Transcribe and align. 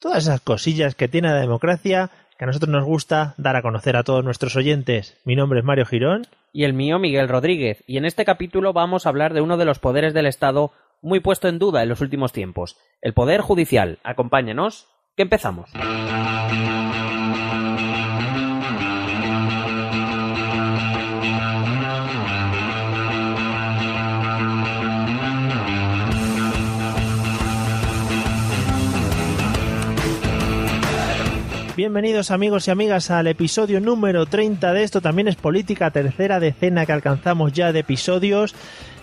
todas 0.00 0.24
esas 0.24 0.40
cosillas 0.40 0.94
que 0.94 1.08
tiene 1.08 1.28
la 1.28 1.40
democracia 1.40 2.10
que 2.38 2.44
a 2.44 2.46
nosotros 2.46 2.70
nos 2.70 2.84
gusta 2.84 3.34
dar 3.36 3.56
a 3.56 3.62
conocer 3.62 3.96
a 3.96 4.04
todos 4.04 4.24
nuestros 4.24 4.54
oyentes. 4.54 5.20
Mi 5.24 5.34
nombre 5.34 5.58
es 5.58 5.64
Mario 5.64 5.86
Girón. 5.86 6.26
Y 6.52 6.64
el 6.64 6.72
mío, 6.72 6.98
Miguel 6.98 7.28
Rodríguez. 7.28 7.82
Y 7.86 7.96
en 7.96 8.04
este 8.04 8.24
capítulo 8.24 8.72
vamos 8.72 9.06
a 9.06 9.08
hablar 9.08 9.34
de 9.34 9.40
uno 9.40 9.56
de 9.56 9.64
los 9.64 9.80
poderes 9.80 10.14
del 10.14 10.26
Estado 10.26 10.72
muy 11.02 11.20
puesto 11.20 11.48
en 11.48 11.58
duda 11.58 11.82
en 11.82 11.88
los 11.88 12.00
últimos 12.00 12.32
tiempos, 12.32 12.76
el 13.02 13.12
Poder 13.12 13.40
Judicial. 13.40 13.98
Acompáñenos, 14.04 14.86
que 15.16 15.22
empezamos. 15.22 15.70
Bienvenidos 31.78 32.32
amigos 32.32 32.66
y 32.66 32.72
amigas 32.72 33.08
al 33.12 33.28
episodio 33.28 33.80
número 33.80 34.26
30 34.26 34.72
de 34.72 34.82
esto 34.82 35.00
también 35.00 35.28
es 35.28 35.36
política, 35.36 35.92
tercera 35.92 36.40
decena 36.40 36.84
que 36.84 36.90
alcanzamos 36.90 37.52
ya 37.52 37.70
de 37.72 37.78
episodios 37.78 38.56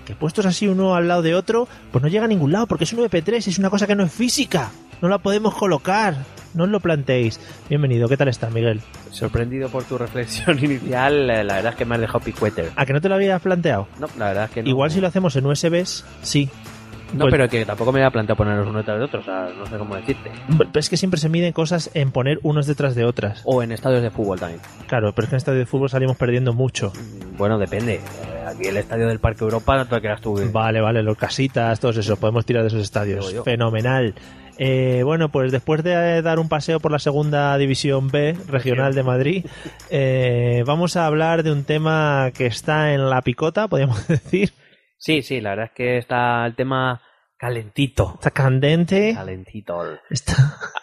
que 0.05 0.13
puestos 0.13 0.45
así 0.45 0.67
uno 0.67 0.93
al 0.93 1.07
lado 1.07 1.21
de 1.21 1.35
otro, 1.35 1.69
pues 1.93 2.03
no 2.03 2.09
llega 2.09 2.25
a 2.25 2.27
ningún 2.27 2.51
lado 2.51 2.67
porque 2.67 2.83
es 2.83 2.91
un 2.91 2.99
MP3, 2.99 3.47
es 3.47 3.59
una 3.59 3.69
cosa 3.69 3.87
que 3.87 3.95
no 3.95 4.03
es 4.03 4.11
física, 4.11 4.71
no 5.01 5.07
la 5.07 5.19
podemos 5.19 5.55
colocar, 5.55 6.17
no 6.53 6.65
os 6.65 6.69
lo 6.69 6.81
planteéis. 6.81 7.39
Bienvenido, 7.69 8.09
¿qué 8.09 8.17
tal 8.17 8.27
estás, 8.27 8.51
Miguel? 8.51 8.81
Sorprendido 9.09 9.69
por 9.69 9.85
tu 9.85 9.97
reflexión 9.97 10.59
inicial, 10.61 11.29
eh, 11.29 11.45
la 11.45 11.55
verdad 11.55 11.71
es 11.71 11.77
que 11.77 11.85
me 11.85 11.95
has 11.95 12.01
dejado 12.01 12.25
picueter. 12.25 12.73
¿A 12.75 12.85
que 12.85 12.91
no 12.91 12.99
te 12.99 13.07
lo 13.07 13.15
habías 13.15 13.41
planteado? 13.41 13.87
No, 14.01 14.07
la 14.17 14.27
verdad 14.27 14.43
es 14.43 14.51
que 14.51 14.63
no. 14.63 14.69
Igual 14.69 14.91
si 14.91 14.99
lo 14.99 15.07
hacemos 15.07 15.33
en 15.37 15.45
USBs, 15.45 16.03
sí, 16.23 16.49
No, 17.13 17.19
Pues- 17.25 17.31
pero 17.31 17.47
que 17.49 17.65
tampoco 17.65 17.91
me 17.91 17.99
había 17.99 18.11
planteado 18.11 18.35
ponerlos 18.37 18.67
uno 18.67 18.79
detrás 18.79 18.97
de 18.97 19.05
otro, 19.05 19.19
o 19.21 19.23
sea, 19.23 19.49
no 19.57 19.65
sé 19.67 19.77
cómo 19.77 19.95
decirte. 19.95 20.31
Pero 20.57 20.69
es 20.73 20.89
que 20.89 20.97
siempre 20.97 21.19
se 21.19 21.29
miden 21.29 21.53
cosas 21.53 21.89
en 21.93 22.11
poner 22.11 22.39
unos 22.43 22.67
detrás 22.67 22.95
de 22.95 23.05
otras. 23.05 23.41
O 23.45 23.61
en 23.63 23.71
estadios 23.71 24.01
de 24.01 24.09
fútbol 24.11 24.39
también. 24.39 24.59
Claro, 24.87 25.13
pero 25.13 25.25
es 25.25 25.29
que 25.29 25.35
en 25.35 25.37
estadio 25.37 25.59
de 25.59 25.65
fútbol 25.65 25.89
salimos 25.89 26.17
perdiendo 26.17 26.53
mucho. 26.53 26.91
Mm, 26.95 27.37
Bueno, 27.37 27.57
depende. 27.57 27.95
Eh, 27.95 28.01
Aquí 28.47 28.67
el 28.67 28.77
estadio 28.77 29.07
del 29.07 29.19
Parque 29.19 29.43
Europa 29.43 29.75
no 29.75 29.87
te 29.87 29.95
lo 29.95 30.01
creas 30.01 30.21
tú. 30.21 30.39
eh. 30.39 30.49
Vale, 30.51 30.79
vale, 30.79 31.01
los 31.03 31.17
casitas, 31.17 31.79
todos 31.79 31.97
eso, 31.97 32.15
podemos 32.17 32.45
tirar 32.45 32.61
de 32.63 32.67
esos 32.67 32.81
estadios. 32.81 33.33
Fenomenal. 33.43 34.13
Eh, 34.57 35.01
bueno, 35.03 35.29
pues 35.29 35.51
después 35.51 35.83
de 35.83 36.17
eh, 36.17 36.21
dar 36.21 36.39
un 36.39 36.47
paseo 36.47 36.79
por 36.79 36.91
la 36.91 36.99
segunda 36.99 37.57
división 37.57 38.07
B 38.09 38.37
regional 38.47 38.93
de 38.93 39.03
Madrid, 39.03 39.45
eh, 39.89 40.63
vamos 40.65 40.95
a 40.95 41.05
hablar 41.07 41.43
de 41.43 41.51
un 41.51 41.63
tema 41.65 42.31
que 42.33 42.45
está 42.45 42.93
en 42.93 43.09
la 43.09 43.21
picota, 43.21 43.67
podríamos 43.67 44.07
decir. 44.07 44.51
Sí, 44.97 45.21
sí, 45.21 45.41
la 45.41 45.51
verdad 45.51 45.65
es 45.67 45.71
que 45.73 45.97
está 45.97 46.45
el 46.45 46.55
tema 46.55 47.01
calentito. 47.37 48.13
Está 48.15 48.31
candente. 48.31 49.13
Calentito. 49.13 49.81
Está... 50.09 50.33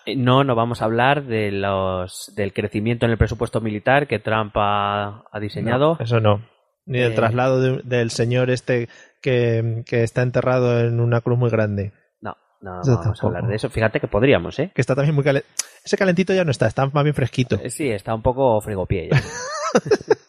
Eh, 0.06 0.16
No, 0.16 0.44
no 0.44 0.54
vamos 0.54 0.82
a 0.82 0.84
hablar 0.84 1.24
de 1.24 1.50
los 1.52 2.32
del 2.36 2.52
crecimiento 2.52 3.06
en 3.06 3.12
el 3.12 3.18
presupuesto 3.18 3.60
militar 3.60 4.06
que 4.06 4.18
Trump 4.18 4.52
ha, 4.56 5.24
ha 5.30 5.40
diseñado. 5.40 5.96
No, 5.98 6.04
eso 6.04 6.20
no. 6.20 6.42
Ni 6.86 6.98
del 6.98 7.12
Eh. 7.12 7.14
traslado 7.14 7.60
de- 7.60 7.82
del 7.84 8.10
señor 8.10 8.50
este 8.50 8.88
que, 9.22 9.82
que 9.86 10.02
está 10.02 10.22
enterrado 10.22 10.80
en 10.80 10.98
una 11.00 11.20
cruz 11.20 11.38
muy 11.38 11.50
grande. 11.50 11.92
No, 12.20 12.36
no, 12.60 12.70
vamos 12.72 12.86
tampoco. 13.02 13.26
a 13.26 13.28
hablar 13.28 13.46
de 13.48 13.56
eso. 13.56 13.70
Fíjate 13.70 13.98
que 14.00 14.08
podríamos, 14.08 14.58
¿eh? 14.58 14.70
Que 14.74 14.80
está 14.80 14.94
también 14.94 15.14
muy 15.14 15.24
calentito. 15.24 15.52
Ese 15.84 15.96
calentito 15.96 16.32
ya 16.34 16.44
no 16.44 16.50
está, 16.52 16.66
está 16.68 16.86
más 16.86 17.02
bien 17.04 17.14
fresquito. 17.14 17.56
Eh, 17.62 17.70
Sí, 17.70 17.88
está 17.90 18.14
un 18.14 18.22
poco 18.22 18.60
frigopié 18.60 19.08
ya. 19.10 19.20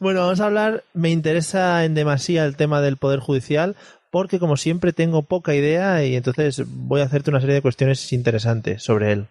Bueno, 0.00 0.20
vamos 0.20 0.40
a 0.40 0.46
hablar, 0.46 0.84
me 0.94 1.10
interesa 1.10 1.84
en 1.84 1.94
demasía 1.94 2.44
el 2.46 2.56
tema 2.56 2.80
del 2.80 2.96
Poder 2.96 3.20
Judicial, 3.20 3.76
porque 4.10 4.38
como 4.38 4.56
siempre 4.56 4.92
tengo 4.94 5.22
poca 5.22 5.54
idea 5.54 6.02
y 6.04 6.16
entonces 6.16 6.64
voy 6.66 7.02
a 7.02 7.04
hacerte 7.04 7.30
una 7.30 7.40
serie 7.40 7.56
de 7.56 7.62
cuestiones 7.62 8.10
interesantes 8.12 8.82
sobre 8.82 9.12
él. 9.12 9.26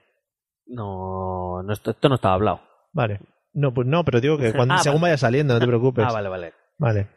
No, 0.67 1.63
no 1.63 1.73
esto, 1.73 1.91
esto 1.91 2.07
no 2.07 2.15
estaba 2.15 2.35
hablado. 2.35 2.61
Vale. 2.93 3.19
No, 3.51 3.73
pues 3.73 3.87
no, 3.87 4.03
pero 4.05 4.21
digo 4.21 4.37
que 4.37 4.53
cuando, 4.55 4.75
Ah, 4.75 4.77
según 4.77 5.01
vale. 5.01 5.11
vaya 5.13 5.17
saliendo, 5.17 5.55
no 5.55 5.59
te 5.59 5.65
preocupes. 5.67 6.05
Ah, 6.07 6.13
vale, 6.13 6.29
vale. 6.29 6.53
Vale. 6.77 7.07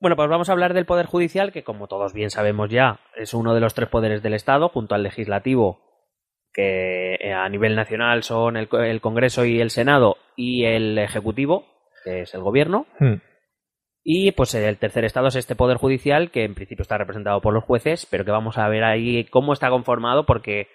Bueno, 0.00 0.16
pues 0.16 0.28
vamos 0.28 0.48
a 0.48 0.52
hablar 0.52 0.72
del 0.74 0.86
Poder 0.86 1.06
Judicial, 1.06 1.52
que 1.52 1.64
como 1.64 1.88
todos 1.88 2.12
bien 2.14 2.30
sabemos 2.30 2.70
ya, 2.70 3.00
es 3.14 3.34
uno 3.34 3.54
de 3.54 3.60
los 3.60 3.74
tres 3.74 3.88
poderes 3.90 4.22
del 4.22 4.34
Estado, 4.34 4.68
junto 4.70 4.94
al 4.94 5.02
legislativo, 5.02 5.80
que 6.52 7.18
a 7.34 7.48
nivel 7.50 7.76
nacional 7.76 8.22
son 8.22 8.56
el, 8.56 8.68
el 8.72 9.00
Congreso 9.02 9.44
y 9.44 9.60
el 9.60 9.70
Senado, 9.70 10.16
y 10.34 10.64
el 10.64 10.98
Ejecutivo, 10.98 11.64
que 12.06 12.22
es 12.22 12.32
el 12.34 12.40
Gobierno. 12.42 12.86
Hmm. 13.00 13.14
Y 14.08 14.30
pues 14.32 14.54
el 14.54 14.76
tercer 14.78 15.04
estado 15.04 15.26
es 15.26 15.34
este 15.34 15.56
Poder 15.56 15.78
Judicial, 15.78 16.30
que 16.30 16.44
en 16.44 16.54
principio 16.54 16.82
está 16.82 16.96
representado 16.96 17.40
por 17.40 17.52
los 17.52 17.64
jueces, 17.64 18.06
pero 18.08 18.24
que 18.24 18.30
vamos 18.30 18.56
a 18.56 18.68
ver 18.68 18.84
ahí 18.84 19.24
cómo 19.24 19.52
está 19.52 19.68
conformado, 19.68 20.24
porque 20.26 20.68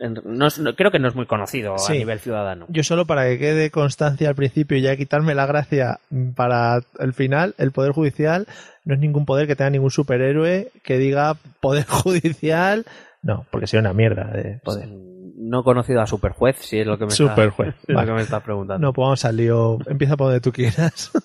no 0.00 0.46
es- 0.46 0.60
no- 0.60 0.76
creo 0.76 0.92
que 0.92 1.00
no 1.00 1.08
es 1.08 1.16
muy 1.16 1.26
conocido 1.26 1.76
Sí. 1.78 1.94
a 1.94 1.96
nivel 1.96 2.20
ciudadano. 2.20 2.66
Yo 2.68 2.84
solo 2.84 3.04
para 3.06 3.24
que 3.26 3.38
quede 3.40 3.70
constancia 3.72 4.28
al 4.28 4.36
principio 4.36 4.76
y 4.78 4.82
ya 4.82 4.96
quitarme 4.96 5.34
la 5.34 5.46
gracia 5.46 5.98
para 6.36 6.78
el 7.00 7.12
final, 7.12 7.56
el 7.58 7.72
Poder 7.72 7.90
Judicial 7.90 8.46
no 8.84 8.94
es 8.94 9.00
ningún 9.00 9.26
poder 9.26 9.48
que 9.48 9.56
tenga 9.56 9.70
ningún 9.70 9.90
superhéroe 9.90 10.68
que 10.84 10.98
diga 10.98 11.34
Poder 11.60 11.84
Judicial. 11.88 12.84
No, 13.20 13.46
porque 13.50 13.66
sería 13.66 13.80
una 13.80 13.94
mierda 13.94 14.30
de 14.30 14.60
poder. 14.62 14.88
No 15.36 15.60
he 15.60 15.64
conocido 15.64 16.00
a 16.00 16.06
Superjuez, 16.06 16.56
si 16.58 16.78
es 16.80 16.86
lo 16.86 16.98
que 16.98 17.04
me, 17.06 17.10
Superjuez, 17.10 17.68
está, 17.70 17.80
es 17.82 17.88
lo 17.88 17.94
vale. 17.96 18.06
que 18.08 18.14
me 18.14 18.22
estás 18.22 18.42
preguntando. 18.42 18.86
No, 18.86 18.92
pues 18.92 19.04
vamos 19.04 19.24
al 19.24 19.36
lío. 19.36 19.78
Empieza 19.86 20.16
por 20.16 20.26
donde 20.28 20.40
tú 20.40 20.52
quieras. 20.52 21.10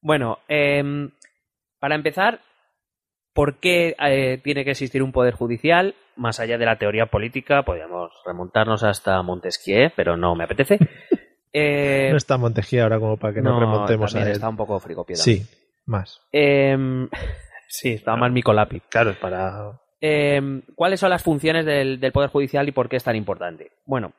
Bueno, 0.00 0.38
em, 0.46 1.10
para 1.80 1.96
empezar, 1.96 2.40
¿por 3.34 3.56
qué 3.58 3.96
eh, 3.98 4.40
tiene 4.44 4.64
que 4.64 4.70
existir 4.70 5.02
un 5.02 5.10
poder 5.10 5.34
judicial? 5.34 5.96
Más 6.14 6.38
allá 6.38 6.56
de 6.56 6.64
la 6.66 6.78
teoría 6.78 7.06
política, 7.06 7.64
podríamos 7.64 8.12
remontarnos 8.24 8.84
hasta 8.84 9.20
Montesquieu, 9.22 9.90
pero 9.96 10.16
no 10.16 10.34
me 10.36 10.44
apetece. 10.44 10.78
Eh, 11.52 12.08
No 12.10 12.18
está 12.18 12.36
Montejía 12.36 12.82
ahora 12.82 13.00
como 13.00 13.16
para 13.16 13.32
que 13.32 13.40
nos 13.40 13.54
no, 13.54 13.60
remontemos 13.60 14.14
a 14.14 14.20
él. 14.22 14.28
está 14.28 14.50
un 14.50 14.56
poco 14.58 14.78
frigopié 14.78 15.16
Sí, 15.16 15.46
más. 15.86 16.20
Em, 16.30 17.08
sí, 17.68 17.94
está 17.94 18.14
más 18.16 18.30
Micolapi. 18.30 18.80
Claro, 18.90 19.10
es 19.10 19.16
para... 19.16 19.80
Em, 20.00 20.62
¿Cuáles 20.74 21.00
son 21.00 21.10
las 21.10 21.22
funciones 21.22 21.64
del, 21.66 22.00
del 22.00 22.12
Poder 22.12 22.30
Judicial 22.30 22.68
y 22.68 22.72
por 22.72 22.88
qué 22.88 22.96
es 22.96 23.04
tan 23.04 23.16
importante? 23.16 23.72
Bueno, 23.84 24.12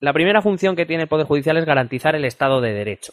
la 0.00 0.12
primera 0.12 0.40
función 0.40 0.76
que 0.76 0.86
tiene 0.86 1.04
el 1.04 1.08
Poder 1.08 1.26
Judicial 1.26 1.56
es 1.58 1.66
garantizar 1.66 2.14
el 2.14 2.24
Estado 2.24 2.60
de 2.60 2.72
Derecho. 2.72 3.12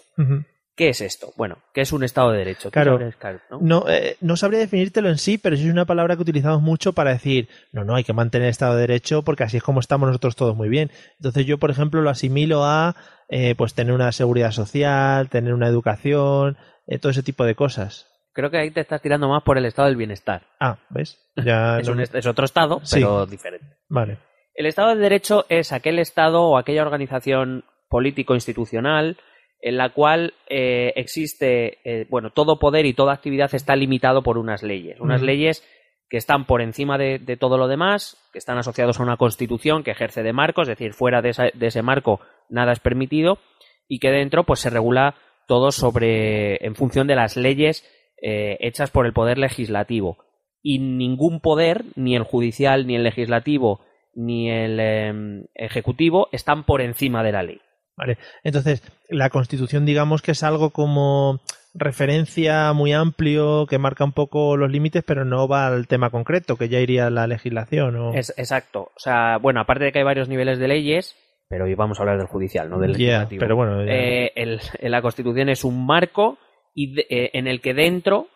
¿Qué 0.76 0.90
es 0.90 1.02
esto? 1.02 1.34
Bueno, 1.36 1.58
¿qué 1.74 1.82
es 1.82 1.92
un 1.92 2.04
Estado 2.04 2.32
de 2.32 2.38
Derecho? 2.38 2.70
Claro. 2.70 3.00
sabrías, 3.00 3.42
¿no? 3.50 3.60
No, 3.62 3.90
eh, 3.90 4.16
no 4.22 4.38
sabría 4.38 4.60
definírtelo 4.60 5.10
en 5.10 5.18
sí, 5.18 5.38
pero 5.38 5.58
sí 5.58 5.66
es 5.66 5.72
una 5.72 5.86
palabra 5.86 6.16
que 6.16 6.22
utilizamos 6.22 6.62
mucho 6.62 6.94
para 6.94 7.12
decir, 7.12 7.50
no, 7.74 7.84
no, 7.84 7.96
hay 7.96 8.04
que 8.04 8.14
mantener 8.14 8.46
el 8.46 8.52
Estado 8.52 8.76
de 8.76 8.82
Derecho 8.82 9.24
porque 9.24 9.44
así 9.44 9.58
es 9.58 9.64
como 9.64 9.80
estamos 9.80 10.08
nosotros 10.08 10.36
todos 10.36 10.56
muy 10.56 10.70
bien. 10.70 10.92
Entonces 11.18 11.46
yo, 11.46 11.58
por 11.58 11.72
ejemplo, 11.72 12.02
lo 12.02 12.12
asimilo 12.12 12.64
a 12.64 12.96
eh, 13.28 13.56
pues 13.56 13.74
tener 13.74 13.94
una 13.94 14.12
seguridad 14.12 14.52
social, 14.52 15.30
tener 15.30 15.54
una 15.54 15.68
educación, 15.68 16.58
eh, 16.86 17.00
todo 17.00 17.12
ese 17.12 17.24
tipo 17.24 17.44
de 17.44 17.56
cosas. 17.56 18.08
Creo 18.38 18.52
que 18.52 18.58
ahí 18.60 18.70
te 18.72 18.82
estás 18.82 19.02
tirando 19.02 19.28
más 19.28 19.42
por 19.42 19.58
el 19.58 19.66
Estado 19.66 19.88
del 19.88 19.98
Bienestar. 19.98 20.44
Ah, 20.60 20.78
¿ves? 20.92 21.20
Ya 21.36 21.78
es, 21.80 21.88
no- 21.88 21.94
un 21.94 22.02
est- 22.02 22.14
es 22.16 22.26
otro 22.28 22.46
Estado, 22.46 22.80
Sí. 22.84 22.98
pero 23.00 23.26
diferente. 23.26 23.66
Vale. 23.90 24.20
El 24.54 24.68
Estado 24.68 24.90
de 24.96 25.02
Derecho 25.02 25.46
es 25.50 25.74
aquel 25.74 25.98
Estado 25.98 26.44
o 26.44 26.58
aquella 26.58 26.84
organización 26.84 27.66
político-institucional 27.90 29.18
en 29.60 29.78
la 29.78 29.90
cual 29.90 30.36
eh, 30.50 30.94
existe, 30.96 31.80
eh, 31.84 32.06
bueno, 32.10 32.30
todo 32.32 32.60
poder 32.60 32.86
y 32.86 32.94
toda 32.94 33.14
actividad 33.14 33.54
está 33.56 33.76
limitado 33.76 34.22
por 34.22 34.38
unas 34.38 34.62
leyes. 34.62 35.00
Unas 35.00 35.22
leyes 35.24 35.68
que 36.10 36.18
están 36.18 36.46
por 36.46 36.62
encima 36.62 36.98
de, 36.98 37.18
de 37.20 37.38
todo 37.38 37.58
lo 37.58 37.68
demás, 37.68 38.18
que 38.32 38.38
están 38.40 38.58
asociados 38.60 39.00
a 39.00 39.04
una 39.04 39.18
constitución 39.18 39.84
que 39.84 39.92
ejerce 39.92 40.22
de 40.24 40.32
marco, 40.32 40.62
es 40.62 40.68
decir, 40.68 40.94
fuera 40.94 41.22
de, 41.22 41.30
esa- 41.30 41.50
de 41.54 41.68
ese 41.68 41.82
marco 41.82 42.20
nada 42.50 42.72
es 42.72 42.80
permitido, 42.80 43.40
y 43.88 44.00
que 44.00 44.12
dentro 44.12 44.44
pues 44.44 44.60
se 44.60 44.70
regula 44.70 45.16
todo 45.48 45.72
sobre, 45.72 46.64
en 46.66 46.76
función 46.76 47.08
de 47.08 47.16
las 47.16 47.36
leyes 47.36 47.84
eh, 48.22 48.58
hechas 48.62 48.92
por 48.92 49.06
el 49.06 49.14
poder 49.14 49.38
legislativo. 49.38 50.18
Y 50.62 50.80
ningún 50.80 51.40
poder, 51.40 51.84
ni 51.96 52.16
el 52.16 52.24
judicial, 52.24 52.88
ni 52.88 52.96
el 52.96 53.04
legislativo, 53.04 53.82
ni 54.16 54.50
el 54.50 54.80
em, 54.80 55.46
ejecutivo, 55.56 56.28
están 56.32 56.64
por 56.66 56.82
encima 56.82 57.24
de 57.24 57.32
la 57.32 57.44
ley. 57.44 57.62
Vale. 57.96 58.18
Entonces, 58.44 58.84
la 59.10 59.30
Constitución, 59.30 59.86
digamos 59.86 60.22
que 60.22 60.32
es 60.32 60.44
algo 60.44 60.72
como 60.72 61.40
referencia 61.74 62.74
muy 62.74 62.94
amplio 62.94 63.66
que 63.68 63.78
marca 63.78 64.04
un 64.04 64.12
poco 64.12 64.58
los 64.58 64.70
límites, 64.72 65.04
pero 65.06 65.26
no 65.26 65.48
va 65.48 65.68
al 65.68 65.88
tema 65.88 66.10
concreto, 66.10 66.58
que 66.58 66.70
ya 66.70 66.80
iría 66.80 67.10
la 67.10 67.28
legislación. 67.28 67.96
¿o? 67.96 68.14
Es, 68.14 68.34
exacto. 68.38 68.92
O 68.96 69.00
sea, 69.00 69.38
bueno, 69.38 69.62
aparte 69.62 69.86
de 69.86 69.92
que 69.92 70.00
hay 70.00 70.06
varios 70.06 70.28
niveles 70.30 70.60
de 70.60 70.68
leyes, 70.68 71.16
pero 71.50 71.66
hoy 71.66 71.76
vamos 71.76 71.98
a 72.00 72.04
hablar 72.04 72.18
del 72.18 72.28
judicial, 72.28 72.70
no 72.70 72.80
del 72.80 72.92
legislativo. 72.94 73.40
pero 73.40 73.56
bueno, 73.56 73.82
Eh, 73.84 74.32
el- 74.36 74.60
la 74.82 75.02
Constitución 75.02 75.50
es 75.50 75.64
un 75.64 75.86
marco 75.86 76.38
y 76.78 76.94
de- 76.94 77.08
eh, 77.10 77.32
en 77.34 77.48
el 77.48 77.60
que 77.60 77.74
dentro 77.74 78.28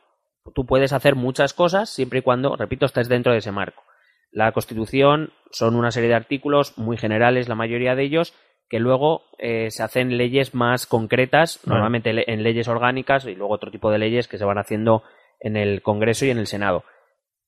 tú 0.56 0.66
puedes 0.66 0.94
hacer 0.94 1.16
muchas 1.16 1.54
cosas 1.54 1.92
siempre 1.92 2.20
y 2.20 2.22
cuando, 2.24 2.56
repito, 2.56 2.88
estés 2.88 3.08
dentro 3.08 3.32
de 3.32 3.38
ese 3.38 3.52
marco. 3.52 3.84
La 4.32 4.52
Constitución 4.52 5.32
son 5.52 5.76
una 5.76 5.92
serie 5.92 6.10
de 6.10 6.16
artículos 6.16 6.76
muy 6.78 6.98
generales, 6.98 7.48
la 7.48 7.54
mayoría 7.56 7.94
de 7.96 8.04
ellos, 8.04 8.34
que 8.68 8.80
luego 8.80 9.24
eh, 9.38 9.70
se 9.70 9.84
hacen 9.84 10.18
leyes 10.18 10.56
más 10.56 10.88
concretas, 10.88 11.60
normalmente 11.68 12.14
le- 12.14 12.24
en 12.28 12.42
leyes 12.42 12.68
orgánicas 12.68 13.26
y 13.28 13.36
luego 13.36 13.54
otro 13.54 13.70
tipo 13.70 13.92
de 13.92 14.00
leyes 14.00 14.28
que 14.28 14.40
se 14.40 14.46
van 14.46 14.58
haciendo 14.58 15.04
en 15.40 15.56
el 15.58 15.82
Congreso 15.84 16.26
y 16.26 16.32
en 16.32 16.40
el 16.40 16.48
Senado. 16.48 16.84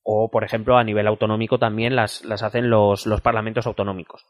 O, 0.04 0.30
por 0.30 0.44
ejemplo, 0.44 0.78
a 0.78 0.84
nivel 0.84 1.08
autonómico 1.08 1.58
también 1.58 1.96
las, 1.96 2.24
las 2.26 2.44
hacen 2.44 2.70
los, 2.70 3.08
los 3.08 3.22
parlamentos 3.22 3.66
autonómicos. 3.66 4.26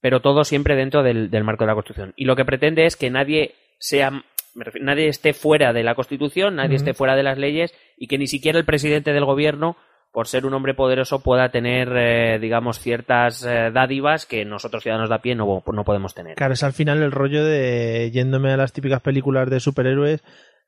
Pero 0.00 0.20
todo 0.20 0.44
siempre 0.44 0.76
dentro 0.76 1.02
del, 1.02 1.28
del 1.30 1.44
marco 1.44 1.64
de 1.64 1.68
la 1.68 1.74
Constitución. 1.74 2.14
Y 2.16 2.24
lo 2.24 2.36
que 2.36 2.44
pretende 2.46 2.86
es 2.86 2.96
que 2.96 3.10
nadie 3.10 3.54
sea 3.78 4.24
refiero, 4.54 4.86
nadie 4.86 5.08
esté 5.08 5.32
fuera 5.32 5.72
de 5.72 5.82
la 5.82 5.94
Constitución, 5.94 6.56
nadie 6.56 6.76
esté 6.76 6.94
fuera 6.94 7.16
de 7.16 7.22
las 7.22 7.38
leyes 7.38 7.74
y 7.96 8.06
que 8.06 8.18
ni 8.18 8.26
siquiera 8.26 8.58
el 8.58 8.64
presidente 8.64 9.12
del 9.12 9.24
gobierno, 9.24 9.76
por 10.12 10.26
ser 10.26 10.46
un 10.46 10.54
hombre 10.54 10.74
poderoso, 10.74 11.22
pueda 11.22 11.50
tener, 11.50 11.88
eh, 11.96 12.38
digamos, 12.40 12.80
ciertas 12.80 13.44
eh, 13.44 13.70
dádivas 13.72 14.26
que 14.26 14.44
nosotros 14.44 14.82
ciudadanos 14.82 15.08
de 15.08 15.14
a 15.14 15.22
pie 15.22 15.34
no, 15.34 15.62
no 15.64 15.84
podemos 15.84 16.14
tener. 16.14 16.34
Claro, 16.34 16.54
es 16.54 16.62
al 16.62 16.72
final 16.72 17.02
el 17.02 17.12
rollo 17.12 17.44
de 17.44 18.10
yéndome 18.12 18.52
a 18.52 18.56
las 18.56 18.72
típicas 18.72 19.00
películas 19.02 19.48
de 19.48 19.60
superhéroes, 19.60 20.22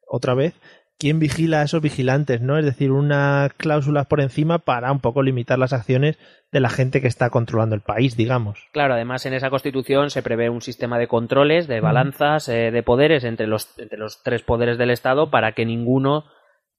otra 0.06 0.34
vez, 0.34 0.54
¿quién 0.98 1.18
vigila 1.18 1.60
a 1.60 1.64
esos 1.64 1.80
vigilantes? 1.82 2.40
¿no? 2.40 2.58
Es 2.58 2.64
decir, 2.64 2.90
unas 2.92 3.52
cláusulas 3.54 4.06
por 4.06 4.20
encima 4.20 4.58
para 4.60 4.92
un 4.92 5.00
poco 5.00 5.22
limitar 5.22 5.58
las 5.58 5.72
acciones 5.72 6.18
de 6.52 6.60
la 6.60 6.68
gente 6.70 7.00
que 7.00 7.08
está 7.08 7.30
controlando 7.30 7.74
el 7.74 7.80
país, 7.80 8.16
digamos. 8.16 8.60
Claro, 8.72 8.94
además 8.94 9.24
en 9.26 9.34
esa 9.34 9.50
constitución 9.50 10.10
se 10.10 10.22
prevé 10.22 10.50
un 10.50 10.60
sistema 10.62 10.98
de 10.98 11.08
controles, 11.08 11.66
de 11.66 11.80
balanzas, 11.80 12.48
eh, 12.48 12.70
de 12.70 12.82
poderes 12.82 13.24
entre 13.24 13.46
los, 13.46 13.76
entre 13.78 13.98
los 13.98 14.22
tres 14.22 14.42
poderes 14.42 14.78
del 14.78 14.90
Estado 14.90 15.30
para 15.30 15.52
que 15.52 15.64
ninguno, 15.64 16.24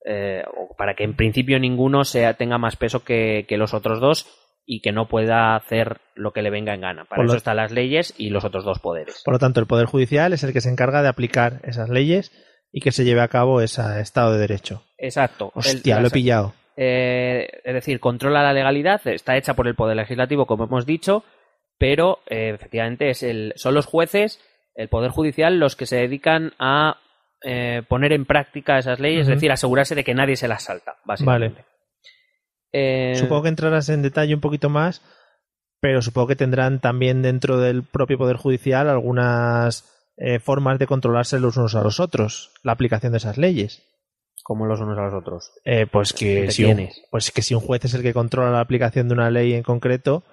eh, 0.05 0.43
o 0.57 0.75
para 0.77 0.95
que 0.95 1.03
en 1.03 1.15
principio 1.15 1.59
ninguno 1.59 2.03
sea, 2.03 2.35
tenga 2.35 2.57
más 2.57 2.75
peso 2.75 3.03
que, 3.03 3.45
que 3.47 3.57
los 3.57 3.73
otros 3.73 3.99
dos 3.99 4.27
y 4.65 4.81
que 4.81 4.91
no 4.93 5.09
pueda 5.09 5.55
hacer 5.57 5.99
lo 6.15 6.31
que 6.31 6.41
le 6.41 6.49
venga 6.49 6.73
en 6.73 6.81
gana. 6.81 7.03
Para 7.05 7.17
Por 7.17 7.25
lo- 7.25 7.31
eso 7.33 7.37
están 7.37 7.57
las 7.57 7.71
leyes 7.71 8.13
y 8.17 8.29
los 8.29 8.45
otros 8.45 8.63
dos 8.63 8.79
poderes. 8.79 9.21
Por 9.25 9.33
lo 9.33 9.39
tanto, 9.39 9.59
el 9.59 9.65
Poder 9.67 9.87
Judicial 9.87 10.31
es 10.31 10.43
el 10.43 10.53
que 10.53 10.61
se 10.61 10.69
encarga 10.69 11.01
de 11.01 11.09
aplicar 11.09 11.59
esas 11.63 11.89
leyes 11.89 12.31
y 12.73 12.81
que 12.81 12.91
se 12.91 13.05
lleve 13.05 13.21
a 13.21 13.27
cabo 13.29 13.61
ese 13.61 14.01
Estado 14.01 14.33
de 14.33 14.39
Derecho. 14.39 14.83
Exacto. 14.97 15.51
El- 15.55 15.59
Hostia, 15.59 15.99
lo 16.01 16.07
he 16.07 16.11
pillado. 16.11 16.53
Eh, 16.75 17.47
es 17.63 17.73
decir, 17.73 17.99
controla 17.99 18.41
la 18.43 18.51
legalidad, 18.51 18.99
está 19.07 19.37
hecha 19.37 19.53
por 19.53 19.67
el 19.67 19.75
Poder 19.75 19.95
Legislativo, 19.95 20.47
como 20.47 20.63
hemos 20.65 20.85
dicho, 20.87 21.23
pero 21.77 22.19
eh, 22.27 22.51
efectivamente 22.55 23.09
es 23.11 23.21
el, 23.23 23.53
son 23.55 23.75
los 23.75 23.85
jueces, 23.85 24.39
el 24.73 24.89
Poder 24.89 25.11
Judicial, 25.11 25.59
los 25.59 25.75
que 25.75 25.85
se 25.85 25.97
dedican 25.97 26.53
a 26.57 26.97
eh, 27.43 27.83
poner 27.87 28.11
en 28.11 28.25
práctica 28.25 28.79
esas 28.79 28.99
leyes, 28.99 29.21
es 29.27 29.35
decir, 29.35 29.51
asegurarse 29.51 29.93
de 29.93 30.03
que 30.03 30.15
nadie 30.15 30.35
se 30.35 30.47
las 30.47 30.63
salta, 30.63 30.95
básicamente. 31.05 31.63
Eh, 32.71 33.13
Supongo 33.17 33.43
que 33.43 33.49
entrarás 33.49 33.89
en 33.89 34.01
detalle 34.01 34.33
un 34.33 34.41
poquito 34.41 34.69
más, 34.69 35.03
pero 35.79 36.01
supongo 36.01 36.29
que 36.29 36.35
tendrán 36.35 36.79
también 36.79 37.21
dentro 37.21 37.59
del 37.59 37.83
propio 37.83 38.17
Poder 38.17 38.37
Judicial 38.37 38.89
algunas 38.89 39.92
eh, 40.17 40.39
formas 40.39 40.79
de 40.79 40.87
controlarse 40.87 41.39
los 41.39 41.57
unos 41.57 41.75
a 41.75 41.81
los 41.83 41.99
otros, 41.99 42.51
la 42.63 42.71
aplicación 42.73 43.11
de 43.13 43.17
esas 43.17 43.37
leyes. 43.37 43.83
como 44.43 44.65
los 44.65 44.79
unos 44.81 44.97
a 44.97 45.03
los 45.03 45.13
otros. 45.13 45.51
Eh, 45.63 45.87
pues, 45.89 46.11
que 46.13 46.43
¿Qué 46.45 46.51
si 46.51 46.65
un, 46.65 46.89
pues 47.11 47.31
que 47.31 47.41
si 47.41 47.53
un 47.55 47.61
juez 47.61 47.85
es 47.85 47.93
el 47.93 48.01
que 48.03 48.13
controla 48.13 48.51
la 48.51 48.59
aplicación 48.59 49.07
de 49.07 49.13
una 49.13 49.29
ley 49.31 49.53
en 49.53 49.63
concreto, 49.63 50.23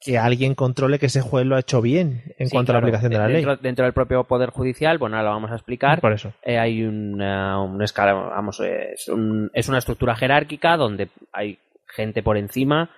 que 0.00 0.18
alguien 0.18 0.54
controle 0.54 0.98
que 0.98 1.06
ese 1.06 1.20
juez 1.20 1.44
lo 1.46 1.56
ha 1.56 1.60
hecho 1.60 1.80
bien 1.82 2.34
en 2.38 2.48
Sí, 2.48 2.52
cuanto 2.54 2.72
a 2.72 2.74
la 2.74 2.78
aplicación 2.80 3.10
de 3.12 3.18
la 3.18 3.28
dentro, 3.28 3.52
ley. 3.52 3.58
Dentro 3.62 3.84
del 3.84 3.92
propio 3.94 4.24
Poder 4.24 4.50
Judicial, 4.50 4.96
bueno, 4.98 5.16
ahora 5.16 5.28
lo 5.28 5.34
vamos 5.34 5.50
a 5.50 5.54
explicar. 5.56 6.00
Por 6.00 6.12
eso. 6.12 6.32
Eh, 6.42 6.58
hay 6.58 6.82
una, 6.84 7.60
una 7.62 7.84
escala, 7.84 8.12
vamos, 8.14 8.60
es, 8.60 9.08
un- 9.08 9.50
es 9.54 9.68
una 9.68 9.78
estructura 9.78 10.14
jerárquica 10.16 10.76
donde 10.76 11.08
hay 11.32 11.58
gente 11.86 12.22
por 12.22 12.36
encima 12.36 12.90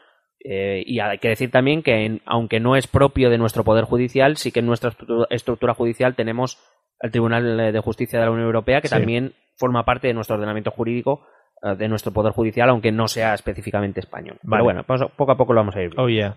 eh, 0.48 0.82
y 0.86 1.00
hay 1.00 1.18
que 1.18 1.28
decir 1.28 1.50
también 1.50 1.82
que 1.82 2.04
en- 2.04 2.22
aunque 2.24 2.60
no 2.60 2.76
es 2.76 2.86
propio 2.86 3.30
de 3.30 3.38
nuestro 3.38 3.64
poder 3.64 3.84
judicial, 3.84 4.36
sí 4.36 4.52
que 4.52 4.60
en 4.60 4.66
nuestra 4.66 4.90
estru- 4.92 5.26
estructura 5.30 5.74
judicial 5.74 6.14
tenemos 6.14 6.58
el 7.00 7.10
Tribunal 7.10 7.72
de 7.72 7.80
Justicia 7.80 8.18
de 8.18 8.24
la 8.26 8.30
Unión 8.30 8.46
Europea 8.46 8.80
que 8.80 8.88
Sí. 8.88 8.94
también 8.94 9.34
forma 9.58 9.84
parte 9.84 10.06
de 10.08 10.14
nuestro 10.14 10.36
ordenamiento 10.36 10.70
jurídico 10.70 11.26
eh, 11.62 11.74
de 11.76 11.88
nuestro 11.88 12.12
poder 12.12 12.32
judicial, 12.32 12.68
aunque 12.68 12.92
no 12.92 13.08
sea 13.08 13.32
específicamente 13.34 14.00
español. 14.00 14.38
Vale. 14.42 14.58
Pero 14.60 14.64
bueno, 14.64 14.84
pues, 14.86 15.02
poco 15.16 15.32
a 15.32 15.36
poco 15.36 15.52
lo 15.54 15.60
vamos 15.60 15.74
a 15.76 15.80
ir 15.82 15.88
viendo. 15.88 16.02
Oh, 16.02 16.08
yeah. 16.08 16.36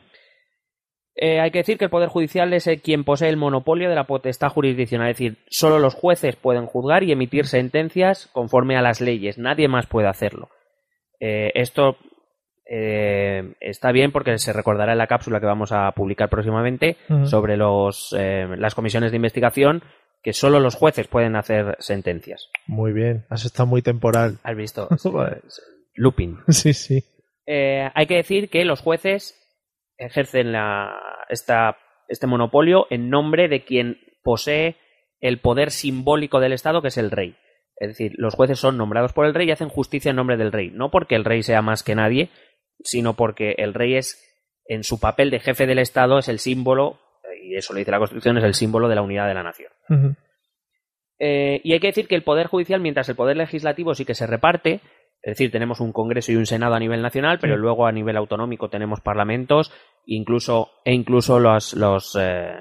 Eh, 1.16 1.42
hay 1.42 1.52
que 1.52 1.58
decir 1.60 1.78
que 1.78 1.84
el 1.86 1.92
Poder 1.92 2.08
Judicial 2.08 2.54
es 2.54 2.66
el 2.68 2.82
quien 2.82 3.04
posee 3.04 3.28
el 3.28 3.36
monopolio 3.36 3.90
de 3.90 3.96
la 3.96 4.06
potestad 4.06 4.48
jurisdiccional, 4.50 5.10
es 5.10 5.18
decir, 5.18 5.38
solo 5.50 5.78
los 5.80 5.94
jueces 5.94 6.38
pueden 6.38 6.66
juzgar 6.66 7.04
y 7.04 7.12
emitir 7.12 7.46
sentencias 7.46 8.28
conforme 8.32 8.78
a 8.78 8.82
las 8.82 9.02
leyes, 9.02 9.38
nadie 9.38 9.68
más 9.68 9.86
puede 9.86 10.08
hacerlo. 10.08 10.48
Eh, 11.20 11.52
esto 11.56 11.98
eh, 12.72 13.56
está 13.60 13.92
bien 13.92 14.12
porque 14.12 14.38
se 14.38 14.54
recordará 14.54 14.92
en 14.92 15.00
la 15.00 15.08
cápsula 15.08 15.40
que 15.40 15.48
vamos 15.48 15.72
a 15.72 15.92
publicar 15.94 16.30
próximamente 16.30 16.98
sobre 17.24 17.58
los, 17.58 18.16
eh, 18.16 18.46
las 18.58 18.76
comisiones 18.76 19.10
de 19.10 19.16
investigación 19.16 19.82
que 20.22 20.34
solo 20.34 20.60
los 20.60 20.76
jueces 20.76 21.08
pueden 21.08 21.36
hacer 21.36 21.78
sentencias. 21.80 22.50
Muy 22.68 22.94
bien. 22.94 23.26
Has 23.30 23.44
estado 23.46 23.66
muy 23.66 23.82
temporal. 23.82 24.38
¿Has 24.44 24.56
visto? 24.56 24.88
Vale. 25.12 25.42
Looping. 25.96 26.38
Sí, 26.50 26.74
sí. 26.74 27.04
Eh, 27.48 27.90
hay 27.96 28.06
que 28.06 28.18
decir 28.18 28.50
que 28.50 28.64
los 28.66 28.82
jueces 28.82 29.36
ejercen 29.98 30.52
la, 30.52 30.96
esta, 31.30 31.78
este 32.08 32.28
monopolio 32.28 32.86
en 32.92 33.10
nombre 33.10 33.48
de 33.48 33.64
quien 33.64 33.98
posee 34.22 34.76
el 35.22 35.40
poder 35.40 35.72
simbólico 35.72 36.40
del 36.40 36.54
Estado, 36.54 36.84
que 36.84 36.90
es 36.90 36.98
el 36.98 37.10
rey. 37.10 37.36
Es 37.78 37.88
decir, 37.88 38.14
los 38.18 38.36
jueces 38.36 38.60
son 38.60 38.78
nombrados 38.78 39.14
por 39.14 39.26
el 39.26 39.34
rey 39.34 39.48
y 39.48 39.52
hacen 39.52 39.70
justicia 39.70 40.10
en 40.12 40.18
nombre 40.18 40.38
del 40.38 40.52
rey. 40.52 40.70
No 40.70 40.92
porque 40.92 41.16
el 41.16 41.26
rey 41.26 41.42
sea 41.42 41.62
más 41.62 41.82
que 41.82 41.96
nadie, 41.96 42.30
sino 42.84 43.14
porque 43.16 43.56
el 43.58 43.74
rey 43.74 43.96
es, 43.96 44.26
en 44.66 44.84
su 44.84 45.00
papel 45.00 45.30
de 45.32 45.40
jefe 45.40 45.66
del 45.68 45.80
Estado, 45.80 46.20
es 46.20 46.28
el 46.30 46.40
símbolo, 46.40 47.00
y 47.44 47.56
eso 47.56 47.74
lo 47.74 47.80
dice 47.80 47.92
la 47.92 48.00
Constitución, 48.00 48.38
es 48.38 48.44
el 48.44 48.54
símbolo 48.54 48.88
de 48.88 48.96
la 48.96 49.02
unidad 49.02 49.28
de 49.28 49.34
la 49.34 49.44
nación. 49.44 49.72
Eh, 51.20 51.60
y 51.64 51.74
hay 51.74 51.80
que 51.80 51.88
decir 51.88 52.08
que 52.08 52.16
el 52.16 52.24
poder 52.24 52.48
judicial, 52.48 52.80
mientras 52.80 53.10
el 53.10 53.16
poder 53.16 53.38
legislativo 53.38 53.94
sí 53.94 54.06
que 54.06 54.16
se 54.16 54.28
reparte, 54.28 54.82
es 55.22 55.32
decir, 55.32 55.52
tenemos 55.52 55.82
un 55.82 55.92
Congreso 55.92 56.32
y 56.32 56.38
un 56.38 56.46
Senado 56.46 56.76
a 56.76 56.80
nivel 56.80 57.02
nacional, 57.02 57.40
pero 57.42 57.56
Sí. 57.56 57.62
luego 57.62 57.86
a 57.86 57.92
nivel 57.92 58.16
autonómico 58.16 58.70
tenemos 58.70 59.02
parlamentos 59.02 59.74
incluso, 60.06 60.70
e 60.86 60.94
incluso 60.94 61.40
los, 61.40 61.74
los, 61.74 62.18
eh, 62.20 62.54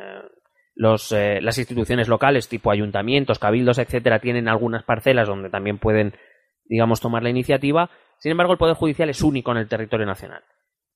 los, 0.74 1.12
eh, 1.12 1.40
las 1.40 1.56
instituciones 1.56 2.08
locales, 2.08 2.48
tipo 2.48 2.70
ayuntamientos, 2.72 3.38
cabildos, 3.38 3.78
etcétera, 3.78 4.18
tienen 4.18 4.48
algunas 4.48 4.82
parcelas 4.82 5.28
donde 5.28 5.50
también 5.50 5.78
pueden, 5.78 6.14
digamos, 6.64 7.00
tomar 7.00 7.22
la 7.22 7.30
iniciativa. 7.30 7.90
Sin 8.18 8.32
embargo, 8.32 8.52
el 8.52 8.58
Poder 8.58 8.74
Judicial 8.74 9.10
es 9.10 9.22
único 9.22 9.52
en 9.52 9.58
el 9.58 9.68
territorio 9.68 10.06
nacional. 10.06 10.42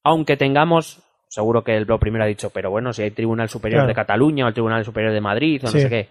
Aunque 0.04 0.36
tengamos, 0.36 1.02
seguro 1.28 1.62
que 1.62 1.80
lo 1.80 1.98
primero 1.98 2.24
ha 2.24 2.28
dicho, 2.28 2.50
pero 2.50 2.70
bueno, 2.70 2.92
si 2.92 3.02
hay 3.02 3.10
Tribunal 3.12 3.48
Superior 3.48 3.80
Claro. 3.80 3.88
de 3.88 3.94
Cataluña 3.94 4.44
o 4.44 4.48
el 4.48 4.54
Tribunal 4.54 4.84
Superior 4.84 5.12
de 5.12 5.20
Madrid 5.20 5.60
o 5.62 5.66
no 5.66 5.72
sé 5.72 5.88
qué, 5.88 6.08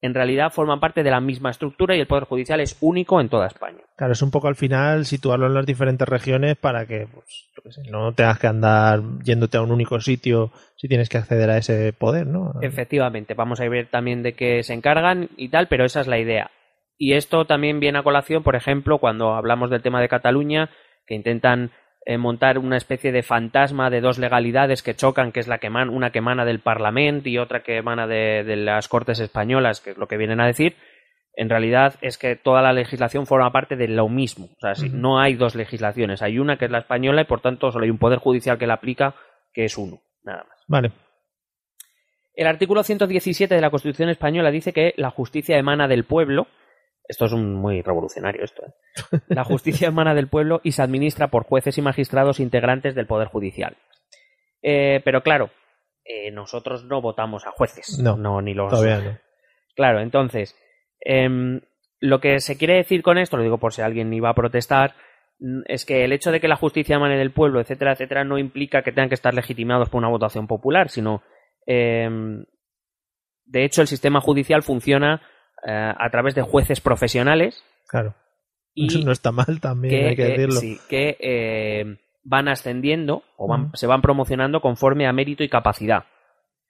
en 0.00 0.14
realidad 0.14 0.52
forman 0.52 0.78
parte 0.78 1.02
de 1.02 1.10
la 1.10 1.20
misma 1.20 1.50
estructura 1.50 1.96
y 1.96 2.00
el 2.00 2.06
Poder 2.06 2.24
Judicial 2.24 2.60
es 2.60 2.76
único 2.80 3.20
en 3.20 3.28
toda 3.28 3.46
España. 3.48 3.78
Claro, 3.96 4.12
es 4.12 4.22
un 4.22 4.30
poco 4.30 4.46
al 4.46 4.54
final 4.54 5.06
situarlo 5.06 5.46
en 5.46 5.54
las 5.54 5.66
diferentes 5.66 6.08
regiones 6.08 6.56
para 6.56 6.86
que 6.86 7.08
pues, 7.12 7.48
yo 7.56 7.62
qué 7.62 7.72
sé, 7.72 7.82
no 7.90 8.12
tengas 8.12 8.38
que 8.38 8.46
andar 8.46 9.00
yéndote 9.24 9.56
a 9.56 9.62
un 9.62 9.72
único 9.72 10.00
sitio 10.00 10.52
si 10.76 10.86
tienes 10.86 11.08
que 11.08 11.18
acceder 11.18 11.50
a 11.50 11.58
ese 11.58 11.92
poder, 11.92 12.26
¿no? 12.26 12.54
Efectivamente, 12.62 13.34
vamos 13.34 13.60
a 13.60 13.68
ver 13.68 13.88
también 13.88 14.22
de 14.22 14.34
qué 14.34 14.62
se 14.62 14.74
encargan 14.74 15.30
y 15.36 15.48
tal, 15.48 15.66
pero 15.66 15.84
esa 15.84 16.00
es 16.00 16.06
la 16.06 16.18
idea. 16.18 16.50
Y 16.98 17.12
esto 17.14 17.44
también 17.46 17.78
viene 17.80 17.98
a 17.98 18.02
colación, 18.02 18.42
por 18.42 18.56
ejemplo, 18.56 18.98
cuando 18.98 19.34
hablamos 19.34 19.70
del 19.70 19.82
tema 19.82 20.00
de 20.00 20.08
Cataluña, 20.08 20.68
que 21.06 21.14
intentan 21.14 21.70
eh, 22.04 22.18
montar 22.18 22.58
una 22.58 22.76
especie 22.76 23.12
de 23.12 23.22
fantasma 23.22 23.88
de 23.88 24.00
dos 24.00 24.18
legalidades 24.18 24.82
que 24.82 24.94
chocan, 24.94 25.30
que 25.30 25.40
es 25.40 25.46
la 25.48 25.58
que 25.58 25.68
una 25.68 26.10
que 26.10 26.18
emana 26.18 26.44
del 26.44 26.58
Parlamento 26.60 27.28
y 27.28 27.38
otra 27.38 27.62
que 27.62 27.76
emana 27.76 28.06
de, 28.06 28.42
de 28.44 28.56
las 28.56 28.88
Cortes 28.88 29.20
Españolas, 29.20 29.80
que 29.80 29.90
es 29.90 29.96
lo 29.96 30.08
que 30.08 30.16
vienen 30.16 30.40
a 30.40 30.46
decir. 30.46 30.74
En 31.34 31.48
realidad 31.48 31.94
es 32.00 32.18
que 32.18 32.34
toda 32.34 32.62
la 32.62 32.72
legislación 32.72 33.24
forma 33.26 33.52
parte 33.52 33.76
de 33.76 33.86
lo 33.86 34.08
mismo. 34.08 34.46
O 34.56 34.60
sea, 34.60 34.74
si- 34.74 34.88
no 34.88 35.20
hay 35.20 35.34
dos 35.34 35.54
legislaciones. 35.54 36.20
Hay 36.20 36.40
una 36.40 36.56
que 36.58 36.64
es 36.64 36.70
la 36.72 36.78
española 36.80 37.20
y 37.22 37.26
por 37.26 37.40
tanto 37.40 37.70
solo 37.70 37.84
hay 37.84 37.90
un 37.90 37.98
poder 37.98 38.18
judicial 38.18 38.58
que 38.58 38.66
la 38.66 38.74
aplica, 38.74 39.14
que 39.52 39.64
es 39.64 39.78
uno. 39.78 40.00
Nada 40.24 40.44
más. 40.48 40.58
Vale. 40.66 40.90
El 42.34 42.46
artículo 42.48 42.82
117 42.82 43.54
de 43.54 43.60
la 43.60 43.70
Constitución 43.70 44.08
española 44.08 44.50
dice 44.50 44.72
que 44.72 44.94
la 44.96 45.10
justicia 45.10 45.58
emana 45.58 45.86
del 45.88 46.04
pueblo. 46.04 46.48
Esto 47.08 47.24
es 47.24 47.32
un 47.32 47.54
muy 47.54 47.80
revolucionario 47.80 48.44
esto. 48.44 48.62
¿eh? 48.66 49.20
La 49.28 49.44
justicia 49.44 49.88
emana 49.88 50.14
del 50.14 50.28
pueblo 50.28 50.60
y 50.62 50.72
se 50.72 50.82
administra 50.82 51.28
por 51.28 51.44
jueces 51.44 51.78
y 51.78 51.82
magistrados 51.82 52.38
integrantes 52.38 52.94
del 52.94 53.06
Poder 53.06 53.28
Judicial. 53.28 53.76
Eh, 54.62 55.00
pero 55.04 55.22
claro, 55.22 55.50
eh, 56.04 56.30
nosotros 56.30 56.84
no 56.84 57.00
votamos 57.00 57.46
a 57.46 57.50
jueces. 57.50 57.98
No, 57.98 58.42
ni 58.42 58.52
los. 58.52 58.70
Todavía 58.70 59.00
no. 59.00 59.18
Claro, 59.74 60.00
entonces, 60.00 60.56
em, 61.00 61.60
lo 62.00 62.20
que 62.20 62.40
se 62.40 62.58
quiere 62.58 62.74
decir 62.74 63.02
con 63.02 63.16
esto, 63.16 63.36
lo 63.36 63.42
digo 63.42 63.58
por 63.58 63.72
si 63.72 63.80
alguien 63.80 64.12
iba 64.12 64.28
a 64.28 64.34
protestar, 64.34 64.94
mm, 65.38 65.60
es 65.66 65.86
que 65.86 66.04
el 66.04 66.12
hecho 66.12 66.32
de 66.32 66.40
que 66.40 66.48
la 66.48 66.56
justicia 66.56 66.96
emane 66.96 67.16
del 67.16 67.32
pueblo, 67.32 67.60
etcétera, 67.60 67.92
etcétera, 67.92 68.24
no 68.24 68.38
implica 68.38 68.82
que 68.82 68.92
tengan 68.92 69.08
que 69.08 69.14
estar 69.14 69.32
legitimados 69.32 69.88
por 69.88 69.98
una 69.98 70.08
votación 70.08 70.46
popular, 70.46 70.90
sino, 70.90 71.22
em, 71.64 72.44
de 73.44 73.64
hecho, 73.64 73.80
el 73.80 73.88
sistema 73.88 74.20
judicial 74.20 74.62
funciona 74.62 75.22
eh, 75.66 75.92
a 75.96 76.10
través 76.10 76.34
de 76.34 76.42
jueces 76.42 76.80
profesionales 76.80 77.62
Claro. 77.88 78.14
y 78.74 78.86
Eso 78.88 78.98
no 79.04 79.12
está 79.12 79.32
mal 79.32 79.60
también, 79.60 79.94
que, 80.02 80.08
hay 80.08 80.16
que 80.16 80.26
eh, 80.26 80.30
decirlo. 80.30 80.60
sí, 80.60 80.78
que, 80.88 81.16
eh, 81.20 81.96
van 82.24 82.48
ascendiendo 82.48 83.22
o 83.36 83.48
van- 83.48 83.70
se 83.74 83.86
van 83.86 84.02
promocionando 84.02 84.60
conforme 84.60 85.06
a 85.06 85.12
mérito 85.12 85.42
y 85.42 85.48
capacidad. 85.48 86.04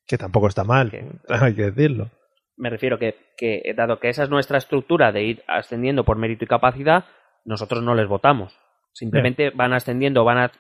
Que 0.07 0.17
tampoco 0.17 0.47
está 0.49 0.65
mal, 0.65 0.91
Que- 0.91 1.05
hay 1.29 1.55
que 1.55 1.71
decirlo. 1.71 2.11
Me 2.57 2.71
refiero 2.71 2.99
que, 2.99 3.15
que, 3.37 3.63
dado 3.77 4.01
que 4.01 4.09
esa 4.09 4.25
es 4.25 4.31
nuestra 4.31 4.59
estructura 4.59 5.13
de 5.13 5.23
ir 5.23 5.43
ascendiendo 5.47 6.05
por 6.05 6.17
mérito 6.19 6.45
y 6.45 6.49
capacidad, 6.49 7.05
nosotros 7.45 7.83
no 7.83 7.95
les 7.95 8.09
votamos. 8.09 8.59
Simplemente 8.93 9.51
van 9.51 9.73
ascendiendo, 9.73 10.25
van, 10.25 10.39
a- 10.39 10.53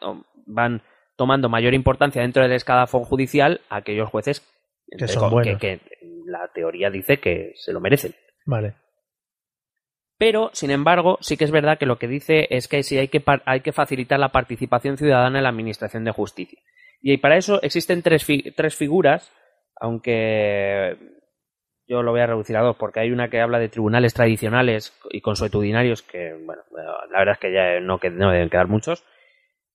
van 0.47 0.83
tomando 1.17 1.49
mayor 1.49 1.75
importancia 1.75 2.23
dentro 2.23 2.43
del 2.43 2.53
escalafón 2.53 3.03
judicial 3.05 3.61
aquellos 3.69 4.09
jueces 4.11 4.47
entre 4.91 5.09
son 5.09 5.31
buenos. 5.31 5.59
que, 5.59 5.79
que 5.79 5.98
la 6.31 6.49
teoría 6.55 6.91
dice 6.91 7.19
que 7.19 7.53
se 7.57 7.73
lo 7.73 7.81
merecen. 7.81 8.15
Vale. 8.47 8.75
Pero, 10.19 10.51
sin 10.53 10.71
embargo, 10.71 11.19
sí 11.21 11.37
que 11.37 11.45
es 11.45 11.51
verdad 11.53 11.79
que 11.79 11.87
lo 11.87 11.99
que 11.99 12.09
dice 12.09 12.49
es 12.51 12.67
que 12.67 12.83
sí 12.83 12.99
hay 12.99 13.09
que, 13.09 13.21
par- 13.21 13.43
hay 13.47 13.61
que 13.61 13.73
facilitar 13.73 14.19
la 14.19 14.31
participación 14.33 14.97
ciudadana 14.97 15.39
en 15.39 15.45
la 15.45 15.51
administración 15.51 16.05
de 16.05 16.11
justicia. 16.11 16.59
Y 17.01 17.17
para 17.19 17.37
eso 17.37 17.63
existen 17.63 18.03
tres, 18.03 18.25
fi- 18.25 18.51
tres 18.57 18.75
figuras, 18.75 19.33
aunque 19.77 20.97
yo 21.87 22.03
lo 22.03 22.11
voy 22.11 22.21
a 22.21 22.27
reducir 22.27 22.57
a 22.57 22.63
dos, 22.63 22.77
porque 22.77 22.99
hay 23.01 23.13
una 23.13 23.31
que 23.31 23.41
habla 23.41 23.61
de 23.61 23.69
tribunales 23.69 24.13
tradicionales 24.13 24.93
y 25.11 25.21
consuetudinarios, 25.21 26.03
que, 26.03 26.35
bueno, 26.35 26.63
la 27.13 27.19
verdad 27.21 27.35
es 27.35 27.39
que 27.39 27.53
ya 27.53 27.81
no, 27.81 27.99
que- 28.01 28.11
no 28.11 28.33
deben 28.33 28.51
quedar 28.51 28.67
muchos. 28.67 29.05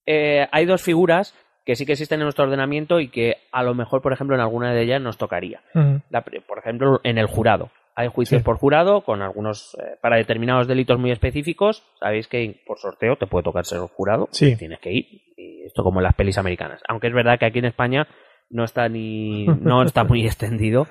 Eh, 0.06 0.46
hay 0.52 0.66
dos 0.66 0.82
figuras 0.82 1.34
que 1.64 1.76
sí 1.76 1.86
que 1.86 1.92
existen 1.92 2.20
en 2.20 2.24
nuestro 2.24 2.44
ordenamiento 2.44 3.00
y 3.00 3.08
que 3.08 3.36
a 3.52 3.62
lo 3.62 3.74
mejor, 3.74 4.02
por 4.02 4.12
ejemplo, 4.12 4.36
en 4.36 4.42
alguna 4.42 4.72
de 4.72 4.82
ellas 4.82 5.00
nos 5.00 5.16
tocaría. 5.18 5.62
La 6.10 6.22
por 6.22 6.58
ejemplo, 6.58 7.00
en 7.04 7.18
el 7.18 7.26
jurado. 7.26 7.70
Hay 7.96 8.08
juicios 8.08 8.40
Sí. 8.40 8.44
por 8.44 8.56
jurado 8.56 9.02
con 9.02 9.22
algunos 9.22 9.76
eh, 9.80 9.96
para 10.00 10.16
determinados 10.16 10.66
delitos 10.66 10.98
muy 10.98 11.12
específicos. 11.12 11.84
Sabéis 12.00 12.26
que 12.26 12.60
por 12.66 12.78
sorteo 12.78 13.16
te 13.16 13.26
puede 13.28 13.44
tocar 13.44 13.64
ser 13.64 13.78
jurado. 13.80 14.28
Sí. 14.32 14.56
Tienes 14.56 14.80
que 14.80 14.92
ir. 14.92 15.06
Y 15.36 15.62
esto 15.64 15.84
como 15.84 16.00
en 16.00 16.04
las 16.04 16.14
pelis 16.14 16.36
americanas. 16.36 16.82
Aunque 16.88 17.06
es 17.06 17.14
verdad 17.14 17.38
que 17.38 17.46
aquí 17.46 17.60
en 17.60 17.66
España 17.66 18.08
no 18.50 18.64
está 18.64 18.88
ni 18.88 19.46
no 19.46 19.82
está 19.84 20.02
muy 20.04 20.26
extendido. 20.26 20.88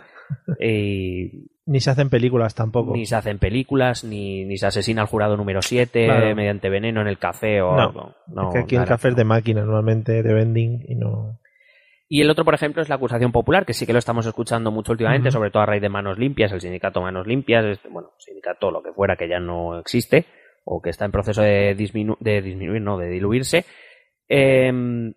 eh, 0.60 1.30
Ni 1.66 1.80
se 1.80 1.92
hacen 1.92 2.10
películas 2.10 2.56
tampoco. 2.56 2.92
ni 2.94 3.06
se 3.06 3.16
hacen 3.16 3.40
películas, 3.40 4.04
ni, 4.04 4.44
ni 4.44 4.58
se 4.58 4.66
asesina 4.68 5.02
al 5.02 5.08
jurado 5.08 5.38
número 5.38 5.62
7 5.62 6.06
Claro. 6.06 6.36
mediante 6.36 6.70
veneno 6.70 7.00
en 7.02 7.08
el 7.08 7.18
café 7.18 7.62
o 7.62 7.74
No. 7.76 7.82
algo. 7.82 8.16
No, 8.28 8.50
Es 8.50 8.54
que 8.54 8.60
aquí 8.60 8.76
el 8.76 8.84
café 8.86 9.10
es 9.10 9.16
de 9.16 9.24
máquina 9.24 9.62
normalmente, 9.62 10.24
de 10.24 10.34
vending, 10.34 10.84
y 10.88 10.96
no... 10.96 11.40
Y 12.10 12.22
el 12.22 12.30
otro, 12.30 12.44
por 12.46 12.54
ejemplo, 12.54 12.82
es 12.82 12.90
la 12.90 12.96
acusación 12.96 13.32
popular, 13.32 13.66
que 13.66 13.74
sí 13.74 13.86
que 13.88 13.94
lo 13.94 13.98
estamos 14.00 14.26
escuchando 14.28 14.70
mucho 14.72 14.92
últimamente, 14.92 15.32
sobre 15.32 15.50
todo 15.50 15.64
a 15.64 15.66
raíz 15.66 15.82
de 15.82 15.90
Manos 15.90 16.20
Limpias, 16.20 16.52
el 16.52 16.62
sindicato 16.62 17.02
Manos 17.02 17.26
Limpias, 17.26 17.66
este, 17.66 17.88
bueno, 17.90 18.10
sindicato 18.20 18.70
lo 18.70 18.84
que 18.84 18.92
fuera 18.92 19.16
que 19.16 19.28
ya 19.30 19.40
no 19.40 19.80
existe, 19.80 20.26
o 20.66 20.80
que 20.82 20.90
está 20.92 21.06
en 21.06 21.12
proceso 21.12 21.42
de, 21.42 21.76
disminu- 21.76 22.18
de 22.20 22.42
disminuir, 22.42 22.82
no, 22.82 22.98
de 23.00 23.08
diluirse. 23.10 23.66
Em, 24.28 25.14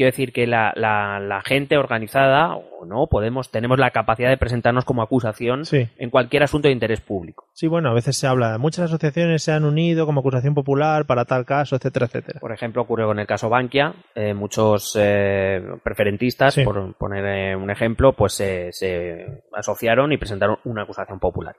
quiero 0.00 0.12
decir 0.12 0.32
que 0.32 0.46
la, 0.46 0.72
la- 0.76 1.20
la 1.20 1.42
gente 1.42 1.76
organizada, 1.76 2.56
o 2.56 2.86
no, 2.86 3.06
podemos, 3.08 3.50
tenemos 3.50 3.78
la 3.78 3.90
capacidad 3.90 4.30
de 4.30 4.38
presentarnos 4.38 4.86
como 4.86 5.02
acusación 5.02 5.66
Sí. 5.66 5.88
en 5.98 6.08
cualquier 6.08 6.42
asunto 6.42 6.68
de 6.68 6.72
interés 6.72 7.02
público. 7.02 7.48
Sí, 7.52 7.66
bueno, 7.66 7.90
a 7.90 7.92
veces 7.92 8.16
se 8.16 8.26
habla, 8.26 8.56
muchas 8.56 8.86
asociaciones 8.86 9.42
se 9.42 9.52
han 9.52 9.66
unido 9.66 10.06
como 10.06 10.20
acusación 10.20 10.54
popular 10.54 11.04
para 11.04 11.26
tal 11.26 11.44
caso, 11.44 11.76
etcétera, 11.76 12.06
etcétera. 12.06 12.40
Por 12.40 12.52
ejemplo, 12.52 12.80
ocurrió 12.80 13.08
con 13.08 13.18
el 13.18 13.26
caso 13.26 13.50
Bankia. 13.50 13.92
eh, 14.14 14.32
muchos 14.32 14.96
eh, 14.98 15.60
preferentistas, 15.84 16.54
Sí. 16.54 16.64
por 16.64 16.94
poner 16.96 17.24
eh, 17.26 17.56
un 17.56 17.70
ejemplo, 17.70 18.14
pues 18.14 18.32
se- 18.32 18.72
se 18.72 19.42
asociaron 19.52 20.12
y 20.12 20.16
presentaron 20.16 20.56
una 20.64 20.84
acusación 20.84 21.18
popular. 21.20 21.56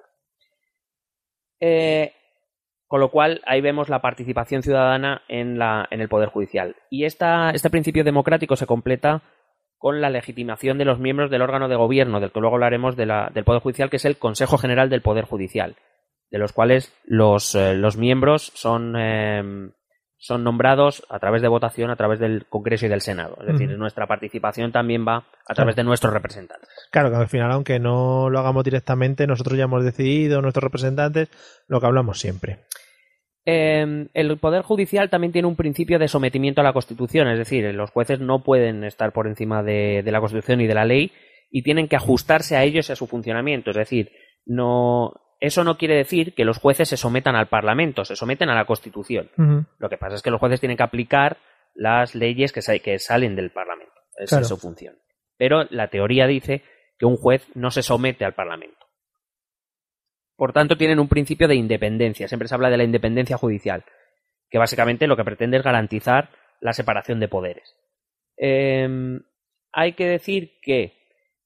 Eh, 1.59 2.11
con 2.91 2.99
lo 2.99 3.07
cual, 3.09 3.39
ahí 3.45 3.61
vemos 3.61 3.87
la 3.87 4.01
participación 4.01 4.63
ciudadana 4.63 5.21
en, 5.29 5.57
la, 5.57 5.87
en 5.91 6.01
el 6.01 6.09
Poder 6.09 6.27
Judicial. 6.27 6.75
Y 6.89 7.05
esta, 7.05 7.51
este 7.51 7.69
principio 7.69 8.03
democrático 8.03 8.57
se 8.57 8.65
completa 8.65 9.21
con 9.77 10.01
la 10.01 10.09
legitimación 10.09 10.77
de 10.77 10.83
los 10.83 10.99
miembros 10.99 11.31
del 11.31 11.41
órgano 11.41 11.69
de 11.69 11.77
gobierno, 11.77 12.19
del 12.19 12.33
que 12.33 12.41
luego 12.41 12.57
hablaremos 12.57 12.97
de 12.97 13.05
la- 13.05 13.31
del 13.33 13.45
Poder 13.45 13.61
Judicial, 13.61 13.89
que 13.89 13.95
es 13.95 14.03
el 14.03 14.17
Consejo 14.17 14.57
General 14.57 14.89
del 14.89 15.01
Poder 15.01 15.23
Judicial, 15.23 15.77
de 16.31 16.37
los 16.37 16.51
cuales 16.51 16.93
los, 17.05 17.55
eh, 17.55 17.75
los 17.75 17.95
miembros 17.95 18.51
son, 18.55 18.93
eh, 18.97 19.69
son 20.21 20.43
nombrados 20.43 21.03
a 21.09 21.17
través 21.17 21.41
de 21.41 21.47
votación, 21.47 21.89
a 21.89 21.95
través 21.95 22.19
del 22.19 22.45
Congreso 22.45 22.85
y 22.85 22.89
del 22.89 23.01
Senado. 23.01 23.39
Es 23.41 23.47
decir, 23.47 23.75
nuestra 23.75 24.05
participación 24.05 24.71
también 24.71 25.03
va 25.03 25.25
a 25.47 25.53
través 25.55 25.75
de 25.75 25.83
nuestros 25.83 26.13
representantes. 26.13 26.69
Claro 26.91 27.09
que 27.09 27.15
al 27.15 27.27
final, 27.27 27.51
aunque 27.51 27.79
no 27.79 28.29
lo 28.29 28.37
hagamos 28.37 28.63
directamente, 28.63 29.25
nosotros 29.25 29.57
ya 29.57 29.63
hemos 29.63 29.83
decidido, 29.83 30.39
nuestros 30.39 30.63
representantes, 30.63 31.29
lo 31.67 31.79
que 31.79 31.87
hablamos 31.87 32.19
siempre. 32.19 32.59
Eh, 33.47 34.07
el 34.13 34.37
Poder 34.37 34.61
Judicial 34.61 35.09
también 35.09 35.33
tiene 35.33 35.47
un 35.47 35.55
principio 35.55 35.97
de 35.97 36.07
sometimiento 36.07 36.61
a 36.61 36.63
la 36.63 36.73
Constitución, 36.73 37.27
es 37.27 37.39
decir, 37.39 37.73
los 37.73 37.89
jueces 37.89 38.19
no 38.19 38.43
pueden 38.43 38.83
estar 38.83 39.13
por 39.13 39.25
encima 39.25 39.63
de, 39.63 40.03
de 40.05 40.11
la 40.11 40.19
Constitución 40.19 40.61
y 40.61 40.67
de 40.67 40.75
la 40.75 40.85
ley 40.85 41.11
y 41.49 41.63
tienen 41.63 41.87
que 41.87 41.95
ajustarse 41.95 42.55
a 42.55 42.63
ellos 42.63 42.87
y 42.87 42.91
a 42.91 42.95
su 42.95 43.07
funcionamiento. 43.07 43.71
Es 43.71 43.77
decir, 43.77 44.11
no, 44.45 45.13
eso 45.41 45.63
no 45.65 45.77
quiere 45.77 45.95
decir 45.95 46.33
que 46.33 46.45
los 46.45 46.57
jueces 46.59 46.87
se 46.87 46.95
sometan 46.95 47.35
al 47.35 47.49
Parlamento, 47.49 48.05
se 48.05 48.15
someten 48.15 48.49
a 48.49 48.55
la 48.55 48.63
Constitución. 48.65 49.29
Lo 49.79 49.89
que 49.89 49.97
pasa 49.97 50.15
es 50.15 50.21
que 50.21 50.31
los 50.31 50.39
jueces 50.39 50.59
tienen 50.61 50.77
que 50.77 50.83
aplicar 50.83 51.37
las 51.73 52.15
leyes 52.15 52.53
que, 52.53 52.61
sa- 52.61 52.79
que 52.79 52.97
salen 52.99 53.35
del 53.35 53.51
Parlamento. 53.51 53.93
Esa 54.15 54.37
Claro. 54.37 54.41
es 54.43 54.47
su 54.47 54.57
función. 54.57 54.95
Pero 55.37 55.65
la 55.69 55.89
teoría 55.89 56.27
dice 56.27 56.63
que 56.97 57.05
un 57.05 57.17
juez 57.17 57.45
no 57.55 57.71
se 57.71 57.81
somete 57.81 58.23
al 58.23 58.33
Parlamento. 58.35 58.77
Por 60.35 60.53
tanto, 60.53 60.77
tienen 60.77 60.99
un 60.99 61.07
principio 61.07 61.47
de 61.47 61.55
independencia. 61.55 62.27
Siempre 62.27 62.47
se 62.47 62.55
habla 62.55 62.69
de 62.69 62.77
la 62.77 62.83
independencia 62.83 63.37
judicial, 63.37 63.83
que 64.49 64.57
básicamente 64.57 65.07
lo 65.07 65.15
que 65.17 65.23
pretende 65.23 65.57
es 65.57 65.63
garantizar 65.63 66.29
la 66.59 66.73
separación 66.73 67.19
de 67.19 67.27
poderes. 67.27 67.75
Eh, 68.37 68.87
hay 69.71 69.93
que 69.93 70.05
decir 70.07 70.59
que 70.61 71.00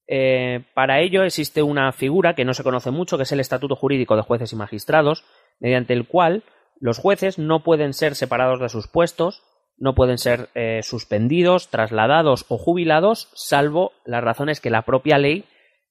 eh, 0.07 0.63
para 0.73 0.99
ello 1.01 1.23
existe 1.23 1.63
una 1.63 1.91
figura 1.91 2.35
que 2.35 2.45
no 2.45 2.53
se 2.53 2.63
conoce 2.63 2.91
mucho, 2.91 3.17
que 3.17 3.23
es 3.23 3.31
el 3.31 3.39
Estatuto 3.39 3.75
Jurídico 3.75 4.15
de 4.15 4.21
Jueces 4.21 4.53
y 4.53 4.55
Magistrados, 4.55 5.23
mediante 5.59 5.93
el 5.93 6.07
cual 6.07 6.43
los 6.79 6.97
jueces 6.99 7.39
no 7.39 7.63
pueden 7.63 7.93
ser 7.93 8.15
separados 8.15 8.59
de 8.59 8.69
sus 8.69 8.87
puestos, 8.87 9.43
no 9.77 9.95
pueden 9.95 10.17
ser 10.17 10.49
eh, 10.55 10.81
suspendidos, 10.83 11.69
trasladados 11.69 12.45
o 12.49 12.57
jubilados, 12.57 13.29
salvo 13.33 13.91
las 14.05 14.23
razones 14.23 14.61
que 14.61 14.69
la 14.69 14.83
propia 14.83 15.17
ley, 15.17 15.45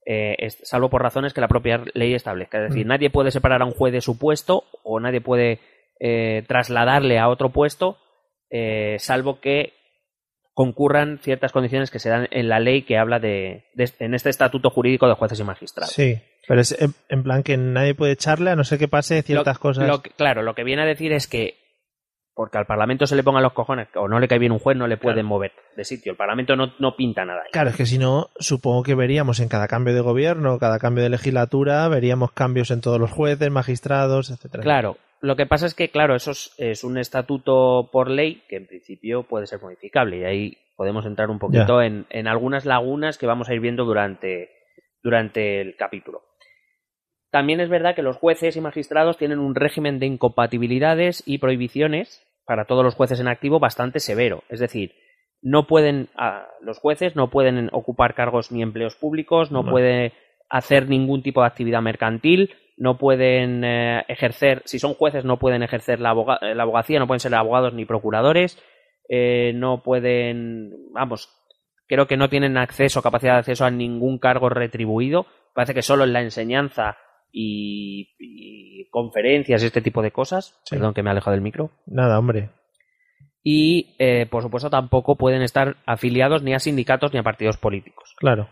eh, 0.07 0.37
es- 0.39 0.59
salvo 0.65 0.91
por 0.91 1.03
razones 1.03 1.33
que 1.33 1.41
la 1.41 1.49
propia 1.49 1.83
ley 1.95 2.15
establezca. 2.15 2.59
Es 2.63 2.71
decir, 2.71 2.85
Mm. 2.85 2.89
nadie 2.89 3.11
puede 3.11 3.31
separar 3.31 3.63
a 3.63 3.65
un 3.67 3.73
juez 3.73 3.93
de 3.93 4.01
su 4.01 4.19
puesto 4.19 4.65
o 4.83 5.01
nadie 5.01 5.21
puede 5.21 5.61
eh, 6.01 6.45
trasladarle 6.49 7.19
a 7.19 7.29
otro 7.29 7.51
puesto, 7.51 7.99
eh, 8.51 8.97
salvo 8.99 9.41
que 9.41 9.73
concurran 10.55 11.19
ciertas 11.23 11.53
condiciones 11.53 11.91
que 11.91 11.99
se 11.99 12.09
dan 12.09 12.29
en 12.31 12.49
la 12.49 12.61
ley 12.61 12.83
que 12.83 12.97
habla 12.97 13.19
de, 13.19 13.65
de- 13.75 13.93
en 13.99 14.15
este 14.15 14.31
estatuto 14.31 14.71
jurídico 14.71 15.09
de 15.09 15.15
jueces 15.15 15.41
y 15.41 15.45
magistrados. 15.45 15.93
Sí, 15.93 16.21
pero 16.47 16.61
es 16.61 16.81
en, 16.81 16.95
en 17.09 17.23
plan 17.25 17.43
que 17.43 17.57
nadie 17.57 17.95
puede 17.95 18.13
echarle 18.13 18.51
a 18.51 18.57
no 18.57 18.65
ser 18.65 18.79
que 18.79 18.89
pase 18.89 19.23
ciertas 19.23 19.57
Lo- 19.57 19.61
cosas. 19.61 19.89
lo 19.89 20.01
claro, 20.03 20.43
lo 20.43 20.55
que 20.55 20.65
viene 20.65 20.83
a 20.83 20.87
decir 20.87 21.13
es 21.13 21.27
que 21.27 21.57
porque 22.37 22.59
al 22.59 22.67
Parlamento 22.67 23.07
se 23.07 23.15
le 23.15 23.23
pongan 23.23 23.45
los 23.45 23.53
cojones 23.53 23.87
o 23.95 24.09
no 24.09 24.19
le 24.19 24.27
cae 24.27 24.41
bien 24.41 24.51
un 24.51 24.59
juez, 24.59 24.77
no 24.77 24.89
le 24.89 24.97
pueden 24.97 25.19
Claro. 25.21 25.29
mover 25.29 25.53
de 25.77 25.85
sitio. 25.85 26.11
El 26.11 26.19
Parlamento 26.19 26.57
no, 26.57 26.73
no 26.81 26.97
pinta 26.97 27.25
nada. 27.25 27.43
ahí. 27.45 27.51
Claro, 27.53 27.71
es 27.71 27.77
que 27.77 27.87
si 27.87 27.97
no, 27.97 28.31
supongo 28.41 28.83
que 28.83 28.97
veríamos 28.97 29.39
en 29.39 29.49
cada 29.49 29.69
cambio 29.69 29.95
de 29.95 30.01
gobierno, 30.01 30.59
cada 30.59 30.81
cambio 30.81 31.05
de 31.05 31.11
legislatura, 31.11 31.87
veríamos 31.87 32.33
cambios 32.33 32.73
en 32.73 32.81
todos 32.81 32.99
los 32.99 33.13
jueces, 33.13 33.49
magistrados, 33.53 34.31
etcétera. 34.31 34.65
Claro, 34.65 34.97
lo 35.25 35.37
que 35.37 35.47
pasa 35.47 35.67
es 35.67 35.75
que, 35.75 35.89
claro, 35.91 36.15
eso 36.15 36.33
es, 36.33 36.55
es 36.59 36.85
un 36.85 36.99
estatuto 36.99 37.89
por 37.91 38.11
ley 38.11 38.43
que 38.49 38.57
en 38.57 38.67
principio 38.67 39.23
puede 39.23 39.47
ser 39.47 39.61
modificable 39.61 40.19
y 40.19 40.25
ahí 40.25 40.59
podemos 40.77 41.07
entrar 41.07 41.31
un 41.31 41.39
poquito 41.39 41.81
en, 41.81 42.07
en 42.11 42.29
algunas 42.29 42.67
lagunas 42.67 43.17
que 43.17 43.27
vamos 43.27 43.49
a 43.49 43.55
ir 43.55 43.61
viendo 43.61 43.85
durante, 43.85 44.51
durante 45.03 45.61
el 45.61 45.77
capítulo. 45.77 46.23
También 47.31 47.61
es 47.61 47.69
verdad 47.69 47.95
que 47.95 48.03
los 48.03 48.17
jueces 48.17 48.57
y 48.57 48.61
magistrados 48.61 49.17
tienen 49.17 49.39
un 49.39 49.55
régimen 49.55 49.99
de 49.99 50.07
incompatibilidades 50.07 51.23
y 51.27 51.39
prohibiciones 51.39 52.23
para 52.45 52.67
todos 52.67 52.85
los 52.85 52.95
jueces 52.95 53.19
en 53.19 53.29
activo 53.29 53.59
bastante 53.59 54.01
severo. 54.01 54.45
Es 54.51 54.61
decir, 54.61 54.95
no 55.43 55.67
pueden, 55.67 56.09
ah, 56.17 56.47
los 56.61 56.79
jueces 56.79 57.17
no 57.17 57.31
pueden 57.31 57.71
ocupar 57.73 58.15
cargos 58.15 58.53
ni 58.53 58.63
empleos 58.63 58.95
públicos, 58.97 59.51
no 59.51 59.63
No. 59.63 59.71
puede 59.71 60.13
hacer 60.49 60.89
ningún 60.89 61.23
tipo 61.23 61.41
de 61.41 61.47
actividad 61.47 61.83
mercantil, 61.83 62.55
no 62.77 62.99
pueden 62.99 63.63
eh, 63.65 64.05
ejercer, 64.09 64.63
si 64.65 64.79
son 64.79 64.95
jueces 64.95 65.25
no 65.25 65.39
pueden 65.39 65.63
ejercer 65.63 66.01
la, 66.01 66.11
aboga- 66.13 66.41
la 66.41 66.63
abogacía, 66.63 66.99
no 66.99 67.07
pueden 67.07 67.21
ser 67.21 67.35
abogados 67.35 67.73
ni 67.75 67.85
procuradores, 67.85 68.59
eh, 69.09 69.53
no 69.55 69.83
pueden, 69.83 70.73
vamos, 70.93 71.29
creo 71.87 72.07
que 72.07 72.17
no 72.17 72.29
tienen 72.29 72.57
acceso, 72.57 73.03
capacidad 73.03 73.35
de 73.35 73.39
acceso 73.41 73.65
a 73.65 73.71
ningún 73.71 74.19
cargo 74.19 74.49
retribuido. 74.49 75.27
Parece 75.55 75.75
que 75.75 75.83
solo 75.83 76.05
en 76.05 76.13
la 76.13 76.23
enseñanza 76.23 76.97
y, 77.31 78.15
y 78.19 78.89
conferencias 78.91 79.63
y 79.63 79.67
este 79.67 79.83
tipo 79.83 80.03
de 80.03 80.11
cosas. 80.11 80.61
Sí. 80.65 80.77
Perdón 80.77 80.95
que 80.95 81.03
me 81.03 81.11
he 81.11 81.13
alejado 81.13 81.33
del 81.33 81.43
micro. 81.43 81.71
Nada, 81.87 82.19
hombre. 82.19 82.51
Y, 83.43 83.95
eh, 83.99 84.27
por 84.31 84.43
supuesto, 84.43 84.71
tampoco 84.71 85.17
pueden 85.17 85.43
estar 85.43 85.77
afiliados 85.85 86.43
ni 86.43 86.55
a 86.55 86.59
sindicatos 86.59 87.13
ni 87.13 87.19
a 87.19 87.23
partidos 87.23 87.59
políticos. 87.59 88.15
Claro. 88.17 88.49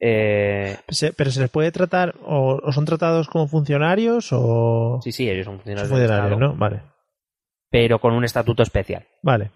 Eh, 0.00 0.76
Se- 0.88 1.12
pero 1.12 1.30
se 1.30 1.40
les 1.40 1.50
puede 1.50 1.70
tratar, 1.72 2.14
o, 2.24 2.58
o 2.62 2.72
son 2.72 2.86
tratados 2.86 3.28
como 3.28 3.46
funcionarios 3.46 4.30
o... 4.32 4.98
sí, 5.02 5.12
sí, 5.12 5.28
ellos 5.28 5.44
son 5.44 5.54
son 5.56 5.58
funcionarios 5.60 5.90
del 5.90 5.98
funcionarios, 5.98 6.32
Estado, 6.32 6.52
¿no? 6.54 6.58
Vale. 6.58 6.82
pero 7.70 7.98
con 8.00 8.14
un 8.14 8.24
estatuto 8.24 8.62
especial. 8.62 9.06
Vale. 9.22 9.50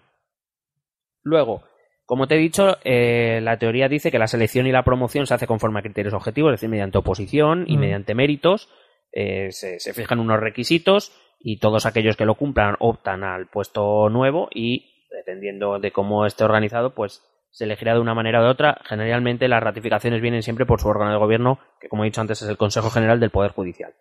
Luego, 1.23 1.63
como 2.05 2.27
te 2.27 2.35
he 2.35 2.37
dicho, 2.37 2.77
eh, 2.83 3.39
la 3.41 3.57
teoría 3.57 3.89
dice 3.89 4.11
que 4.11 4.19
la 4.19 4.27
selección 4.27 4.67
y 4.67 4.71
la 4.71 4.83
promoción 4.83 5.25
se 5.25 5.33
hace 5.33 5.47
conforme 5.47 5.79
a 5.79 5.83
criterios 5.83 6.13
objetivos, 6.13 6.49
es 6.53 6.59
decir, 6.59 6.69
mediante 6.69 6.97
oposición 6.99 7.65
y 7.67 7.77
Mm. 7.77 7.79
mediante 7.79 8.15
méritos. 8.15 8.69
eh, 9.17 9.51
se, 9.53 9.79
se 9.79 9.93
fijan 9.93 10.19
unos 10.19 10.41
requisitos 10.41 11.13
y 11.39 11.59
todos 11.59 11.85
aquellos 11.85 12.17
que 12.17 12.25
lo 12.25 12.35
cumplan 12.35 12.75
optan 12.79 13.23
al 13.23 13.47
puesto 13.47 14.09
nuevo 14.09 14.49
y, 14.53 15.05
dependiendo 15.09 15.79
de 15.79 15.91
cómo 15.91 16.25
esté 16.25 16.43
organizado, 16.43 16.93
pues 16.93 17.23
se 17.55 17.63
elegirá 17.63 17.93
de 17.93 18.01
una 18.01 18.13
manera 18.13 18.41
o 18.41 18.43
de 18.43 18.49
otra. 18.49 18.81
Generalmente 18.83 19.47
las 19.47 19.63
ratificaciones 19.63 20.21
vienen 20.21 20.43
siempre 20.43 20.65
por 20.65 20.81
su 20.81 20.89
órgano 20.89 21.11
de 21.11 21.17
gobierno, 21.17 21.57
que 21.79 21.87
como 21.87 22.03
he 22.03 22.07
dicho 22.07 22.19
antes 22.19 22.41
es 22.41 22.49
el 22.49 22.57
Consejo 22.57 22.89
General 22.89 23.17
del 23.17 23.29
Poder 23.29 23.51
Judicial. 23.51 23.93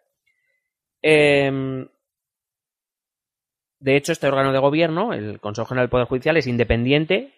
Em, 1.02 1.87
de 3.78 3.96
hecho, 3.96 4.11
este 4.11 4.26
órgano 4.26 4.52
de 4.52 4.58
gobierno, 4.58 5.12
el 5.12 5.38
Consejo 5.38 5.68
General 5.68 5.84
del 5.84 5.90
Poder 5.90 6.08
Judicial, 6.08 6.37
es 6.37 6.49
independiente. 6.49 7.32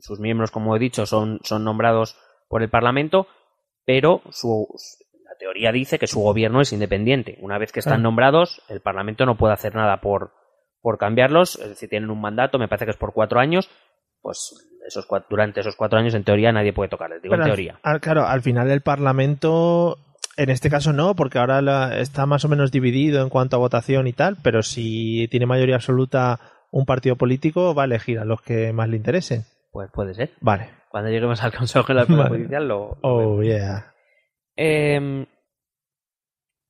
Sus 0.00 0.18
miembros, 0.18 0.50
como 0.50 0.74
he 0.74 0.78
dicho, 0.78 1.04
son, 1.04 1.40
son 1.42 1.62
nombrados 1.62 2.16
por 2.48 2.62
el 2.62 2.70
Parlamento, 2.70 3.26
pero 3.84 4.22
su, 4.30 4.66
la 5.24 5.36
teoría 5.38 5.72
dice 5.72 5.98
que 5.98 6.06
su 6.06 6.20
gobierno 6.20 6.62
es 6.62 6.72
independiente. 6.72 7.36
Una 7.42 7.58
vez 7.58 7.70
que 7.70 7.80
están 7.80 8.00
Ah. 8.00 8.02
nombrados, 8.02 8.62
el 8.70 8.80
Parlamento 8.80 9.26
no 9.26 9.36
puede 9.36 9.52
hacer 9.52 9.74
nada 9.74 10.00
por, 10.00 10.32
por 10.80 10.96
cambiarlos. 10.96 11.56
Es 11.56 11.68
decir, 11.68 11.90
tienen 11.90 12.08
un 12.08 12.22
mandato, 12.22 12.58
me 12.58 12.66
parece 12.68 12.86
que 12.86 12.92
es 12.92 12.96
por 12.96 13.12
cuatro 13.12 13.40
años. 13.40 13.68
Pues 14.22 14.54
esos 14.86 15.06
durante 15.28 15.60
esos 15.60 15.76
cuatro 15.76 15.98
años, 15.98 16.14
en 16.14 16.24
teoría, 16.24 16.52
nadie 16.52 16.72
puede 16.72 16.88
tocarles. 16.88 17.22
Digo 17.22 17.32
Pero 17.32 17.42
en 17.44 17.50
al- 17.50 17.54
teoría. 17.56 17.78
al- 17.82 18.00
claro, 18.00 18.26
al 18.26 18.42
final 18.42 18.70
el 18.70 18.80
Parlamento, 18.82 19.98
en 20.36 20.50
este 20.50 20.70
caso 20.70 20.92
no, 20.92 21.14
porque 21.14 21.38
ahora 21.38 21.60
la- 21.62 21.98
está 21.98 22.26
más 22.26 22.44
o 22.44 22.48
menos 22.48 22.70
dividido 22.70 23.22
en 23.22 23.28
cuanto 23.28 23.56
a 23.56 23.60
votación 23.60 24.06
y 24.06 24.12
tal, 24.12 24.36
pero 24.42 24.62
si 24.62 25.28
tiene 25.28 25.46
mayoría 25.46 25.76
absoluta 25.76 26.38
un 26.70 26.84
partido 26.86 27.16
político, 27.16 27.74
va 27.74 27.82
a 27.82 27.86
elegir 27.86 28.18
a 28.18 28.24
los 28.24 28.40
que 28.42 28.72
más 28.72 28.88
le 28.88 28.96
interesen. 28.96 29.44
Pues 29.72 29.90
puede 29.92 30.14
ser. 30.14 30.30
Vale. 30.40 30.70
Cuando 30.90 31.10
lleguemos 31.10 31.42
al 31.42 31.52
Consejo 31.52 31.86
Poder 31.86 32.06
Vale. 32.08 32.28
Judicial 32.28 32.68
lo. 32.68 32.96
Oh, 33.02 33.42
yeah. 33.42 33.92
Eh, 34.56 35.26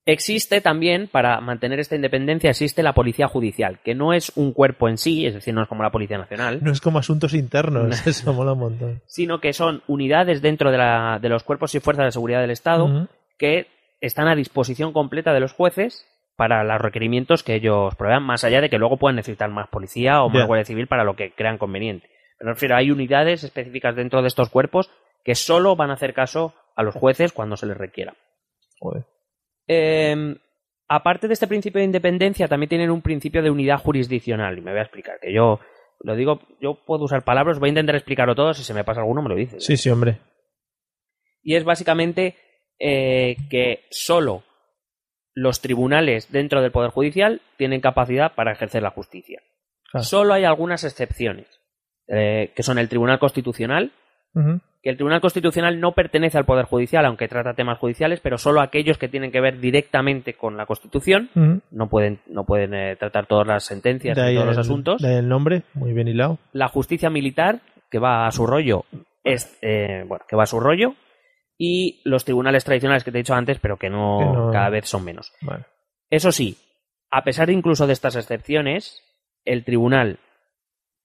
existe 0.06 0.60
también, 0.60 1.08
para 1.08 1.40
mantener 1.40 1.80
esta 1.80 1.96
independencia, 1.96 2.50
existe 2.50 2.82
la 2.82 2.94
Policía 2.94 3.26
Judicial, 3.28 3.80
que 3.84 3.94
no 3.94 4.12
es 4.12 4.32
un 4.36 4.52
cuerpo 4.52 4.88
en 4.88 4.96
sí, 4.98 5.26
es 5.26 5.34
decir, 5.34 5.52
no 5.52 5.62
es 5.62 5.68
como 5.68 5.82
la 5.82 5.90
Policía 5.90 6.16
Nacional, 6.16 6.60
No 6.62 6.70
es 6.72 6.80
como 6.80 6.98
asuntos 6.98 7.34
internos, 7.34 8.06
eso 8.06 8.32
mola 8.32 8.52
un 8.52 8.60
montón. 8.60 9.02
sino 9.06 9.40
que 9.40 9.52
son 9.52 9.82
unidades 9.88 10.40
dentro 10.42 10.70
de, 10.70 10.78
la- 10.78 11.18
de 11.20 11.28
los 11.28 11.42
cuerpos 11.42 11.75
y 11.75 11.80
fuerzas 11.80 12.06
de 12.06 12.12
seguridad 12.12 12.40
del 12.40 12.50
Estado 12.52 13.08
que 13.38 13.66
están 14.00 14.28
a 14.28 14.34
disposición 14.36 14.92
completa 14.92 15.32
de 15.34 15.40
los 15.40 15.52
jueces 15.52 16.06
para 16.36 16.62
los 16.64 16.80
requerimientos 16.80 17.42
que 17.42 17.54
ellos 17.54 17.94
provean, 17.96 18.22
más 18.22 18.44
allá 18.44 18.60
de 18.60 18.68
que 18.70 18.78
luego 18.78 18.98
puedan 18.98 19.16
necesitar 19.16 19.50
más 19.50 19.68
policía 19.68 20.22
o 20.22 20.28
más 20.28 20.46
guardia 20.46 20.64
civil 20.66 20.86
para 20.86 21.02
lo 21.04 21.16
que 21.16 21.32
crean 21.32 21.56
conveniente. 21.58 22.08
Pero 22.38 22.48
me 22.48 22.52
refiero, 22.54 22.76
hay 22.76 22.90
unidades 22.90 23.42
específicas 23.42 23.96
dentro 23.96 24.20
de 24.20 24.28
estos 24.28 24.50
cuerpos 24.50 24.90
que 25.25 25.34
solo 25.34 25.75
van 25.76 25.90
a 25.90 25.94
hacer 25.94 26.12
caso 26.14 26.54
a 26.76 26.82
los 26.82 26.94
jueces 26.94 27.32
cuando 27.32 27.56
se 27.56 27.64
les 27.66 27.76
requiera. 27.76 28.14
Joder. 28.78 29.04
Eh, 29.68 30.37
aparte 30.88 31.28
de 31.28 31.35
este 31.35 31.46
principio 31.46 31.78
de 31.78 31.87
independencia, 31.87 32.49
también 32.49 32.68
tienen 32.68 32.90
un 32.90 33.02
principio 33.02 33.42
de 33.42 33.50
unidad 33.50 33.78
jurisdiccional. 33.78 34.58
Y 34.58 34.61
me 34.61 34.70
voy 34.70 34.80
a 34.80 34.85
explicar, 34.85 35.18
que 35.20 35.32
yo 35.32 35.61
lo 36.00 36.14
digo, 36.14 36.40
yo 36.61 36.85
puedo 36.85 37.04
usar 37.04 37.25
palabras, 37.25 37.58
voy 37.58 37.68
a 37.68 37.70
intentar 37.70 37.96
explicarlo 37.96 38.35
todo, 38.35 38.54
si 38.54 38.62
se 38.62 38.75
me 38.75 38.85
pasa 38.85 39.00
alguno 39.00 39.23
me 39.23 39.28
lo 39.28 39.35
dices. 39.35 39.64
Sí, 39.64 39.76
sí, 39.76 39.90
hombre. 39.90 40.20
Y 41.42 41.55
es 41.55 41.64
básicamente 41.64 42.37
eh, 42.79 43.37
que 43.50 43.85
solo 43.90 44.42
los 45.35 45.61
tribunales 45.61 46.31
dentro 46.33 46.62
del 46.62 46.72
Poder 46.72 46.90
Judicial 46.90 47.40
tienen 47.57 47.81
capacidad 47.81 48.35
para 48.35 48.52
ejercer 48.52 48.83
la 48.83 48.90
justicia. 48.90 49.42
Claro. 49.90 50.05
Solo 50.05 50.35
hay 50.35 50.44
algunas 50.44 50.83
excepciones, 50.85 51.46
eh, 52.09 52.52
que 52.55 52.62
son 52.62 52.79
el 52.79 52.88
Tribunal 52.88 53.18
Constitucional. 53.18 53.92
Que 54.87 54.90
el 54.90 54.96
Tribunal 54.96 55.20
Constitucional 55.20 55.81
no 55.81 55.92
pertenece 55.94 56.38
al 56.38 56.44
Poder 56.44 56.64
Judicial, 56.66 57.05
aunque 57.07 57.27
trata 57.27 57.55
temas 57.55 57.77
judiciales, 57.81 58.20
pero 58.20 58.38
solo 58.38 58.61
aquellos 58.61 58.99
que 58.99 59.09
tienen 59.09 59.33
que 59.33 59.40
ver 59.40 59.59
directamente 59.59 60.35
con 60.35 60.57
la 60.57 60.64
Constitución. 60.64 61.29
Ujú. 61.35 61.61
No 61.72 61.88
pueden, 61.88 62.20
no 62.29 62.44
pueden 62.44 62.72
eh, 62.72 62.94
tratar 62.94 63.27
todas 63.27 63.49
las 63.49 63.64
sentencias 63.64 64.16
y 64.16 64.35
todos 64.37 64.46
los 64.46 64.59
asuntos. 64.59 65.03
de 65.03 65.09
ahí 65.09 65.14
el 65.16 65.29
nombre, 65.29 65.62
muy 65.75 65.92
bien 65.92 66.07
hilado. 66.07 66.38
La 66.53 66.68
justicia 66.68 67.11
militar, 67.11 67.62
que 67.90 67.99
va 67.99 68.29
a 68.29 68.31
su 68.31 68.46
rollo, 68.46 68.85
es, 69.25 69.59
eh, 69.61 70.05
bueno, 70.07 70.25
que 70.29 70.37
va 70.37 70.44
a 70.44 70.46
su 70.46 70.61
rollo. 70.61 70.94
Y 71.59 72.01
los 72.05 72.25
tribunales 72.25 72.64
tradicionales 72.64 73.03
que 73.03 73.11
te 73.11 73.18
he 73.18 73.22
dicho 73.22 73.35
antes, 73.35 73.59
pero 73.59 73.79
que 73.79 73.90
no, 73.90 74.18
Que 74.20 74.25
no- 74.27 74.51
cada 74.53 74.70
vez 74.70 74.87
son 74.88 75.05
menos. 75.05 75.33
Eso 76.11 76.31
sí, 76.31 76.59
a 77.11 77.25
pesar 77.25 77.51
incluso 77.51 77.88
de 77.88 77.92
estas 77.92 78.14
excepciones, 78.14 79.03
el 79.44 79.64
tribunal 79.64 80.20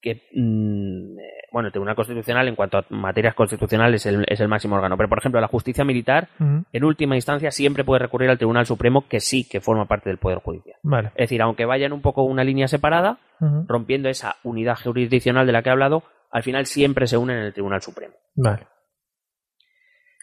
que 0.01 0.21
mm, 0.35 1.17
bueno, 1.51 1.67
el 1.67 1.73
Tribunal 1.73 1.95
Constitucional 1.95 2.47
en 2.47 2.55
cuanto 2.55 2.77
a 2.77 2.85
materias 2.89 3.35
constitucionales 3.35 4.05
es 4.05 4.13
el, 4.13 4.25
es 4.27 4.39
el 4.39 4.47
máximo 4.47 4.75
órgano, 4.75 4.95
pero 4.95 5.09
por 5.09 5.19
ejemplo 5.19 5.41
la 5.41 5.47
justicia 5.47 5.83
militar 5.83 6.29
en 6.39 6.83
última 6.83 7.15
instancia 7.15 7.51
siempre 7.51 7.83
puede 7.83 7.99
recurrir 7.99 8.29
al 8.29 8.37
Tribunal 8.37 8.65
Supremo 8.65 9.05
que 9.07 9.19
sí 9.19 9.47
que 9.47 9.59
forma 9.59 9.85
parte 9.85 10.09
del 10.09 10.17
Poder 10.17 10.39
Judicial. 10.39 10.77
Vale. 10.81 11.09
Es 11.09 11.23
decir, 11.23 11.41
aunque 11.41 11.65
vayan 11.65 11.91
un 11.91 12.01
poco 12.01 12.23
una 12.23 12.43
línea 12.43 12.67
separada, 12.67 13.19
rompiendo 13.67 14.07
esa 14.07 14.37
unidad 14.43 14.77
jurisdiccional 14.81 15.45
de 15.45 15.51
la 15.51 15.61
que 15.61 15.69
he 15.69 15.71
hablado, 15.73 16.03
al 16.31 16.43
final 16.43 16.65
siempre 16.65 17.07
se 17.07 17.17
unen 17.17 17.37
en 17.37 17.43
el 17.43 17.53
Tribunal 17.53 17.81
Supremo. 17.81 18.13
Vale. 18.35 18.67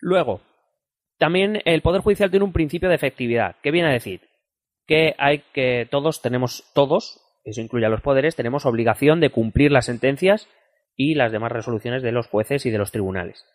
Luego, 0.00 0.40
también 1.18 1.60
el 1.64 1.82
Poder 1.82 2.00
Judicial 2.00 2.30
tiene 2.30 2.44
un 2.44 2.52
principio 2.52 2.88
de 2.88 2.94
efectividad. 2.94 3.56
¿Qué 3.62 3.70
viene 3.70 3.88
a 3.88 3.92
decir? 3.92 4.22
Que 4.86 5.14
hay 5.18 5.42
que 5.52 5.86
todos 5.90 6.22
tenemos, 6.22 6.64
todos, 6.74 7.20
eso 7.44 7.60
incluye 7.60 7.84
a 7.84 7.90
los 7.90 8.00
poderes, 8.00 8.36
tenemos 8.36 8.64
obligación 8.64 9.20
de 9.20 9.30
cumplir 9.30 9.72
las 9.72 9.86
sentencias 9.86 10.48
y 10.98 11.14
las 11.14 11.32
demás 11.32 11.52
resoluciones 11.52 12.02
de 12.02 12.12
los 12.12 12.26
jueces 12.26 12.66
y 12.66 12.70
de 12.70 12.76
los 12.76 12.90
tribunales. 12.90 13.46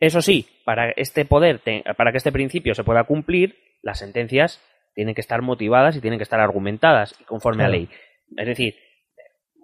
Eso 0.00 0.22
sí, 0.22 0.46
para 0.64 0.92
este 0.92 1.24
poder, 1.24 1.60
para 1.96 2.12
que 2.12 2.18
este 2.18 2.30
principio 2.30 2.74
se 2.74 2.84
pueda 2.84 3.02
cumplir, 3.04 3.56
las 3.82 3.98
sentencias 3.98 4.62
tienen 4.94 5.14
que 5.16 5.20
estar 5.20 5.42
motivadas 5.42 5.96
y 5.96 6.00
tienen 6.00 6.18
que 6.18 6.22
estar 6.22 6.38
argumentadas 6.40 7.14
y 7.20 7.24
conforme 7.24 7.64
a 7.64 7.68
ley. 7.68 7.88
Es 8.36 8.46
decir, 8.46 8.76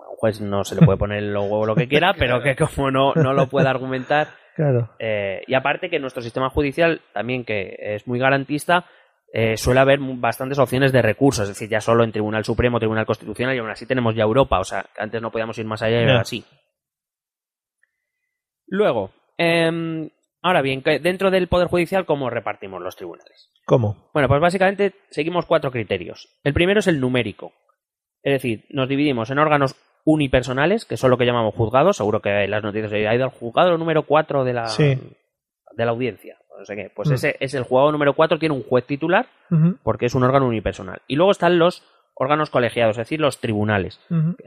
a 0.04 0.10
un 0.10 0.16
juez 0.16 0.40
no 0.40 0.64
se 0.64 0.74
le 0.74 0.84
puede 0.84 0.98
poner 0.98 1.18
el 1.18 1.36
huevo 1.36 1.64
lo 1.64 1.76
que 1.76 1.86
quiera, 1.86 2.12
pero 2.18 2.42
que 2.42 2.56
como 2.56 2.90
no, 2.90 3.14
no 3.14 3.32
lo 3.32 3.46
puede 3.48 3.68
argumentar, 3.68 4.28
Claro. 4.56 4.90
eh, 4.98 5.42
y 5.46 5.54
aparte 5.54 5.88
que 5.88 6.00
nuestro 6.00 6.22
sistema 6.22 6.50
judicial, 6.50 7.00
también 7.12 7.44
que 7.44 7.76
es 7.78 8.06
muy 8.08 8.18
garantista, 8.18 8.86
eh, 9.32 9.56
suele 9.56 9.80
haber 9.80 9.98
bastantes 10.00 10.58
opciones 10.58 10.92
de 10.92 11.02
recursos, 11.02 11.44
es 11.44 11.48
decir, 11.50 11.68
ya 11.68 11.80
solo 11.80 12.02
en 12.04 12.12
Tribunal 12.12 12.44
Supremo, 12.44 12.78
Tribunal 12.78 13.06
Constitucional, 13.06 13.54
y 13.54 13.58
aún 13.58 13.70
así 13.70 13.86
tenemos 13.86 14.14
ya 14.16 14.22
Europa, 14.24 14.58
o 14.58 14.64
sea, 14.64 14.86
antes 14.96 15.20
no 15.22 15.30
podíamos 15.30 15.58
ir 15.58 15.64
más 15.66 15.82
allá 15.82 16.00
y 16.00 16.08
ahora 16.08 16.24
sí. 16.24 16.44
Luego, 18.66 19.10
em, 19.38 20.10
ahora 20.42 20.62
bien, 20.62 20.82
dentro 21.02 21.30
del 21.30 21.48
Poder 21.48 21.68
Judicial, 21.68 22.06
¿cómo 22.06 22.30
repartimos 22.30 22.82
los 22.82 22.96
tribunales? 22.96 23.50
¿Cómo? 23.66 24.10
Bueno, 24.12 24.28
pues 24.28 24.40
básicamente 24.40 24.94
seguimos 25.10 25.46
cuatro 25.46 25.70
criterios. 25.70 26.28
El 26.44 26.52
primero 26.54 26.80
es 26.80 26.86
el 26.86 27.00
numérico. 27.00 27.52
Es 28.22 28.32
decir, 28.34 28.64
nos 28.70 28.88
dividimos 28.88 29.30
en 29.30 29.38
órganos 29.38 29.74
unipersonales, 30.04 30.84
que 30.84 30.96
son 30.96 31.10
lo 31.10 31.18
que 31.18 31.26
llamamos 31.26 31.54
juzgados. 31.54 31.96
Seguro 31.96 32.20
que 32.20 32.44
en 32.44 32.50
las 32.50 32.62
noticias 32.62 32.92
ha 32.92 33.14
ido 33.14 33.24
al 33.24 33.30
juzgado 33.30 33.76
número 33.78 34.04
4 34.04 34.44
de 34.44 34.52
la, 34.52 34.66
Sí. 34.66 34.98
de 35.76 35.84
la 35.84 35.90
audiencia. 35.90 36.38
No 36.58 36.64
sé 36.64 36.76
qué. 36.76 36.90
Pues 36.94 37.08
Mm. 37.10 37.14
ese 37.14 37.36
es 37.40 37.54
el 37.54 37.64
juzgado 37.64 37.90
número 37.92 38.14
4, 38.14 38.38
tiene 38.38 38.54
un 38.54 38.62
juez 38.62 38.86
titular, 38.86 39.26
porque 39.82 40.06
es 40.06 40.14
un 40.14 40.22
órgano 40.24 40.46
unipersonal. 40.46 41.00
Y 41.06 41.16
luego 41.16 41.32
están 41.32 41.58
los 41.58 41.82
órganos 42.14 42.50
colegiados, 42.50 42.92
es 42.96 42.98
decir, 43.06 43.20
los 43.20 43.40
tribunales. 43.40 44.00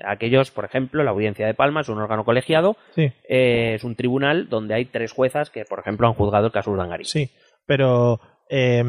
Aquellos, 0.05 0.51
por 0.51 0.65
ejemplo, 0.65 1.03
la 1.03 1.11
audiencia 1.11 1.45
de 1.45 1.53
Palma 1.53 1.81
es 1.81 1.89
un 1.89 1.99
órgano 1.99 2.23
colegiado, 2.25 2.77
Sí, 2.95 3.11
eh, 3.27 3.73
es 3.75 3.83
un 3.83 3.95
tribunal 3.95 4.47
donde 4.49 4.73
hay 4.73 4.85
tres 4.85 5.11
juezas 5.11 5.49
que, 5.49 5.65
por 5.65 5.79
ejemplo, 5.79 6.07
han 6.07 6.13
juzgado 6.13 6.45
el 6.47 6.51
caso 6.53 6.71
Urdangarín. 6.71 7.05
sí. 7.05 7.29
Pero, 7.65 8.21
eh, 8.49 8.81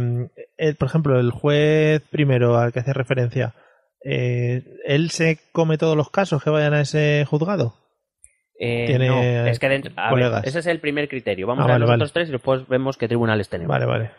el- 0.56 0.76
por 0.76 0.86
ejemplo, 0.88 1.18
el 1.18 1.32
juez 1.32 2.00
primero 2.10 2.56
al 2.56 2.72
que 2.72 2.78
hace 2.78 2.92
referencia, 2.92 3.54
eh, 4.04 4.62
¿él 4.86 5.10
se 5.10 5.38
come 5.50 5.78
todos 5.78 5.96
los 5.96 6.10
casos 6.10 6.44
que 6.44 6.50
vayan 6.50 6.74
a 6.74 6.82
ese 6.82 7.24
juzgado? 7.28 7.74
Eh, 8.60 8.86
Tiene 8.86 9.08
no, 9.08 9.20
es 9.46 9.58
que 9.58 9.68
dentro, 9.68 9.92
a 9.96 10.04
ver, 10.14 10.24
colegas. 10.24 10.44
ese 10.46 10.60
es 10.60 10.66
el 10.66 10.78
primer 10.80 11.08
criterio. 11.08 11.46
Vamos 11.48 11.62
Ah, 11.62 11.64
a 11.64 11.66
ver 11.66 11.72
vale, 11.74 11.80
los 11.80 11.88
vale. 11.90 11.98
otros 11.98 12.12
tres 12.12 12.28
y 12.28 12.32
después 12.32 12.66
vemos 12.68 12.96
qué 12.96 13.08
tribunales 13.08 13.48
tenemos. 13.48 13.68
Vale, 13.70 13.86
vale. 13.86 14.10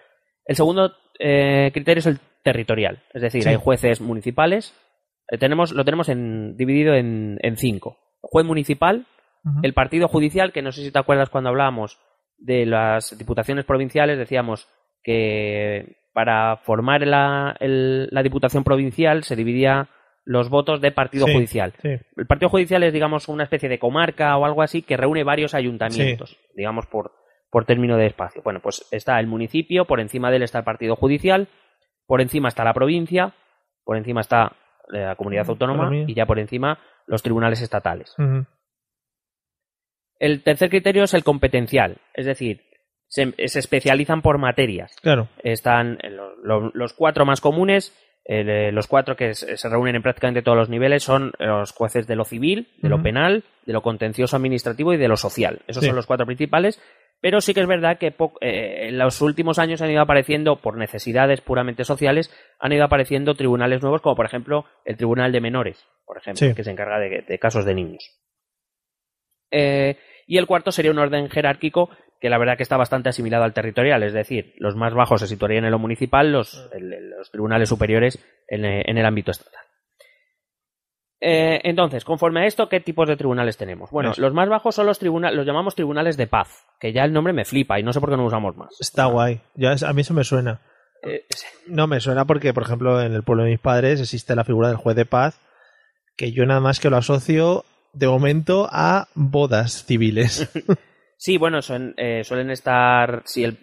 El 0.45 0.55
segundo 0.55 0.93
eh, 1.19 1.69
criterio 1.73 1.99
es 1.99 2.05
el 2.07 2.19
territorial, 2.43 3.03
es 3.13 3.21
decir, 3.21 3.43
Sí. 3.43 3.49
hay 3.49 3.55
jueces 3.55 4.01
municipales. 4.01 4.73
Eh, 5.29 5.37
tenemos, 5.37 5.71
lo 5.71 5.83
tenemos 5.85 6.09
en, 6.09 6.55
dividido 6.57 6.93
en, 6.95 7.37
en 7.41 7.57
cinco. 7.57 7.97
Juez 8.21 8.45
municipal, 8.45 9.05
el 9.63 9.73
partido 9.73 10.07
judicial, 10.07 10.51
que 10.51 10.61
no 10.61 10.71
sé 10.71 10.83
si 10.83 10.91
te 10.91 10.99
acuerdas 10.99 11.29
cuando 11.29 11.49
hablábamos 11.49 11.97
de 12.37 12.65
las 12.65 13.17
diputaciones 13.17 13.63
provinciales, 13.65 14.17
decíamos 14.17 14.67
que 15.03 15.95
para 16.13 16.57
formar 16.57 17.05
la, 17.07 17.55
el- 17.59 18.07
la 18.11 18.23
Diputación 18.23 18.63
Provincial 18.63 19.23
se 19.23 19.35
dividía 19.35 19.87
los 20.25 20.49
votos 20.49 20.81
de 20.81 20.91
partido 20.91 21.25
Sí, 21.27 21.33
judicial. 21.33 21.73
sí. 21.81 21.89
El 22.17 22.27
partido 22.27 22.49
judicial 22.49 22.83
es, 22.83 22.93
digamos, 22.93 23.29
una 23.29 23.43
especie 23.43 23.69
de 23.69 23.79
comarca 23.79 24.35
o 24.37 24.45
algo 24.45 24.61
así 24.61 24.81
que 24.81 24.97
reúne 24.97 25.23
varios 25.23 25.53
ayuntamientos, 25.53 26.37
digamos, 26.55 26.85
por, 26.87 27.11
por 27.49 27.65
término 27.65 27.95
de 27.97 28.07
espacio. 28.07 28.41
Bueno, 28.43 28.59
pues 28.61 28.85
está 28.91 29.19
el 29.19 29.27
municipio, 29.27 29.85
por 29.85 29.99
encima 29.99 30.29
de 30.29 30.37
él 30.37 30.43
está 30.43 30.59
el 30.59 30.65
partido 30.65 30.95
judicial, 30.95 31.47
por 32.09 32.21
encima 32.21 32.47
está 32.47 32.63
la 32.63 32.73
provincia, 32.73 33.35
por 33.83 33.95
encima 33.95 34.21
está 34.21 34.51
eh, 34.91 34.97
la 34.97 35.15
comunidad 35.15 35.47
autónoma 35.47 35.95
y 36.07 36.15
ya 36.15 36.25
por 36.25 36.39
encima 36.39 36.79
los 37.05 37.21
tribunales 37.21 37.61
estatales. 37.61 38.15
El 40.19 40.41
tercer 40.43 40.69
criterio 40.71 41.03
es 41.03 41.13
el 41.13 41.23
competencial, 41.23 41.97
es 42.15 42.25
decir, 42.25 42.61
se, 43.07 43.31
se 43.47 43.59
especializan 43.59 44.21
por 44.23 44.39
materias. 44.39 44.95
Claro. 45.03 45.29
Están 45.43 45.99
eh, 46.01 46.09
lo- 46.09 46.35
lo- 46.43 46.71
los 46.73 46.93
cuatro 46.93 47.25
más 47.25 47.41
comunes, 47.41 47.95
eh, 48.25 48.71
los 48.71 48.87
cuatro 48.87 49.15
que 49.15 49.33
se 49.35 49.69
reúnen 49.69 49.95
en 49.95 50.01
prácticamente 50.01 50.41
todos 50.41 50.57
los 50.57 50.69
niveles 50.69 51.03
son 51.03 51.31
los 51.39 51.71
jueces 51.71 52.05
de 52.07 52.15
lo 52.15 52.25
civil, 52.25 52.67
de 52.81 52.89
lo 52.89 53.01
penal, 53.01 53.43
de 53.65 53.73
lo 53.73 53.81
contencioso 53.81 54.35
administrativo 54.35 54.93
y 54.93 54.97
de 54.97 55.07
lo 55.07 55.15
social. 55.17 55.61
Esos 55.67 55.81
Sí. 55.83 55.87
son 55.89 55.95
los 55.95 56.05
cuatro 56.05 56.25
principales. 56.25 56.81
Pero 57.21 57.41
sí 57.41 57.53
que 57.53 57.59
es 57.61 57.67
verdad 57.67 57.97
que 57.97 58.13
eh, 58.41 58.87
en 58.87 58.97
los 58.97 59.21
últimos 59.21 59.59
años 59.59 59.81
han 59.81 59.91
ido 59.91 60.01
apareciendo, 60.01 60.55
por 60.61 60.77
necesidades 60.77 61.41
puramente 61.41 61.83
sociales, 61.83 62.31
han 62.59 62.71
ido 62.71 62.85
apareciendo 62.85 63.35
tribunales 63.35 63.81
nuevos, 63.81 64.01
como 64.01 64.15
por 64.15 64.25
ejemplo 64.25 64.65
el 64.85 64.95
Tribunal 64.95 65.31
de 65.33 65.41
Menores, 65.41 65.85
por 66.05 66.17
ejemplo, 66.17 66.47
Sí. 66.47 66.55
que 66.55 66.63
se 66.63 66.71
encarga 66.71 66.97
de, 66.99 67.21
de 67.27 67.39
casos 67.39 67.65
de 67.65 67.75
niños. 67.75 68.03
Eh, 69.51 69.97
y 70.27 70.37
el 70.37 70.45
cuarto 70.47 70.71
sería 70.71 70.91
un 70.91 70.99
orden 70.99 71.29
jerárquico 71.29 71.89
que 72.21 72.29
la 72.29 72.37
verdad 72.37 72.57
que 72.57 72.63
está 72.63 72.77
bastante 72.77 73.09
asimilado 73.09 73.43
al 73.45 73.53
territorial, 73.53 74.03
es 74.03 74.13
decir, 74.13 74.53
los 74.57 74.75
más 74.75 74.93
bajos 74.93 75.21
se 75.21 75.27
situarían 75.27 75.65
en 75.65 75.71
lo 75.71 75.79
municipal, 75.79 76.31
los, 76.31 76.69
el- 76.73 77.09
los 77.11 77.31
tribunales 77.31 77.69
superiores 77.69 78.19
en, 78.47 78.65
eh, 78.65 78.83
en 78.85 78.97
el 78.97 79.05
ámbito 79.05 79.31
estatal. 79.31 79.63
Eh, 81.21 81.59
entonces, 81.63 82.05
conforme 82.05 82.41
a 82.41 82.45
esto, 82.45 82.69
¿qué 82.69 82.79
tipos 82.79 83.07
de 83.07 83.17
tribunales 83.17 83.57
tenemos? 83.57 83.91
Bueno, 83.91 84.11
Eso. 84.11 84.21
los 84.21 84.33
más 84.33 84.47
bajos 84.47 84.75
son 84.75 84.85
los 84.85 84.99
tribunales, 84.99 85.35
los 85.35 85.45
llamamos 85.45 85.75
tribunales 85.75 86.15
de 86.15 86.27
paz, 86.27 86.65
que 86.79 86.93
ya 86.93 87.03
el 87.03 87.11
nombre 87.11 87.33
me 87.33 87.43
flipa 87.45 87.77
y 87.79 87.83
no 87.83 87.91
sé 87.91 87.99
por 87.99 88.09
qué 88.09 88.15
no 88.17 88.25
usamos 88.25 88.55
más. 88.55 88.69
Está 88.79 89.05
guay. 89.05 89.41
Ya 89.55 89.73
es- 89.73 89.83
a 89.83 89.91
mí 89.93 90.01
eso 90.01 90.13
me 90.13 90.23
suena. 90.23 90.61
Eh, 91.03 91.25
No 91.67 91.87
me 91.87 91.99
suena 91.99 92.25
porque, 92.25 92.53
por 92.53 92.63
ejemplo, 92.63 93.01
en 93.01 93.13
el 93.13 93.23
pueblo 93.23 93.43
de 93.43 93.51
mis 93.51 93.59
padres 93.59 93.99
existe 93.99 94.35
la 94.35 94.43
figura 94.45 94.69
del 94.69 94.77
juez 94.77 94.95
de 94.95 95.05
paz, 95.05 95.39
que 96.15 96.31
yo 96.31 96.45
nada 96.45 96.59
más 96.61 96.79
que 96.79 96.89
lo 96.89 96.97
asocio 96.97 97.63
de 97.93 98.07
momento 98.07 98.67
a 98.71 99.07
bodas 99.15 99.83
civiles. 99.85 100.49
Sí, 101.21 101.37
bueno, 101.37 101.61
son- 101.61 101.95
eh, 101.97 102.23
suelen 102.23 102.49
estar. 102.49 103.23
Si, 103.25 103.43
el, 103.43 103.57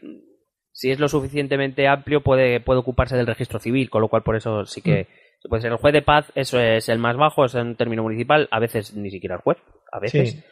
si 0.72 0.90
es 0.90 0.98
lo 0.98 1.08
suficientemente 1.08 1.88
amplio, 1.88 2.20
puede, 2.22 2.60
puede 2.60 2.80
ocuparse 2.80 3.16
del 3.16 3.26
registro 3.26 3.58
civil, 3.60 3.88
con 3.88 4.02
lo 4.02 4.08
cual 4.08 4.22
por 4.22 4.36
eso 4.36 4.66
sí 4.66 4.82
que. 4.82 5.08
Puede 5.48 5.62
ser 5.62 5.72
el 5.72 5.78
juez 5.78 5.92
de 5.92 6.02
paz, 6.02 6.30
eso 6.34 6.58
es 6.60 6.88
el 6.88 6.98
más 6.98 7.16
bajo, 7.16 7.44
es 7.44 7.54
en 7.54 7.76
término 7.76 8.02
municipal, 8.02 8.48
a 8.50 8.58
veces 8.58 8.94
ni 8.94 9.10
siquiera 9.10 9.36
el 9.36 9.42
juez, 9.42 9.58
a 9.92 9.98
veces, 10.00 10.32
Sí. 10.32 10.44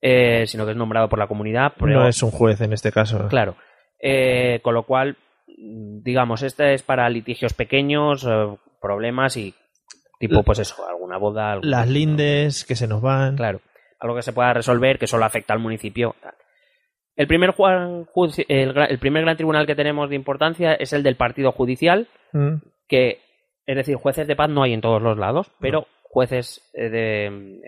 eh, 0.00 0.44
sino 0.46 0.64
que 0.64 0.72
es 0.72 0.76
nombrado 0.76 1.08
por 1.08 1.18
la 1.18 1.26
comunidad. 1.26 1.72
pero- 1.78 2.00
No 2.00 2.08
es 2.08 2.22
un 2.22 2.30
juez 2.30 2.60
en 2.60 2.72
este 2.72 2.92
caso. 2.92 3.28
Claro. 3.28 3.56
Eh, 4.00 4.60
con 4.62 4.74
lo 4.74 4.84
cual, 4.84 5.16
digamos, 5.46 6.42
este 6.42 6.74
es 6.74 6.82
para 6.82 7.08
litigios 7.08 7.54
pequeños, 7.54 8.24
eh, 8.28 8.56
problemas 8.80 9.36
y 9.36 9.54
tipo, 10.18 10.42
pues 10.42 10.58
eso, 10.60 10.86
alguna 10.88 11.18
boda. 11.18 11.58
Las 11.62 11.88
lindes 11.88 12.64
que 12.64 12.74
se 12.76 12.86
nos 12.86 13.00
van. 13.02 13.36
Claro. 13.36 13.60
Algo 14.00 14.16
que 14.16 14.22
se 14.22 14.32
pueda 14.32 14.52
resolver 14.54 14.98
que 14.98 15.06
solo 15.06 15.24
afecta 15.24 15.52
al 15.54 15.60
municipio. 15.60 16.14
El 17.14 17.26
primer, 17.26 17.54
el 18.48 18.98
primer 18.98 19.22
gran 19.22 19.36
tribunal 19.36 19.66
que 19.66 19.74
tenemos 19.74 20.08
de 20.08 20.16
importancia 20.16 20.74
es 20.74 20.92
el 20.92 21.02
del 21.02 21.16
partido 21.16 21.52
judicial, 21.52 22.08
Mm. 22.32 22.54
que, 22.88 23.20
es 23.72 23.86
decir, 23.86 23.96
jueces 23.96 24.26
de 24.26 24.36
paz 24.36 24.48
no 24.50 24.62
hay 24.62 24.72
en 24.72 24.80
todos 24.80 25.00
los 25.02 25.18
lados, 25.18 25.50
pero 25.60 25.86
jueces 26.02 26.70
eh, 26.74 26.88
de, 26.90 27.26
eh, 27.26 27.60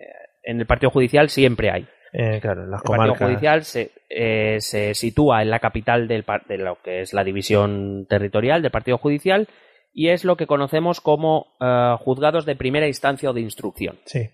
en 0.42 0.60
el 0.60 0.66
partido 0.66 0.90
judicial 0.90 1.28
siempre 1.28 1.70
hay. 1.70 1.86
Eh, 2.12 2.38
claro, 2.40 2.62
en 2.64 2.70
las 2.70 2.80
El 2.84 2.96
partido 2.96 3.14
judicial 3.16 3.64
se, 3.64 3.90
eh, 4.08 4.58
se 4.60 4.94
sitúa 4.94 5.42
en 5.42 5.50
la 5.50 5.58
capital 5.58 6.06
del, 6.06 6.24
de 6.46 6.58
lo 6.58 6.78
que 6.82 7.00
es 7.00 7.12
la 7.12 7.24
división 7.24 8.06
territorial 8.08 8.62
del 8.62 8.70
partido 8.70 8.98
judicial 8.98 9.48
y 9.92 10.10
es 10.10 10.24
lo 10.24 10.36
que 10.36 10.46
conocemos 10.46 11.00
como 11.00 11.46
eh, 11.60 11.94
juzgados 11.98 12.46
de 12.46 12.54
primera 12.54 12.86
instancia 12.86 13.30
o 13.30 13.32
de 13.32 13.40
instrucción. 13.40 13.98
Sí. 14.04 14.28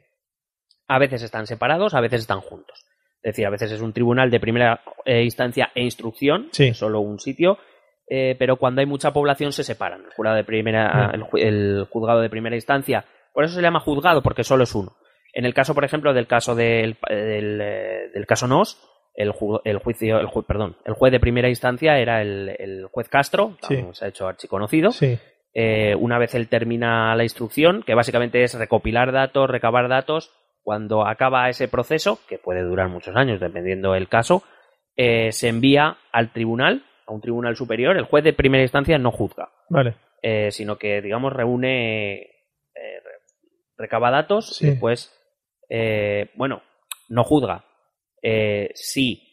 A 0.89 0.99
veces 0.99 1.23
están 1.23 1.47
separados, 1.47 1.95
a 1.95 2.01
veces 2.01 2.21
están 2.23 2.41
juntos. 2.41 2.85
Es 3.23 3.33
decir, 3.33 3.47
a 3.47 3.51
veces 3.51 3.71
es 3.73 3.81
un 3.81 3.93
tribunal 3.93 4.31
de 4.31 4.41
primera 4.41 4.83
instancia 5.07 5.71
e 5.75 5.83
instrucción, 5.83 6.49
Sí. 6.53 6.73
solo 6.75 7.01
un 7.01 7.19
sitio, 7.19 7.59
eh, 8.11 8.37
pero 8.39 8.57
cuando 8.57 8.81
hay 8.81 8.87
mucha 8.87 9.13
población 9.13 9.53
se 9.53 9.65
separan. 9.65 10.03
El 10.05 10.13
jurado 10.13 10.37
de 10.37 10.45
primera, 10.45 11.13
el, 11.15 11.25
el 11.41 11.87
juzgado 11.89 12.21
de 12.21 12.29
primera 12.29 12.57
instancia, 12.57 13.05
por 13.33 13.45
eso 13.45 13.55
se 13.55 13.63
llama 13.63 13.81
juzgado, 13.81 14.21
porque 14.23 14.45
solo 14.45 14.65
es 14.65 14.75
uno. 14.75 14.97
En 15.33 15.45
el 15.47 15.55
caso, 15.55 15.75
por 15.75 15.85
ejemplo, 15.85 16.13
del 16.13 16.27
caso 16.27 16.55
del, 16.55 16.97
del, 17.09 17.61
eh, 17.63 18.11
del 18.13 18.27
caso 18.27 18.47
Nos, 18.49 18.79
el, 19.15 19.33
ju- 19.33 19.61
el 19.65 19.79
juicio, 19.79 20.19
el 20.19 20.27
ju- 20.27 20.45
perdón, 20.45 20.77
el 20.85 20.95
juez 20.95 21.13
de 21.13 21.21
primera 21.21 21.49
instancia 21.49 21.99
era 21.99 22.21
el, 22.21 22.49
el 22.59 22.87
juez 22.91 23.09
Castro, 23.09 23.57
Sí. 23.63 23.83
se 23.93 24.05
ha 24.05 24.09
hecho 24.09 24.27
archiconocido. 24.27 24.91
Sí. 24.91 25.19
Eh, 25.55 25.95
una 25.97 26.19
vez 26.19 26.35
él 26.35 26.49
termina 26.49 27.15
la 27.15 27.23
instrucción, 27.23 27.83
que 27.85 27.95
básicamente 27.95 28.43
es 28.43 28.55
recopilar 28.59 29.13
datos, 29.13 29.49
recabar 29.49 29.89
datos, 29.89 30.33
cuando 30.63 31.07
acaba 31.07 31.49
ese 31.49 31.69
proceso, 31.69 32.19
que 32.29 32.39
puede 32.39 32.63
durar 32.63 32.89
muchos 32.89 33.15
años 33.17 33.41
dependiendo 33.41 33.93
del 33.93 34.09
caso, 34.09 34.43
eh, 34.97 35.33
se 35.33 35.49
envía 35.49 35.97
al 36.13 36.33
tribunal, 36.33 36.83
a 37.11 37.15
un 37.15 37.21
tribunal 37.21 37.57
superior. 37.57 37.97
El 37.97 38.05
juez 38.05 38.25
de 38.25 38.33
primera 38.33 38.63
instancia 38.63 38.97
no 38.99 39.11
juzga, 39.11 39.51
Vale. 39.69 39.97
eh, 40.23 40.51
sino 40.51 40.79
que, 40.79 41.03
digamos, 41.03 41.33
reúne, 41.33 42.21
eh, 42.23 43.01
re- 43.05 43.21
recaba 43.77 44.11
datos 44.11 44.57
Sí. 44.57 44.67
y 44.67 44.71
después, 44.71 45.13
eh, 45.69 46.31
bueno, 46.37 46.63
no 47.09 47.25
juzga. 47.25 47.65
Eh, 48.23 48.71
sí. 48.75 49.27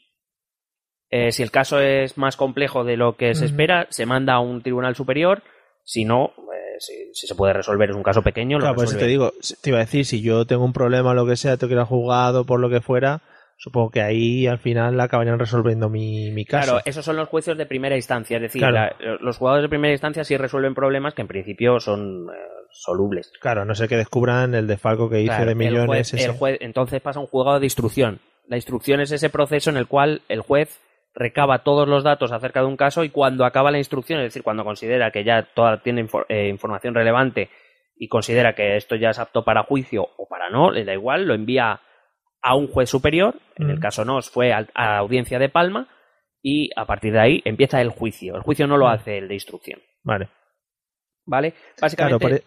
Eh, 1.10 1.32
si 1.32 1.42
el 1.44 1.52
caso 1.52 1.80
es 1.80 2.18
más 2.18 2.36
complejo 2.36 2.84
de 2.84 2.98
lo 2.98 3.16
que 3.16 3.34
se 3.34 3.46
espera, 3.46 3.88
se 3.90 4.06
manda 4.06 4.34
a 4.34 4.40
un 4.40 4.62
tribunal 4.62 4.96
superior. 4.96 5.42
Si 5.86 6.04
no, 6.04 6.34
eh, 6.54 6.76
si, 6.80 6.94
si 7.14 7.28
se 7.28 7.36
puede 7.36 7.54
resolver, 7.54 7.90
es 7.90 7.96
un 7.96 8.04
caso 8.04 8.22
pequeño. 8.22 8.58
lo 8.58 8.64
Claro, 8.64 8.76
por 8.76 8.84
eso 8.84 8.94
resuelve. 8.96 9.06
te 9.06 9.10
digo, 9.10 9.32
te 9.62 9.70
iba 9.70 9.78
a 9.78 9.86
decir, 9.86 10.06
si 10.06 10.22
yo 10.22 10.46
tengo 10.46 10.66
un 10.66 10.74
problema 10.74 11.12
o 11.12 11.14
lo 11.14 11.26
que 11.26 11.38
sea, 11.38 11.56
tengo 11.56 11.70
que 11.70 11.76
ir 11.76 11.80
al 11.80 11.86
juzgado 11.86 12.46
por 12.46 12.60
lo 12.60 12.70
que 12.70 12.82
fuera, 12.82 13.22
supongo 13.58 13.90
que 13.90 14.02
ahí 14.02 14.46
al 14.48 14.60
final 14.60 15.00
acabarían 15.00 15.40
resolviendo 15.40 15.90
mi, 15.90 16.32
mi 16.32 16.46
caso. 16.46 16.72
Claro, 16.74 16.82
esos 16.86 17.04
son 17.04 17.16
los 17.18 17.28
juicios 17.28 17.58
de 17.58 17.66
primera 17.66 17.96
instancia. 17.96 18.38
Es 18.38 18.44
decir, 18.44 18.62
Claro. 18.62 18.96
la- 19.00 19.18
los 19.20 19.38
jugadores 19.38 19.64
de 19.64 19.70
primera 19.70 19.92
instancia 19.94 20.24
sí 20.24 20.38
resuelven 20.38 20.76
problemas 20.76 21.14
que 21.14 21.22
en 21.24 21.28
principio 21.28 21.80
son 21.80 22.28
eh, 22.30 22.38
solubles. 22.72 23.32
Claro, 23.42 23.66
no 23.66 23.74
sé 23.76 23.88
que 23.88 23.98
descubran 23.98 24.54
el 24.54 24.68
desfalco 24.68 25.10
que 25.10 25.20
hice 25.22 25.28
Claro, 25.30 25.46
de 25.46 25.52
el 25.52 25.58
millones. 25.58 25.88
juez- 25.88 26.14
ese. 26.14 26.26
el 26.26 26.32
juez- 26.38 26.58
entonces 26.62 27.02
pasa 27.02 27.20
un 27.20 27.28
juzgado 27.28 27.60
de 27.60 27.66
instrucción. 27.66 28.20
La 28.48 28.56
instrucción 28.58 29.02
es 29.02 29.12
ese 29.12 29.30
proceso 29.30 29.70
en 29.70 29.78
el 29.78 29.88
cual 29.88 30.22
el 30.30 30.42
juez 30.42 30.80
recaba 31.16 31.64
todos 31.64 31.88
los 31.88 32.04
datos 32.04 32.32
acerca 32.32 32.60
de 32.62 32.68
un 32.68 32.78
caso 32.78 33.04
y 33.04 33.10
cuando 33.10 33.44
acaba 33.44 33.72
la 33.72 33.80
instrucción, 33.80 34.20
es 34.20 34.26
decir, 34.28 34.44
cuando 34.44 34.64
considera 34.64 35.10
que 35.12 35.24
ya 35.24 35.42
toda 35.54 35.82
tiene 35.82 36.06
infor- 36.06 36.26
eh, 36.30 36.48
información 36.48 36.94
relevante 36.94 37.50
y 37.98 38.08
considera 38.08 38.54
que 38.54 38.78
esto 38.78 38.96
ya 38.96 39.10
es 39.10 39.18
apto 39.20 39.44
para 39.44 39.64
juicio 39.64 40.08
o 40.18 40.28
para 40.30 40.50
no, 40.52 40.70
le 40.70 40.86
da 40.86 40.94
igual, 40.94 41.26
lo 41.26 41.34
envía 41.34 41.82
a 42.48 42.56
un 42.56 42.68
juez 42.68 42.90
superior, 42.90 43.36
en 43.58 43.70
el 43.70 43.78
Mm. 43.78 43.82
caso 43.82 44.06
nos 44.06 44.30
fue 44.30 44.54
a 44.54 44.66
audiencia 44.98 45.38
de 45.40 45.50
Palma 45.50 45.88
y 46.42 46.70
a 46.76 46.86
partir 46.86 47.12
de 47.14 47.20
ahí 47.20 47.42
empieza 47.46 47.82
el 47.82 47.90
juicio. 47.90 48.36
El 48.36 48.42
juicio 48.42 48.68
no 48.68 48.78
lo 48.78 48.86
Mm. 48.86 48.90
hace 48.92 49.18
el 49.18 49.28
de 49.28 49.34
instrucción, 49.34 49.80
Vale. 50.04 50.30
¿vale? 51.26 51.52
Claro, 51.52 51.76
Básicamente, 51.82 52.20
por 52.26 52.32
e- 52.34 52.44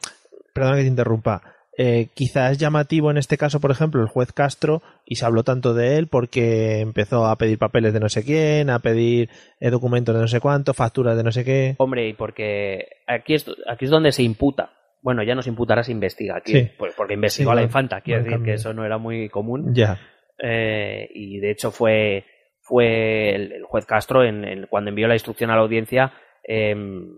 perdona 0.54 0.76
que 0.76 0.82
te 0.82 0.88
interrumpa. 0.88 1.42
Eh, 1.78 2.08
quizás 2.14 2.52
es 2.52 2.58
llamativo 2.58 3.10
en 3.10 3.16
este 3.16 3.38
caso, 3.38 3.60
por 3.60 3.70
ejemplo, 3.70 4.02
el 4.02 4.08
juez 4.08 4.32
Castro, 4.32 4.82
y 5.06 5.14
se 5.16 5.24
habló 5.24 5.44
tanto 5.44 5.72
de 5.72 5.96
él 5.96 6.08
porque 6.08 6.80
empezó 6.80 7.26
a 7.26 7.36
pedir 7.36 7.58
papeles 7.58 7.92
de 7.94 8.00
no 8.00 8.08
sé 8.08 8.24
quién, 8.24 8.68
a 8.70 8.80
pedir 8.80 9.30
eh, 9.60 9.70
documentos 9.70 10.14
de 10.14 10.20
no 10.20 10.28
sé 10.28 10.40
cuánto, 10.40 10.74
facturas 10.74 11.16
de 11.16 11.22
no 11.22 11.30
sé 11.32 11.44
qué. 11.44 11.76
Hombre, 11.78 12.08
y 12.08 12.12
porque 12.12 12.86
aquí 13.06 13.34
es, 13.34 13.46
aquí 13.66 13.84
es 13.86 13.90
donde 13.90 14.12
se 14.12 14.22
imputa. 14.22 14.72
Bueno, 15.02 15.22
ya 15.22 15.34
no 15.34 15.42
se 15.42 15.50
imputará, 15.50 15.82
se 15.82 15.92
investiga. 15.92 16.36
Aquí, 16.36 16.52
Sí. 16.52 16.70
pues 16.78 16.92
porque 16.96 17.14
investigó 17.14 17.50
Sí, 17.50 17.52
a 17.52 17.54
la 17.56 17.62
infanta. 17.62 18.00
Quiero 18.02 18.22
decir 18.22 18.42
que 18.42 18.52
eso 18.54 18.74
no 18.74 18.84
era 18.84 18.98
muy 18.98 19.28
común. 19.28 19.74
Ya. 19.74 19.98
Eh, 20.42 21.08
y 21.14 21.38
de 21.40 21.50
hecho 21.50 21.70
fue, 21.70 22.24
fue 22.60 23.34
el, 23.34 23.52
el 23.52 23.64
juez 23.64 23.86
Castro, 23.86 24.24
en, 24.24 24.44
en- 24.44 24.66
cuando 24.66 24.90
envió 24.90 25.08
la 25.08 25.14
instrucción 25.14 25.50
a 25.50 25.54
la 25.56 25.62
audiencia, 25.62 26.12
em, 26.44 27.08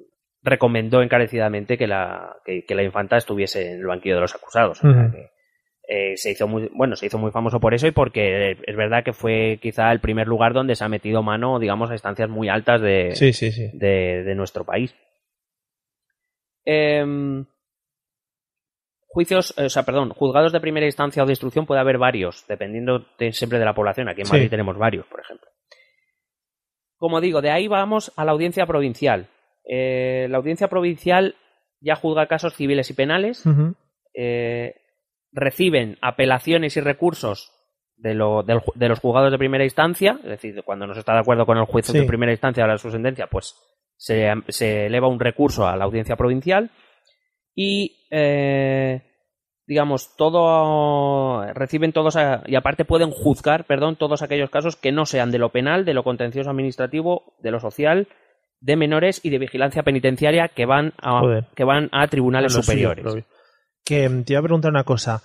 recomendó 0.43 1.03
encarecidamente 1.03 1.77
que 1.79 1.87
la, 1.87 2.35
que, 2.45 2.65
que 2.65 2.75
la 2.75 2.83
infanta 2.83 3.17
estuviese 3.17 3.73
en 3.73 3.79
el 3.81 3.87
banquillo 3.87 4.17
de 4.17 4.21
los 4.23 4.35
acusados. 4.35 4.83
O 4.85 4.93
sea 4.93 5.11
que, 5.13 5.31
eh, 5.89 6.17
se 6.17 6.31
hizo 6.31 6.47
muy, 6.49 6.69
bueno, 6.75 6.95
se 6.97 7.07
hizo 7.07 7.19
muy 7.19 7.31
famoso 7.33 7.61
por 7.61 7.75
eso 7.75 7.87
y 7.87 7.91
porque 7.93 8.57
es 8.67 8.77
verdad 8.77 9.05
que 9.05 9.13
fue 9.13 9.59
quizá 9.61 9.91
el 9.93 10.01
primer 10.01 10.27
lugar 10.29 10.53
donde 10.53 10.75
se 10.77 10.85
ha 10.85 10.89
metido 10.89 11.23
mano, 11.23 11.59
digamos, 11.59 11.91
a 11.91 11.95
instancias 11.95 12.29
muy 12.29 12.49
altas 12.49 12.81
de, 12.81 13.11
Sí, 13.15 13.33
sí, 13.33 13.51
sí. 13.53 13.71
de, 13.75 14.23
de 14.25 14.35
nuestro 14.37 14.65
país. 14.65 14.95
Em, 16.65 17.45
juicios, 19.13 19.55
eh, 19.59 19.67
o 19.67 19.69
sea, 19.71 19.83
perdón, 19.85 20.11
juzgados 20.11 20.53
de 20.53 20.61
primera 20.61 20.87
instancia 20.87 21.23
o 21.23 21.27
de 21.27 21.33
instrucción 21.33 21.67
puede 21.67 21.81
haber 21.81 21.99
varios, 21.99 22.45
dependiendo 22.49 23.05
de- 23.19 23.33
siempre 23.33 23.59
de 23.59 23.65
la 23.65 23.75
población. 23.75 24.09
Aquí 24.09 24.23
en 24.23 24.27
Sí. 24.27 24.33
Madrid 24.33 24.51
tenemos 24.51 24.77
varios, 24.79 25.07
por 25.07 25.21
ejemplo. 25.21 25.49
Como 26.97 27.21
digo, 27.21 27.43
de 27.43 27.51
ahí 27.51 27.69
vamos 27.69 28.13
a 28.17 28.25
la 28.25 28.33
audiencia 28.33 28.65
provincial. 28.67 29.29
Eh, 29.69 30.27
la 30.31 30.39
audiencia 30.39 30.69
provincial 30.69 31.35
ya 31.81 31.97
juzga 31.97 32.27
casos 32.27 32.55
civiles 32.55 32.91
y 32.91 32.95
penales. 32.95 33.45
Eh, 34.15 34.75
reciben 35.33 35.99
apelaciones 36.01 36.77
y 36.77 36.81
recursos 36.81 37.53
de, 37.97 38.15
lo- 38.15 38.43
de 38.43 38.89
los 38.89 38.99
juzgados 39.01 39.31
de 39.33 39.39
primera 39.39 39.65
instancia, 39.65 40.19
es 40.23 40.29
decir, 40.31 40.63
cuando 40.65 40.87
no 40.87 40.95
se 40.95 41.01
está 41.01 41.13
de 41.15 41.21
acuerdo 41.21 41.47
con 41.47 41.59
el 41.59 41.65
juez 41.65 41.87
Sí. 41.87 41.99
de 41.99 42.05
primera 42.07 42.33
instancia 42.33 42.67
de 42.67 42.79
su 42.79 42.91
sentencia, 42.91 43.27
pues 43.27 43.55
se, 43.97 44.31
se 44.49 44.87
eleva 44.87 45.09
un 45.09 45.21
recurso 45.21 45.67
a 45.67 45.77
la 45.77 45.85
audiencia 45.85 46.17
provincial 46.17 46.71
y, 47.55 48.07
eh, 48.11 49.03
digamos, 49.67 50.17
todo 50.17 51.45
reciben 51.55 51.93
todos 51.93 52.17
a- 52.17 52.43
y 52.47 52.55
aparte 52.57 52.85
pueden 52.85 53.11
juzgar, 53.11 53.65
perdón, 53.65 53.97
todos 53.97 54.23
aquellos 54.23 54.51
casos 54.51 54.77
que 54.77 54.93
no 54.93 55.07
sean 55.07 55.31
de 55.31 55.39
lo 55.39 55.51
penal, 55.51 55.85
de 55.85 55.95
lo 55.95 56.03
contencioso 56.05 56.51
administrativo, 56.51 57.35
de 57.41 57.51
lo 57.51 57.61
social, 57.61 58.09
de 58.61 58.77
menores 58.77 59.21
y 59.25 59.31
de 59.31 59.39
vigilancia 59.39 59.83
penitenciaria 59.83 60.49
que 60.49 60.67
van 60.67 60.93
a, 61.01 61.21
Joder. 61.21 61.47
que 61.55 61.65
van 61.65 61.89
a 61.93 62.07
tribunales 62.09 62.53
Bueno, 62.53 62.63
superiores. 62.63 63.25
Que 63.85 64.09
mm, 64.09 64.25
te 64.25 64.33
iba 64.35 64.41
a 64.41 64.45
preguntar 64.45 64.71
una 64.71 64.85
cosa. 64.85 65.21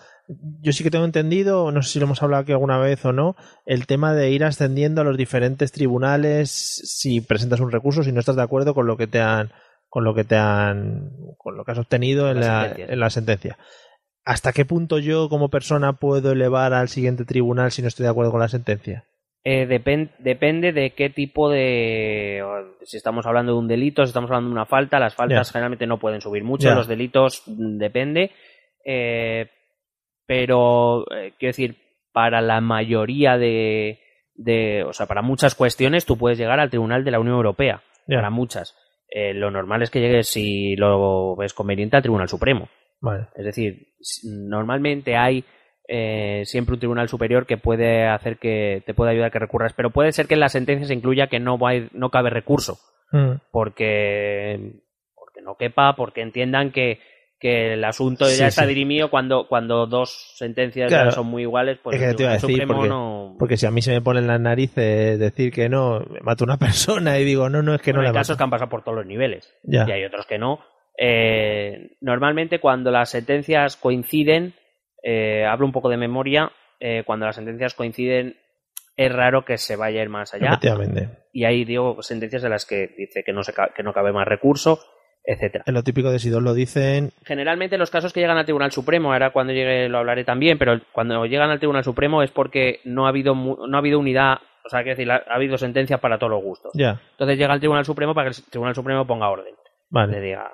Yo 0.62 0.74
sí 0.74 0.84
que 0.84 0.92
tengo 0.92 1.06
entendido, 1.06 1.72
no 1.72 1.82
sé 1.84 1.90
si 1.92 2.00
lo 2.00 2.06
hemos 2.06 2.22
hablado 2.22 2.42
aquí 2.44 2.52
alguna 2.52 2.80
vez 2.80 3.06
o 3.06 3.14
no, 3.14 3.36
el 3.66 3.86
tema 3.88 4.14
de 4.14 4.32
ir 4.32 4.44
ascendiendo 4.44 5.02
a 5.02 5.04
los 5.06 5.16
diferentes 5.18 5.72
tribunales 5.72 6.50
si 6.52 7.22
presentas 7.22 7.60
un 7.62 7.72
recurso, 7.72 8.04
si 8.04 8.12
no 8.12 8.20
estás 8.20 8.36
de 8.36 8.42
acuerdo 8.42 8.74
con 8.74 8.88
lo 8.88 8.98
que 8.98 9.08
te 9.08 9.22
han, 9.22 9.52
con 9.90 10.04
lo 10.04 10.14
que 10.14 10.24
te 10.24 10.36
han, 10.36 11.12
con 11.38 11.56
lo 11.58 11.64
que 11.66 11.72
has 11.72 11.80
obtenido 11.80 12.30
en 12.30 12.40
la, 12.42 12.66
en 12.94 13.00
la 13.00 13.10
sentencia. 13.10 13.58
¿Hasta 14.26 14.52
qué 14.52 14.66
punto 14.66 15.00
yo 15.00 15.30
como 15.30 15.50
persona 15.50 15.94
puedo 15.94 16.34
elevar 16.34 16.74
al 16.74 16.90
siguiente 16.90 17.24
tribunal 17.26 17.72
si 17.72 17.82
no 17.82 17.88
estoy 17.88 18.04
de 18.04 18.10
acuerdo 18.10 18.32
con 18.32 18.42
la 18.42 18.50
sentencia? 18.50 19.06
Eh, 19.44 19.66
depen- 19.70 20.12
depende 20.20 20.74
de 20.74 20.90
qué 20.92 21.10
tipo 21.10 21.50
de. 21.50 22.44
Si 22.84 22.98
estamos 22.98 23.26
hablando 23.26 23.54
de 23.54 23.60
un 23.60 23.68
delito, 23.70 24.04
si 24.04 24.10
estamos 24.10 24.30
hablando 24.30 24.50
de 24.50 24.54
una 24.56 24.66
falta, 24.66 25.00
las 25.00 25.16
faltas 25.16 25.48
generalmente 25.54 25.88
no 25.88 26.00
pueden 26.00 26.20
subir 26.20 26.44
mucho, 26.44 26.68
los 26.76 26.88
delitos 26.90 27.44
mm, 27.48 27.78
depende. 27.78 28.32
Eh, 28.84 29.48
pero, 30.26 31.06
eh, 31.16 31.34
quiero 31.40 31.50
decir, 31.52 31.78
para 32.12 32.42
la 32.42 32.60
mayoría 32.60 33.38
de, 33.38 34.00
de. 34.36 34.84
O 34.84 34.92
sea, 34.92 35.06
para 35.06 35.22
muchas 35.22 35.56
cuestiones 35.56 36.06
tú 36.06 36.18
puedes 36.18 36.38
llegar 36.38 36.60
al 36.60 36.70
Tribunal 36.70 37.06
de 37.06 37.12
la 37.12 37.20
Unión 37.20 37.36
Europea. 37.38 37.82
Para 38.18 38.30
muchas. 38.30 38.76
Eh, 39.10 39.34
lo 39.34 39.50
normal 39.52 39.82
es 39.84 39.90
que 39.90 40.02
llegues, 40.02 40.28
si 40.28 40.76
lo 40.76 41.36
ves 41.36 41.54
conveniente, 41.54 41.96
al 41.96 42.02
Tribunal 42.04 42.28
Supremo. 42.30 42.68
Vale. 43.00 43.28
Es 43.36 43.46
decir, 43.46 43.88
normalmente 44.26 45.16
hay 45.16 45.44
eh, 45.88 46.42
siempre 46.46 46.74
un 46.74 46.80
tribunal 46.80 47.08
superior 47.08 47.46
que 47.46 47.58
puede 47.58 48.06
hacer 48.08 48.38
que 48.38 48.84
te 48.86 48.94
puede 48.94 49.12
ayudar 49.12 49.28
a 49.28 49.32
que 49.32 49.40
recurras, 49.40 49.74
pero 49.74 49.92
puede 49.92 50.12
ser 50.12 50.28
que 50.28 50.34
en 50.34 50.42
la 50.42 50.50
sentencia 50.50 50.88
se 50.88 50.94
incluya 50.94 51.28
que 51.28 51.40
no, 51.40 51.58
va 51.58 51.70
a 51.70 51.76
ir- 51.76 51.90
no 51.94 52.10
cabe 52.10 52.30
recurso, 52.30 52.78
Mm, 53.14 53.36
porque, 53.52 54.82
porque 55.16 55.42
no 55.42 55.56
quepa, 55.56 55.96
porque 55.96 56.22
entiendan 56.22 56.72
que, 56.72 57.00
que 57.40 57.74
el 57.74 57.84
asunto 57.84 58.26
Sí, 58.26 58.40
ya 58.40 58.48
está 58.48 58.64
sí. 58.64 58.70
dirimido 58.70 59.10
cuando, 59.12 59.48
cuando 59.48 59.86
dos 59.86 60.34
sentencias 60.36 60.88
Claro. 60.90 61.10
ya 61.10 61.16
son 61.16 61.28
muy 61.28 61.44
iguales, 61.44 61.78
pues 61.84 61.96
Es 62.02 62.08
que 62.10 62.14
te 62.16 62.24
iba 62.24 62.32
a 62.32 62.36
decir, 62.36 62.50
Supremo 62.50 62.74
porque- 62.76 62.90
no... 62.90 63.36
Porque 63.38 63.58
si 63.58 63.66
a 63.68 63.72
mí 63.72 63.82
se 63.84 63.92
me 63.92 64.02
pone 64.02 64.20
en 64.22 64.28
las 64.28 64.40
narices 64.40 65.20
decir 65.20 65.52
que 65.54 65.70
no, 65.70 66.00
me 66.10 66.20
mato 66.22 66.44
a 66.44 66.48
una 66.48 66.58
persona 66.98 67.20
y 67.20 67.26
digo, 67.26 67.50
no, 67.50 67.62
no, 67.62 67.76
es 67.76 67.82
que 67.82 67.92
Bueno, 67.92 68.02
no 68.04 68.08
hay 68.10 68.14
la 68.14 68.20
casos 68.20 68.34
mato. 68.34 68.38
que 68.40 68.44
han 68.46 68.50
pasado 68.50 68.70
por 68.70 68.84
todos 68.84 68.98
los 68.98 69.06
niveles. 69.06 69.54
Ya. 69.64 69.86
y 69.88 69.92
hay 69.92 70.04
otros 70.06 70.26
que 70.26 70.38
no. 70.40 70.60
Eh, 71.00 71.92
normalmente 72.02 72.60
cuando 72.60 72.90
las 72.92 73.10
sentencias 73.12 73.78
coinciden, 73.78 74.56
eh, 75.04 75.46
hablo 75.46 75.66
un 75.68 75.72
poco 75.72 75.90
de 75.90 75.98
memoria, 75.98 76.52
eh, 76.80 77.04
cuando 77.06 77.26
las 77.28 77.36
sentencias 77.36 77.76
coinciden 77.76 78.36
es 78.96 79.12
raro 79.14 79.46
que 79.46 79.58
se 79.60 79.76
vaya 79.76 80.00
a 80.00 80.04
ir 80.04 80.10
más 80.10 80.34
allá. 80.34 80.60
Y 81.32 81.46
hay, 81.46 81.66
digo, 81.66 82.02
sentencias 82.02 82.44
en 82.44 82.50
las 82.50 82.66
que 82.66 82.88
dice 82.98 83.24
que 83.24 83.32
no, 83.32 83.44
se 83.44 83.54
que 83.76 83.84
no 83.84 83.94
cabe 83.94 84.12
más 84.12 84.28
recurso, 84.28 84.80
etcétera. 85.28 85.64
En 85.68 85.74
lo 85.76 85.84
típico 85.84 86.10
de 86.10 86.18
si 86.20 86.30
dos 86.32 86.42
lo 86.42 86.54
dicen, 86.56 87.12
Generalmente 87.26 87.78
los 87.78 87.92
casos 87.92 88.14
que 88.14 88.22
llegan 88.22 88.38
al 88.38 88.46
Tribunal 88.46 88.72
Supremo, 88.72 89.14
ahora 89.14 89.30
cuando 89.32 89.54
llegue 89.54 89.90
lo 89.90 90.00
hablaré 90.00 90.24
también, 90.24 90.58
pero 90.58 90.80
cuando 90.94 91.24
llegan 91.26 91.52
al 91.52 91.60
Tribunal 91.60 91.84
Supremo 91.84 92.24
es 92.24 92.32
porque 92.32 92.80
no 92.86 93.06
ha 93.06 93.10
habido, 93.10 93.36
mu- 93.36 93.68
no 93.68 93.78
ha 93.78 93.80
habido 93.80 94.00
unidad, 94.00 94.38
o 94.66 94.70
sea, 94.70 94.82
quiero 94.84 94.98
decir, 94.98 95.12
ha 95.12 95.18
ha 95.28 95.36
habido 95.36 95.58
sentencias 95.58 96.00
para 96.00 96.18
todos 96.18 96.32
los 96.32 96.42
gustos. 96.44 96.72
ya, 96.74 97.00
Entonces 97.12 97.38
llega 97.38 97.54
al 97.54 97.60
Tribunal 97.60 97.86
Supremo 97.86 98.16
para 98.16 98.30
que 98.32 98.38
el 98.38 98.44
Tribunal 98.50 98.74
Supremo 98.74 99.06
ponga 99.06 99.30
orden. 99.30 99.54
le 99.54 99.56
vale. 99.90 100.22
diga. 100.22 100.52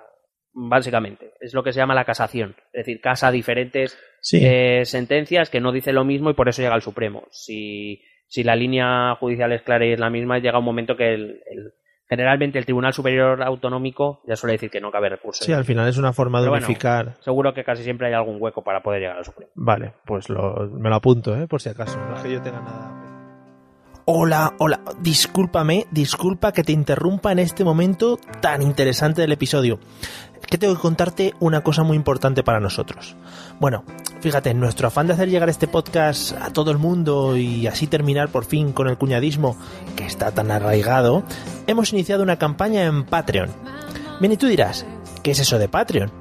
Básicamente, 0.56 1.32
es 1.40 1.54
lo 1.56 1.64
que 1.64 1.74
se 1.74 1.80
llama 1.80 1.96
la 1.96 2.06
casación. 2.06 2.56
Es 2.74 2.86
decir, 2.86 3.02
casa 3.02 3.32
diferentes 3.32 3.98
Sí, 4.22 4.40
eh, 4.44 4.86
sentencias 4.86 5.50
que 5.50 5.60
no 5.60 5.72
dicen 5.72 5.96
lo 5.96 6.06
mismo 6.06 6.30
y 6.30 6.34
por 6.36 6.48
eso 6.48 6.62
llega 6.62 6.76
al 6.76 6.82
Supremo. 6.84 7.24
Si, 7.32 8.02
si 8.28 8.44
la 8.44 8.56
línea 8.56 9.16
judicial 9.20 9.52
es 9.52 9.64
clara 9.64 9.86
y 9.86 9.94
es 9.94 10.00
la 10.00 10.10
misma, 10.12 10.38
llega 10.40 10.60
un 10.60 10.66
momento 10.66 10.96
que 10.96 11.14
el, 11.14 11.42
el- 11.50 11.74
generalmente 12.14 12.60
el 12.60 12.66
Tribunal 12.66 12.94
Superior 12.94 13.42
Autonómico 13.44 14.22
ya 14.28 14.36
suele 14.36 14.54
decir 14.54 14.70
que 14.70 14.80
no 14.80 14.92
cabe 14.92 15.10
recurso. 15.10 15.44
sí, 15.44 15.52
al 15.52 15.66
final 15.66 15.88
es 15.88 15.98
una 15.98 16.14
forma 16.14 16.40
de 16.40 16.44
Pero 16.46 16.52
bueno. 16.52 16.66
unificar. 16.68 17.16
Seguro 17.22 17.54
que 17.54 17.64
casi 17.64 17.84
siempre 17.84 18.08
hay 18.08 18.14
algún 18.14 18.38
hueco 18.40 18.64
para 18.64 18.82
poder 18.82 19.02
llegar 19.02 19.18
al 19.18 19.26
Supremo. 19.26 19.52
Vale, 19.56 19.94
pues 20.06 20.30
lo- 20.30 20.70
me 20.72 20.90
lo 20.90 20.96
apunto, 20.96 21.36
¿eh? 21.36 21.48
por 21.48 21.62
si 21.62 21.70
acaso. 21.70 21.98
No 22.10 22.16
es 22.16 22.22
que 22.24 22.32
yo 22.34 22.42
tenga 22.42 22.62
nada. 22.62 23.00
Hola, 24.06 24.54
hola, 24.60 24.82
discúlpame, 25.00 25.86
disculpa 25.92 26.52
que 26.52 26.64
te 26.64 26.74
interrumpa 26.74 27.32
en 27.32 27.40
este 27.40 27.64
momento 27.64 28.20
tan 28.42 28.62
interesante 28.62 29.22
del 29.22 29.32
episodio. 29.32 29.80
Que 30.48 30.58
tengo 30.58 30.76
que 30.76 30.82
contarte 30.82 31.34
una 31.40 31.62
cosa 31.62 31.84
muy 31.84 31.98
importante 31.98 32.44
para 32.44 32.60
nosotros. 32.60 33.16
Bueno, 33.60 33.84
fíjate, 34.22 34.52
en 34.52 34.60
nuestro 34.60 34.88
afán 34.88 35.08
de 35.08 35.14
hacer 35.14 35.30
llegar 35.30 35.50
este 35.50 35.68
podcast 35.68 36.34
a 36.34 36.54
todo 36.54 36.72
el 36.72 36.78
mundo 36.78 37.36
y 37.38 37.68
así 37.68 37.88
terminar 37.88 38.30
por 38.30 38.46
fin 38.46 38.72
con 38.72 38.88
el 38.88 38.98
cuñadismo 38.98 39.58
que 39.96 40.06
está 40.06 40.32
tan 40.32 40.52
arraigado, 40.52 41.24
hemos 41.68 41.92
iniciado 41.94 42.24
una 42.24 42.38
campaña 42.38 42.84
en 42.84 43.04
Patreon. 43.04 43.50
Bien, 44.20 44.32
y 44.32 44.38
tú 44.38 44.48
dirás, 44.48 44.86
¿qué 45.24 45.32
es 45.32 45.40
eso 45.40 45.58
de 45.58 45.68
Patreon? 45.68 46.12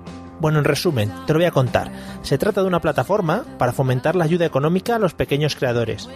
Bueno, 0.41 0.59
en 0.59 0.65
resumen, 0.65 1.13
te 1.27 1.33
lo 1.33 1.39
voy 1.39 1.47
a 1.47 1.53
contar. 1.53 1.93
Se 2.23 2.37
trata 2.37 2.63
de 2.63 2.67
una 2.67 2.81
plataforma 2.81 3.45
para 3.59 3.73
fomentar 3.73 4.17
la 4.17 4.25
ayuda 4.25 4.45
económica 4.45 4.97
a 4.97 4.99
los 4.99 5.15
pequeños 5.15 5.55
creadores. 5.55 6.09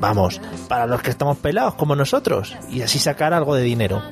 Vamos, 0.00 0.40
para 0.68 0.86
los 0.86 1.02
que 1.02 1.10
estamos 1.10 1.36
pelados 1.38 1.74
como 1.74 1.96
nosotros, 1.96 2.56
y 2.70 2.82
así 2.82 2.98
sacar 2.98 3.34
algo 3.34 3.54
de 3.54 3.62
dinero. 3.62 4.02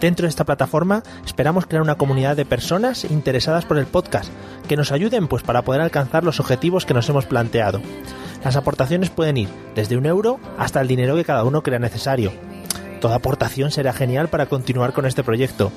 Dentro 0.00 0.24
de 0.24 0.30
esta 0.30 0.46
plataforma 0.46 1.02
esperamos 1.26 1.66
crear 1.66 1.82
una 1.82 1.96
comunidad 1.96 2.34
de 2.34 2.46
personas 2.46 3.04
interesadas 3.04 3.66
por 3.66 3.76
el 3.76 3.86
podcast, 3.86 4.30
que 4.66 4.76
nos 4.76 4.92
ayuden 4.92 5.28
pues 5.28 5.42
para 5.42 5.62
poder 5.62 5.82
alcanzar 5.82 6.24
los 6.24 6.40
objetivos 6.40 6.86
que 6.86 6.94
nos 6.94 7.08
hemos 7.10 7.26
planteado. 7.26 7.82
Las 8.42 8.56
aportaciones 8.56 9.10
pueden 9.10 9.36
ir 9.36 9.48
desde 9.74 9.98
un 9.98 10.06
euro 10.06 10.40
hasta 10.56 10.80
el 10.80 10.88
dinero 10.88 11.16
que 11.16 11.24
cada 11.24 11.44
uno 11.44 11.62
crea 11.62 11.78
necesario. 11.78 12.32
Toda 13.02 13.16
aportación 13.16 13.70
será 13.70 13.92
genial 13.92 14.28
para 14.28 14.46
continuar 14.46 14.94
con 14.94 15.04
este 15.04 15.22
proyecto. 15.22 15.70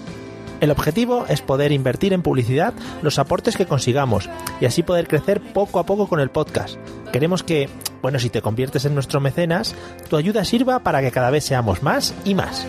El 0.61 0.71
objetivo 0.71 1.25
es 1.27 1.41
poder 1.41 1.73
invertir 1.73 2.13
en 2.13 2.21
publicidad 2.21 2.73
los 3.01 3.19
aportes 3.19 3.57
que 3.57 3.65
consigamos 3.65 4.29
y 4.61 4.65
así 4.65 4.83
poder 4.83 5.09
crecer 5.09 5.41
poco 5.41 5.79
a 5.79 5.85
poco 5.85 6.07
con 6.07 6.21
el 6.21 6.29
podcast. 6.29 6.77
Queremos 7.11 7.43
que, 7.43 7.69
bueno, 8.01 8.19
si 8.19 8.29
te 8.29 8.41
conviertes 8.41 8.85
en 8.85 8.93
nuestro 8.93 9.19
mecenas, 9.19 9.75
tu 10.09 10.15
ayuda 10.15 10.45
sirva 10.45 10.79
para 10.79 11.01
que 11.01 11.11
cada 11.11 11.29
vez 11.29 11.43
seamos 11.43 11.83
más 11.83 12.13
y 12.23 12.35
más. 12.35 12.65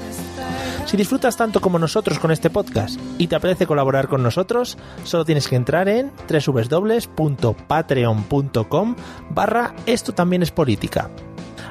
Si 0.87 0.97
disfrutas 0.97 1.37
tanto 1.37 1.61
como 1.61 1.79
nosotros 1.79 2.18
con 2.18 2.31
este 2.31 2.49
podcast 2.51 2.99
y 3.18 3.27
te 3.27 3.37
apetece 3.37 3.66
colaborar 3.66 4.09
con 4.09 4.23
nosotros, 4.23 4.79
solo 5.03 5.25
tienes 5.25 5.49
que 5.49 5.57
entrar 5.57 5.88
en 5.88 6.12
www.patreon.com 6.29 8.97
barra 9.31 9.75
esto 9.87 10.12
también 10.12 10.42
es 10.42 10.51
política. 10.51 11.09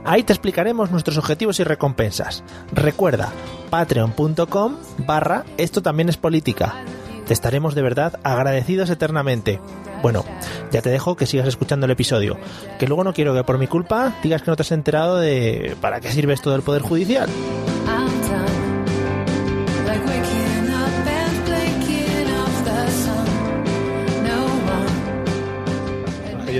Ahí 0.03 0.23
te 0.23 0.33
explicaremos 0.33 0.89
nuestros 0.91 1.17
objetivos 1.17 1.59
y 1.59 1.63
recompensas. 1.63 2.43
Recuerda, 2.73 3.31
patreon.com 3.69 4.75
barra 5.05 5.45
esto 5.57 5.81
también 5.81 6.09
es 6.09 6.17
política. 6.17 6.83
Te 7.27 7.33
estaremos 7.33 7.75
de 7.75 7.83
verdad 7.83 8.19
agradecidos 8.23 8.89
eternamente. 8.89 9.61
Bueno, 10.01 10.25
ya 10.71 10.81
te 10.81 10.89
dejo 10.89 11.15
que 11.15 11.25
sigas 11.25 11.47
escuchando 11.47 11.85
el 11.85 11.93
episodio, 11.93 12.37
que 12.77 12.87
luego 12.87 13.05
no 13.05 13.13
quiero 13.13 13.33
que 13.33 13.45
por 13.45 13.57
mi 13.57 13.67
culpa 13.67 14.13
digas 14.21 14.41
que 14.41 14.51
no 14.51 14.57
te 14.57 14.63
has 14.63 14.73
enterado 14.73 15.15
de 15.17 15.77
para 15.79 16.01
qué 16.01 16.11
sirve 16.11 16.33
esto 16.33 16.51
del 16.51 16.63
Poder 16.63 16.81
Judicial. 16.81 17.29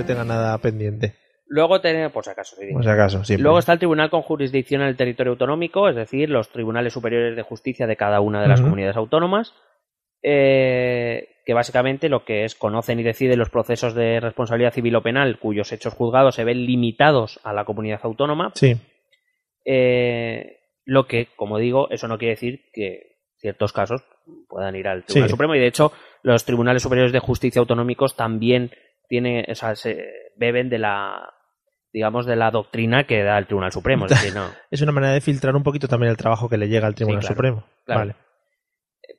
Yo 0.04 0.08
tenga 0.08 0.26
nada 0.26 0.58
pendiente, 0.60 1.16
Luego 1.46 1.82
tenemos, 1.82 2.12
por 2.12 2.24
si 2.24 2.32
acaso, 2.32 2.56
sí, 2.56 2.72
por 2.72 2.84
si 2.84 2.90
acaso, 2.90 3.24
siempre. 3.24 3.44
Luego 3.44 3.60
está 3.60 3.74
el 3.74 3.78
tribunal 3.80 4.10
con 4.10 4.22
jurisdicción 4.24 4.82
en 4.82 4.88
el 4.88 4.96
territorio 4.96 5.34
autonómico, 5.34 5.88
es 5.88 5.96
decir, 5.96 6.30
los 6.30 6.50
tribunales 6.50 6.94
superiores 6.94 7.36
de 7.36 7.44
justicia 7.44 7.86
de 7.86 7.96
cada 7.96 8.22
una 8.22 8.42
de 8.42 8.48
las 8.48 8.62
comunidades 8.62 8.96
autónomas, 8.96 9.54
eh, 10.24 11.28
que 11.46 11.54
básicamente 11.54 12.10
lo 12.10 12.24
que 12.26 12.46
es 12.46 12.56
conocen 12.56 13.00
y 13.00 13.04
deciden 13.04 13.38
los 13.38 13.50
procesos 13.52 13.94
de 13.94 14.20
responsabilidad 14.20 14.74
civil 14.74 14.96
o 14.96 15.04
penal 15.04 15.38
cuyos 15.38 15.72
hechos 15.74 15.94
juzgados 15.94 16.36
se 16.36 16.44
ven 16.46 16.66
limitados 16.66 17.40
a 17.44 17.54
la 17.54 17.66
comunidad 17.66 18.00
autónoma. 18.04 18.52
Sí, 18.56 18.76
Eh, 19.66 20.58
lo 20.86 21.06
que, 21.08 21.28
como 21.36 21.58
digo, 21.60 21.90
eso 21.92 22.08
no 22.08 22.18
quiere 22.18 22.34
decir 22.34 22.62
que 22.74 23.18
ciertos 23.38 23.74
casos 23.74 24.02
puedan 24.48 24.76
ir 24.76 24.88
al 24.88 25.04
Tribunal 25.04 25.30
Sí. 25.30 25.32
Supremo 25.32 25.56
y 25.56 25.60
de 25.60 25.68
hecho 25.68 25.92
los 26.24 26.46
tribunales 26.46 26.82
superiores 26.82 27.12
de 27.12 27.20
justicia 27.20 27.60
autonómicos 27.60 28.16
también 28.16 28.72
tienen, 29.08 29.46
o 29.50 29.56
sea, 29.56 29.76
se 29.76 30.06
beben 30.36 30.70
de 30.70 30.80
la 30.80 31.34
digamos 31.92 32.26
de 32.26 32.36
la 32.36 32.50
doctrina 32.50 33.04
que 33.04 33.22
da 33.24 33.38
el 33.38 33.46
Tribunal 33.46 33.72
Supremo, 33.72 34.06
es 34.06 34.12
decir, 34.22 34.34
no. 34.34 34.50
es 34.72 34.82
una 34.82 34.92
manera 34.92 35.14
de 35.14 35.22
filtrar 35.22 35.56
un 35.56 35.64
poquito 35.64 35.88
también 35.88 36.10
el 36.10 36.18
trabajo 36.18 36.50
que 36.50 36.58
le 36.58 36.68
llega 36.68 36.88
al 36.88 36.96
Tribunal 36.96 37.22
claro, 37.22 37.36
Supremo. 37.36 37.64
claro. 37.86 38.00
Vale. 38.00 38.16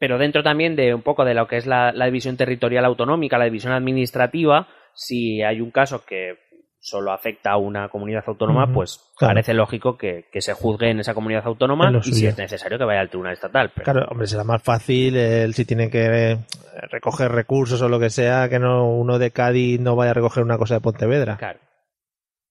pero 0.01 0.19
dentro 0.19 0.43
también 0.43 0.75
de 0.75 0.93
un 0.93 1.03
poco 1.03 1.25
de 1.25 1.35
lo 1.35 1.47
que 1.47 1.57
es 1.57 1.67
la, 1.67 1.93
la 1.93 2.07
división 2.07 2.37
territorial 2.37 2.85
autonómica, 2.85 3.39
la 3.39 3.45
división 3.45 3.73
administrativa, 3.73 4.67
si 4.93 5.43
hay 5.43 5.61
un 5.61 5.71
caso 5.71 6.05
que 6.05 6.39
solo 6.85 7.13
afecta 7.13 7.53
a 7.53 7.57
una 7.57 7.89
comunidad 7.89 8.25
autónoma, 8.27 8.71
pues 8.71 9.01
claro. 9.17 9.31
parece 9.31 9.55
lógico 9.55 9.97
que, 9.97 10.27
que 10.31 10.43
se 10.43 10.53
juzgue 10.53 10.91
en 10.91 11.01
esa 11.01 11.15
comunidad 11.15 11.47
autónoma 11.47 11.91
y 12.05 12.13
si 12.13 12.27
es 12.27 12.37
necesario 12.37 12.77
que 12.77 12.85
vaya 12.85 13.01
al 13.01 13.09
tribunal 13.09 13.33
estatal. 13.33 13.73
Pero, 13.75 13.85
Claro, 13.85 14.07
hombre, 14.11 14.27
será 14.27 14.45
más 14.45 14.63
fácil 14.63 15.17
el, 15.17 15.55
si 15.55 15.65
tienen 15.65 15.91
que 15.91 16.05
eh, 16.05 16.39
recoger 16.91 17.33
recursos 17.33 17.81
o 17.81 17.89
lo 17.89 17.99
que 17.99 18.11
sea, 18.11 18.51
que 18.51 18.59
no 18.59 18.87
uno 18.87 19.19
de 19.19 19.31
Cádiz 19.31 19.81
no 19.81 19.97
vaya 19.97 20.11
a 20.11 20.15
recoger 20.15 20.43
una 20.43 20.59
cosa 20.59 20.75
de 20.75 20.83
Pontevedra. 20.83 21.39
claro. 21.39 21.59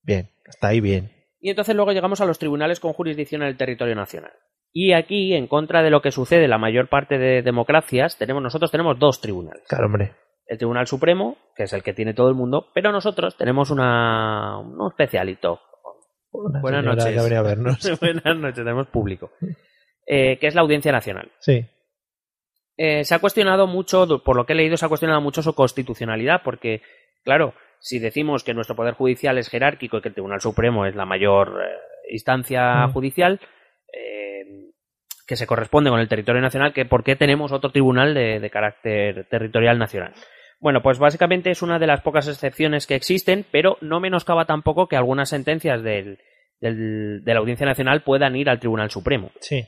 Bien, 0.02 0.32
está 0.46 0.69
ahí 0.69 0.82
bien. 0.82 1.12
Y 1.39 1.52
entonces 1.52 1.76
luego 1.76 1.91
llegamos 1.91 2.19
a 2.19 2.26
los 2.26 2.39
tribunales 2.39 2.80
con 2.80 2.93
jurisdicción 2.93 3.43
en 3.43 3.50
el 3.50 3.58
territorio 3.58 3.93
nacional. 3.93 4.34
Y 4.72 4.93
aquí, 4.93 5.36
en 5.36 5.46
contra 5.46 5.84
de 5.84 5.91
lo 5.91 6.02
que 6.02 6.12
sucede 6.12 6.46
en 6.46 6.50
la 6.50 6.58
mayor 6.58 6.89
parte 6.89 7.19
de 7.19 7.43
democracias, 7.43 8.17
tenemos, 8.17 8.41
nosotros 8.41 8.72
tenemos 8.72 8.98
dos 8.98 9.22
tribunales. 9.22 9.63
Claro, 9.69 9.86
hombre. 9.86 10.13
El 10.45 10.58
Tribunal 10.58 10.88
Supremo, 10.88 11.38
que 11.56 11.63
es 11.63 11.73
el 11.73 11.84
que 11.84 11.93
tiene 11.93 12.13
todo 12.13 12.29
el 12.29 12.36
mundo, 12.36 12.67
pero 12.73 12.91
nosotros 12.91 13.38
tenemos 13.38 13.69
una, 13.71 14.58
un 14.60 14.88
especialito. 14.89 15.62
Una 16.32 16.62
Buenas 16.62 16.84
noches. 16.84 17.06
que 17.06 17.41
vernos. 17.41 17.99
Buenas 18.01 18.36
noches, 18.38 18.56
tenemos 18.56 18.88
público. 18.88 19.32
Eh, 20.06 20.38
que 20.39 20.47
es 20.47 20.56
la 20.56 20.62
Audiencia 20.62 20.91
Nacional. 20.91 21.32
Sí. 21.39 21.65
Eh, 22.75 23.03
se 23.03 23.15
ha 23.15 23.19
cuestionado 23.19 23.67
mucho, 23.67 24.21
por 24.23 24.36
lo 24.36 24.45
que 24.45 24.53
he 24.53 24.56
leído, 24.56 24.75
se 24.77 24.86
ha 24.86 24.89
cuestionado 24.89 25.21
mucho 25.21 25.41
su 25.43 25.53
constitucionalidad, 25.53 26.41
porque, 26.43 26.82
claro, 27.23 27.53
si 27.79 27.99
decimos 27.99 28.43
que 28.43 28.53
nuestro 28.53 28.75
Poder 28.75 28.95
Judicial 28.95 29.38
es 29.38 29.49
jerárquico 29.49 29.97
y 29.97 30.01
que 30.01 30.08
el 30.10 30.13
Tribunal 30.15 30.41
Supremo 30.41 30.86
es 30.86 30.95
la 30.95 31.06
mayor 31.06 31.62
eh, 31.63 32.13
instancia 32.13 32.88
Mm. 32.88 32.93
judicial, 32.93 33.39
eh, 33.93 34.71
que 35.27 35.36
se 35.36 35.47
corresponde 35.47 35.89
con 35.89 35.99
el 35.99 36.07
territorio 36.07 36.41
nacional, 36.41 36.73
que 36.73 36.86
¿por 36.86 37.03
qué 37.03 37.15
tenemos 37.15 37.51
otro 37.51 37.71
tribunal 37.71 38.13
de, 38.13 38.39
de 38.39 38.49
carácter 38.49 39.25
territorial 39.29 39.77
nacional? 39.79 40.13
Bueno, 40.59 40.81
pues 40.81 40.99
básicamente 40.99 41.51
es 41.51 41.62
una 41.62 41.79
de 41.79 41.88
las 41.88 42.01
pocas 42.01 42.27
excepciones 42.27 42.88
que 42.88 42.95
existen, 42.95 43.45
pero 43.51 43.77
no 43.81 43.99
menoscaba 43.99 44.45
tampoco 44.45 44.88
que 44.88 44.95
algunas 44.95 45.29
sentencias 45.29 45.83
del- 45.83 46.19
del- 46.62 47.23
de 47.23 47.33
la 47.33 47.39
Audiencia 47.39 47.65
Nacional 47.65 48.01
puedan 48.03 48.36
ir 48.36 48.49
al 48.49 48.59
Tribunal 48.59 48.89
Supremo. 48.89 49.31
Sí. 49.41 49.65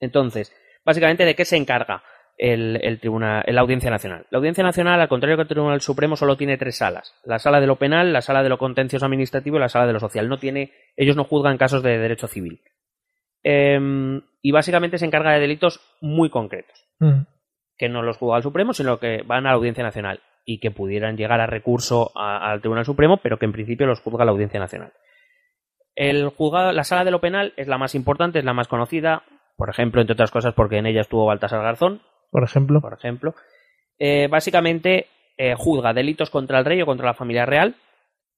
Entonces, 0.00 0.52
básicamente, 0.84 1.24
¿de 1.24 1.34
qué 1.34 1.44
se 1.44 1.56
encarga 1.56 2.02
el, 2.38 2.80
el 2.82 2.98
tribunal, 3.00 3.44
la 3.46 3.60
Audiencia 3.60 3.90
Nacional? 3.90 4.26
La 4.30 4.38
Audiencia 4.38 4.64
Nacional, 4.64 5.00
al 5.00 5.08
contrario 5.08 5.36
que 5.36 5.42
el 5.42 5.48
Tribunal 5.48 5.80
Supremo, 5.80 6.16
solo 6.16 6.36
tiene 6.36 6.56
tres 6.56 6.78
salas: 6.78 7.14
la 7.24 7.38
sala 7.38 7.60
de 7.60 7.66
lo 7.66 7.76
penal, 7.76 8.12
la 8.12 8.22
sala 8.22 8.42
de 8.42 8.48
lo 8.48 8.58
contencioso 8.58 9.04
administrativo 9.06 9.56
y 9.58 9.60
la 9.60 9.68
sala 9.68 9.86
de 9.86 9.92
lo 9.92 10.00
social. 10.00 10.28
No 10.28 10.38
tiene, 10.38 10.72
ellos 10.96 11.16
no 11.16 11.24
juzgan 11.24 11.58
casos 11.58 11.82
de 11.82 11.98
derecho 11.98 12.26
civil. 12.26 12.60
Em, 13.42 14.20
y 14.42 14.52
básicamente 14.52 14.98
se 14.98 15.06
encarga 15.06 15.32
de 15.32 15.40
delitos 15.40 15.80
muy 16.00 16.30
concretos, 16.30 16.86
Mm. 16.98 17.22
que 17.76 17.88
no 17.88 18.02
los 18.02 18.16
juzga 18.18 18.36
el 18.38 18.42
Supremo, 18.42 18.72
sino 18.74 18.98
que 18.98 19.22
van 19.22 19.46
a 19.46 19.50
la 19.50 19.56
Audiencia 19.56 19.82
Nacional 19.84 20.20
y 20.44 20.60
que 20.60 20.70
pudieran 20.70 21.16
llegar 21.16 21.40
a 21.40 21.46
recurso 21.46 22.10
a- 22.14 22.50
al 22.50 22.60
Tribunal 22.60 22.84
Supremo, 22.84 23.18
pero 23.22 23.38
que 23.38 23.46
en 23.46 23.52
principio 23.52 23.86
los 23.86 24.00
juzga 24.00 24.24
la 24.24 24.32
Audiencia 24.32 24.60
Nacional. 24.60 24.92
El 25.94 26.28
juzgado, 26.30 26.72
la 26.72 26.84
sala 26.84 27.04
de 27.04 27.10
lo 27.10 27.20
penal 27.20 27.52
es 27.56 27.68
la 27.68 27.78
más 27.78 27.94
importante, 27.94 28.38
es 28.38 28.44
la 28.44 28.52
más 28.54 28.68
conocida, 28.68 29.22
por 29.56 29.68
ejemplo, 29.70 30.00
entre 30.00 30.14
otras 30.14 30.30
cosas, 30.30 30.54
porque 30.54 30.78
en 30.78 30.86
ella 30.86 31.00
estuvo 31.02 31.26
Baltasar 31.26 31.62
Garzón, 31.62 32.02
Por 32.30 32.44
ejemplo. 32.44 32.80
por 32.80 32.94
ejemplo. 32.94 33.34
Eh, 33.98 34.28
básicamente 34.30 35.08
eh, 35.36 35.54
juzga 35.56 35.92
delitos 35.94 36.30
contra 36.30 36.58
el 36.58 36.64
rey 36.64 36.80
o 36.82 36.86
contra 36.86 37.06
la 37.06 37.14
familia 37.14 37.46
real, 37.46 37.74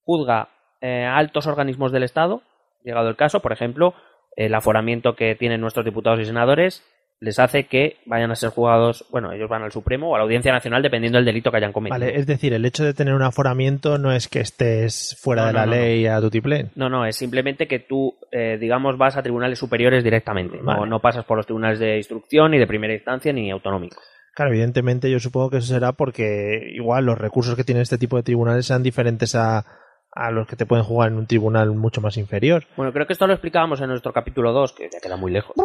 juzga 0.04 0.48
eh, 0.80 1.04
altos 1.04 1.46
organismos 1.46 1.92
del 1.92 2.02
Estado, 2.04 2.42
llegado 2.84 3.08
el 3.08 3.16
caso, 3.16 3.40
por 3.40 3.52
ejemplo, 3.52 3.94
el 4.36 4.54
aforamiento 4.54 5.14
que 5.14 5.34
tienen 5.34 5.60
nuestros 5.60 5.84
diputados 5.84 6.20
y 6.20 6.24
senadores 6.24 6.82
les 7.22 7.38
hace 7.38 7.68
que 7.68 7.98
vayan 8.04 8.32
a 8.32 8.34
ser 8.34 8.50
juzgados, 8.50 9.06
bueno, 9.12 9.32
ellos 9.32 9.48
van 9.48 9.62
al 9.62 9.70
Supremo 9.70 10.10
o 10.10 10.14
a 10.16 10.18
la 10.18 10.24
Audiencia 10.24 10.50
Nacional 10.50 10.82
dependiendo 10.82 11.18
del 11.18 11.24
delito 11.24 11.52
que 11.52 11.58
hayan 11.58 11.72
cometido. 11.72 12.00
Vale, 12.00 12.18
es 12.18 12.26
decir, 12.26 12.52
el 12.52 12.64
hecho 12.64 12.82
de 12.84 12.94
tener 12.94 13.14
un 13.14 13.22
aforamiento 13.22 13.96
no 13.96 14.12
es 14.12 14.26
que 14.26 14.40
estés 14.40 15.16
fuera 15.20 15.42
No, 15.42 15.46
de 15.46 15.52
no, 15.52 15.58
la 15.60 15.66
no, 15.66 15.72
ley 15.72 16.06
a 16.06 16.20
tutiplén. 16.20 16.72
No, 16.74 16.88
no, 16.88 17.06
es 17.06 17.14
simplemente 17.14 17.68
que 17.68 17.78
tú, 17.78 18.16
eh, 18.32 18.58
digamos, 18.60 18.98
vas 18.98 19.16
a 19.16 19.22
tribunales 19.22 19.56
superiores 19.56 20.02
directamente. 20.02 20.56
No, 20.56 20.64
Vale. 20.64 20.90
no 20.90 20.98
pasas 20.98 21.24
por 21.24 21.36
los 21.36 21.46
tribunales 21.46 21.78
de 21.78 21.98
instrucción, 21.98 22.50
ni 22.50 22.58
de 22.58 22.66
primera 22.66 22.92
instancia, 22.92 23.32
ni 23.32 23.52
autonómico. 23.52 24.00
Claro, 24.34 24.50
evidentemente 24.50 25.08
yo 25.08 25.20
supongo 25.20 25.50
que 25.50 25.58
eso 25.58 25.74
será 25.74 25.92
porque 25.92 26.72
igual 26.74 27.04
los 27.04 27.18
recursos 27.18 27.54
que 27.54 27.62
tiene 27.62 27.82
este 27.82 27.98
tipo 27.98 28.16
de 28.16 28.24
tribunales 28.24 28.66
sean 28.66 28.82
diferentes 28.82 29.36
a, 29.36 29.64
a 30.14 30.31
los 30.31 30.46
que 30.46 30.57
te 30.57 30.66
pueden 30.66 30.85
jugar 30.85 31.11
en 31.11 31.16
un 31.18 31.27
tribunal 31.27 31.70
mucho 31.72 32.01
más 32.01 32.16
inferior. 32.18 32.64
Bueno, 32.77 32.92
creo 32.92 33.07
que 33.07 33.12
esto 33.14 33.27
lo 33.27 33.33
explicábamos 33.33 33.81
en 33.81 33.88
nuestro 33.88 34.12
capítulo 34.12 34.53
2, 34.53 34.72
que 34.75 34.90
ya 34.92 35.01
queda 35.01 35.16
muy 35.16 35.33
lejos. 35.33 35.57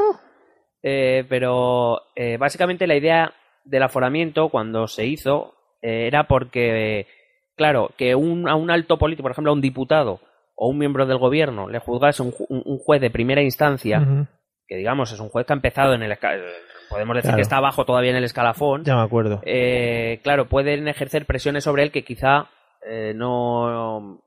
Eh, 0.84 1.26
pero 1.28 2.02
eh, 2.16 2.38
básicamente 2.38 2.88
la 2.88 2.96
idea 2.96 3.34
del 3.66 3.84
aforamiento 3.84 4.50
cuando 4.50 4.88
se 4.88 5.06
hizo 5.06 5.54
eh, 5.82 6.08
era 6.08 6.28
porque, 6.28 7.08
claro, 7.56 7.92
que 7.98 8.16
un, 8.16 8.48
a 8.48 8.56
un 8.56 8.72
alto 8.72 8.98
político, 8.98 9.24
por 9.24 9.32
ejemplo, 9.32 9.52
a 9.52 9.56
un 9.56 9.62
diputado 9.62 10.22
o 10.56 10.70
un 10.70 10.78
miembro 10.78 11.06
del 11.06 11.18
gobierno 11.18 11.68
le 11.70 11.80
juzgase 11.80 12.22
un, 12.24 12.32
ju- 12.32 12.46
un- 12.50 12.64
un 12.66 12.78
juez 12.80 13.02
de 13.02 13.10
primera 13.12 13.42
instancia, 13.42 14.02
que 14.68 14.76
digamos 14.78 15.12
es 15.12 15.20
un 15.20 15.30
juez 15.30 15.46
que 15.46 15.54
ha 15.54 15.56
empezado 15.56 15.94
en 15.94 16.04
el... 16.04 16.18
Podemos 16.90 17.16
decir 17.16 17.30
Claro. 17.30 17.36
que 17.36 17.42
está 17.42 17.58
abajo 17.58 17.84
todavía 17.84 18.12
en 18.12 18.18
el 18.18 18.24
escalafón. 18.24 18.86
Ya 18.86 18.96
me 18.96 19.02
acuerdo. 19.02 19.42
eh, 19.44 20.20
claro, 20.24 20.48
pueden 20.48 20.88
ejercer 20.88 21.26
presiones 21.26 21.66
sobre 21.66 21.84
él 21.84 21.92
que 21.92 22.06
quizá 22.06 22.48
eh, 22.90 23.12
no... 23.16 24.22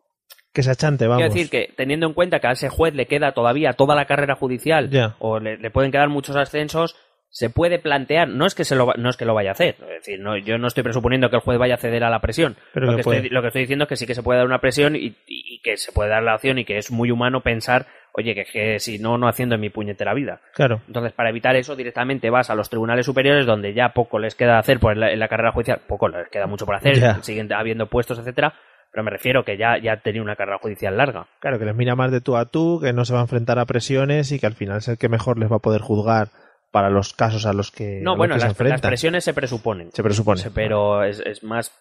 que 0.53 0.63
se 0.63 0.71
achante, 0.71 1.07
vamos. 1.07 1.23
Quiero 1.23 1.35
decir 1.35 1.51
que 1.51 1.73
teniendo 1.77 2.07
en 2.07 2.13
cuenta 2.13 2.41
que 2.41 2.49
a 2.49 2.53
ese 2.53 2.69
juez 2.69 2.95
le 2.95 3.07
queda 3.07 3.33
todavía 3.33 3.75
toda 3.75 3.95
la 3.95 4.07
carrera 4.07 4.35
judicial 4.35 4.91
o 5.19 5.39
le, 5.39 5.57
le 5.59 5.71
pueden 5.71 5.93
quedar 5.93 6.09
muchos 6.09 6.37
ascensos, 6.37 6.97
se 7.31 7.49
puede 7.49 7.79
plantear, 7.79 8.29
no 8.29 8.45
es 8.45 8.57
que 8.57 8.65
se 8.65 8.75
lo, 8.75 8.93
no 8.99 9.09
es 9.09 9.17
que 9.17 9.25
lo 9.25 9.35
vaya 9.35 9.51
a 9.51 9.53
hacer, 9.53 9.77
es 9.83 10.05
decir, 10.05 10.21
no, 10.21 10.37
yo 10.37 10.59
no 10.59 10.67
estoy 10.67 10.83
presuponiendo 10.83 11.31
que 11.31 11.37
el 11.37 11.43
juez 11.43 11.59
vaya 11.59 11.75
a 11.75 11.79
ceder 11.79 12.03
a 12.03 12.11
la 12.11 12.19
presión. 12.19 12.57
Pero 12.75 12.87
lo, 12.87 12.95
que 12.95 13.01
estoy, 13.03 13.19
puede. 13.19 13.31
lo 13.31 13.41
que 13.41 13.49
estoy 13.49 13.63
diciendo 13.63 13.85
es 13.85 13.89
que 13.89 13.97
sí 13.97 14.07
que 14.07 14.17
se 14.17 14.23
puede 14.25 14.39
dar 14.39 14.47
una 14.47 14.61
presión 14.61 14.97
y, 14.97 15.15
que 15.63 15.77
se 15.77 15.93
puede 15.93 16.11
dar 16.11 16.23
la 16.23 16.35
opción 16.35 16.59
y 16.59 16.65
que 16.65 16.79
es 16.79 16.91
muy 16.91 17.11
humano 17.11 17.43
pensar, 17.43 17.87
oye, 18.15 18.35
que, 18.35 18.45
que 18.45 18.79
si 18.81 18.99
no, 18.99 19.17
no 19.17 19.29
haciendo 19.29 19.55
en 19.55 19.61
mi 19.61 19.71
puñetera 19.71 20.13
vida. 20.13 20.41
Claro. 20.55 20.81
Entonces, 20.89 21.13
para 21.13 21.31
evitar 21.31 21.55
eso, 21.55 21.77
directamente 21.77 22.31
vas 22.31 22.51
a 22.51 22.55
los 22.57 22.69
tribunales 22.69 23.07
superiores 23.07 23.47
donde 23.47 23.75
ya 23.75 23.91
poco 23.91 24.19
les 24.19 24.35
queda 24.35 24.59
hacer 24.59 24.81
por 24.81 24.97
la, 24.97 25.13
en 25.13 25.21
la 25.21 25.29
carrera 25.29 25.53
judicial, 25.53 25.83
poco 25.87 26.09
les 26.09 26.29
queda 26.31 26.47
mucho 26.47 26.67
por 26.67 26.75
hacer, 26.75 26.99
Ya. 26.99 27.23
siguen 27.23 27.53
habiendo 27.53 27.87
puestos, 27.87 28.19
etcétera, 28.19 28.55
pero 28.93 29.05
me 29.05 29.11
refiero 29.11 29.45
que 29.45 29.57
ya, 29.57 29.79
ya 29.79 30.01
tenía 30.01 30.23
una 30.23 30.37
carrera 30.37 30.59
judicial 30.59 30.97
larga. 30.97 31.29
Claro, 31.41 31.59
que 31.59 31.65
les 31.65 31.75
mira 31.77 31.95
más 31.95 32.11
de 32.11 32.21
tú 32.21 32.37
a 32.37 32.47
tú, 32.47 32.81
que 32.83 32.93
no 32.93 33.05
se 33.05 33.13
va 33.13 33.21
a 33.21 33.23
enfrentar 33.23 33.59
a 33.59 33.67
presiones 33.67 34.33
y 34.33 34.41
que 34.41 34.47
al 34.47 34.55
final 34.55 34.79
es 34.79 34.89
el 34.89 34.99
que 34.99 35.09
mejor 35.09 35.39
les 35.39 35.51
va 35.51 35.57
a 35.57 35.61
poder 35.61 35.81
juzgar 35.81 36.29
para 36.73 36.91
los 36.91 37.15
casos 37.15 37.47
a 37.47 37.53
los 37.53 37.71
que, 37.71 38.01
No, 38.03 38.11
los 38.13 38.19
bueno, 38.19 38.35
que 38.35 38.41
se 38.41 38.47
las, 38.65 38.81
presiones 38.81 39.25
se 39.25 39.35
presuponen. 39.35 39.91
Se 39.93 40.03
presupone. 40.03 40.41
Se- 40.41 40.51
Pero 40.51 41.03
es, 41.05 41.21
es 41.21 41.43
más. 41.43 41.73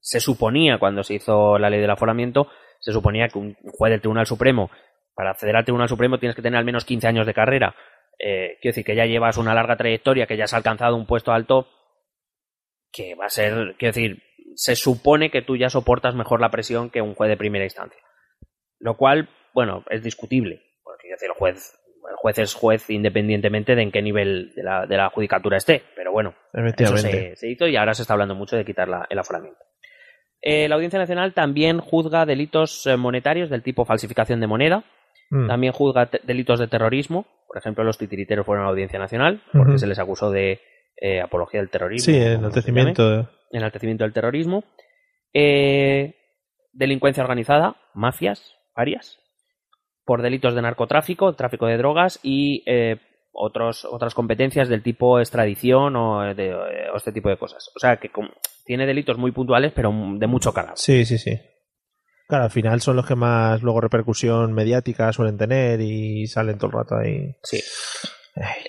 Se 0.00 0.20
suponía 0.20 0.78
cuando 0.78 1.02
se 1.02 1.14
hizo 1.14 1.58
la 1.58 1.70
ley 1.70 1.80
del 1.80 1.90
aforamiento, 1.90 2.48
se 2.80 2.92
suponía 2.92 3.28
que 3.28 3.38
un 3.38 3.56
juez 3.72 3.90
del 3.90 4.00
Tribunal 4.00 4.26
Supremo, 4.26 4.70
para 5.14 5.30
acceder 5.32 5.56
al 5.56 5.64
Tribunal 5.64 5.88
Supremo 5.88 6.18
tienes 6.18 6.36
que 6.36 6.42
tener 6.42 6.58
al 6.58 6.64
menos 6.64 6.84
15 6.84 7.08
años 7.08 7.26
de 7.26 7.34
carrera. 7.34 7.74
Eh, 8.18 8.58
quiero 8.60 8.72
decir 8.74 8.84
que 8.84 8.94
ya 8.96 9.06
llevas 9.06 9.36
una 9.38 9.54
larga 9.54 9.76
trayectoria, 9.76 10.26
que 10.26 10.36
ya 10.36 10.44
has 10.44 10.54
alcanzado 10.54 10.94
un 10.96 11.06
puesto 11.06 11.32
alto, 11.32 11.66
que 12.92 13.14
va 13.14 13.26
a 13.26 13.30
ser. 13.30 13.74
Quiero 13.78 13.94
decir, 13.94 14.22
se 14.54 14.76
supone 14.76 15.30
que 15.30 15.42
tú 15.42 15.56
ya 15.56 15.68
soportas 15.70 16.14
mejor 16.14 16.40
la 16.40 16.50
presión 16.50 16.90
que 16.90 17.02
un 17.02 17.14
juez 17.14 17.28
de 17.30 17.36
primera 17.36 17.64
instancia. 17.64 18.00
Lo 18.80 18.96
cual, 18.96 19.28
bueno, 19.54 19.84
es 19.90 20.02
discutible. 20.02 20.62
Porque 20.84 21.08
decir, 21.08 21.28
el 21.28 21.34
juez, 21.34 21.74
el 22.10 22.16
juez 22.16 22.38
es 22.38 22.54
juez 22.54 22.88
independientemente 22.90 23.74
de 23.74 23.82
en 23.82 23.90
qué 23.92 24.02
nivel 24.02 24.52
de 24.54 24.62
la, 24.62 24.86
de 24.86 24.96
la 24.96 25.10
judicatura 25.10 25.56
esté. 25.56 25.82
Pero 25.96 26.12
bueno, 26.12 26.34
eso 26.76 26.96
se, 26.96 27.36
se 27.36 27.48
hizo 27.50 27.66
y 27.66 27.76
ahora 27.76 27.94
se 27.94 28.02
está 28.02 28.14
hablando 28.14 28.34
mucho 28.34 28.56
de 28.56 28.64
quitar 28.64 28.88
la- 28.88 29.06
el 29.10 29.18
aforamiento. 29.18 29.60
Eh, 30.40 30.68
la 30.68 30.76
Audiencia 30.76 30.98
Nacional 31.00 31.34
también 31.34 31.80
juzga 31.80 32.24
delitos 32.24 32.86
eh, 32.86 32.96
monetarios 32.96 33.50
del 33.50 33.62
tipo 33.62 33.84
falsificación 33.84 34.40
de 34.40 34.46
moneda, 34.46 34.84
Mm. 35.30 35.46
también 35.48 35.72
juzga 35.74 36.08
delitos 36.22 36.58
de 36.58 36.68
terrorismo, 36.68 37.26
por 37.46 37.58
ejemplo, 37.58 37.84
los 37.84 37.98
titiriteros 37.98 38.46
fueron 38.46 38.62
a 38.62 38.66
la 38.66 38.70
Audiencia 38.70 38.98
Nacional 38.98 39.42
porque 39.52 39.76
se 39.76 39.86
les 39.86 39.98
acusó 39.98 40.30
de 40.30 40.60
eh, 41.00 41.20
apología 41.20 41.60
del 41.60 41.70
terrorismo. 41.70 42.04
Sí, 42.04 42.16
enaltecimiento. 42.20 43.28
enaltecimiento 43.50 44.04
del 44.04 44.12
terrorismo, 44.12 44.64
Eh, 45.34 46.14
delincuencia 46.72 47.22
organizada, 47.22 47.76
mafias, 47.94 48.54
varias, 48.74 49.18
por 50.04 50.22
delitos 50.22 50.54
de 50.54 50.62
narcotráfico, 50.62 51.34
tráfico 51.34 51.66
de 51.66 51.76
drogas 51.76 52.18
y 52.22 52.62
eh, 52.66 52.96
otros, 53.30 53.84
otras 53.84 54.14
competencias 54.14 54.68
del 54.68 54.82
tipo 54.82 55.20
extradición 55.20 55.96
o, 55.96 56.24
eh, 56.24 56.34
de, 56.34 56.54
o 56.54 56.96
este 56.96 57.12
tipo 57.12 57.28
de 57.28 57.36
cosas. 57.36 57.68
O 57.76 57.78
sea 57.78 57.98
que 57.98 58.10
tiene 58.64 58.86
delitos 58.86 59.18
muy 59.18 59.32
puntuales, 59.32 59.72
pero 59.74 59.92
de 59.92 60.26
mucho 60.26 60.52
calado. 60.52 60.76
Sí, 60.76 61.04
sí, 61.04 61.18
sí. 61.18 61.38
Claro, 62.26 62.44
al 62.44 62.50
final 62.50 62.80
son 62.80 62.96
los 62.96 63.06
que 63.06 63.14
más 63.14 63.62
luego 63.62 63.80
repercusión 63.80 64.52
mediática 64.52 65.12
suelen 65.12 65.36
tener 65.36 65.80
y 65.80 66.26
salen 66.26 66.58
todo 66.58 66.70
el 66.70 66.76
rato 66.78 66.96
ahí. 66.96 67.36
Sí. 67.42 67.60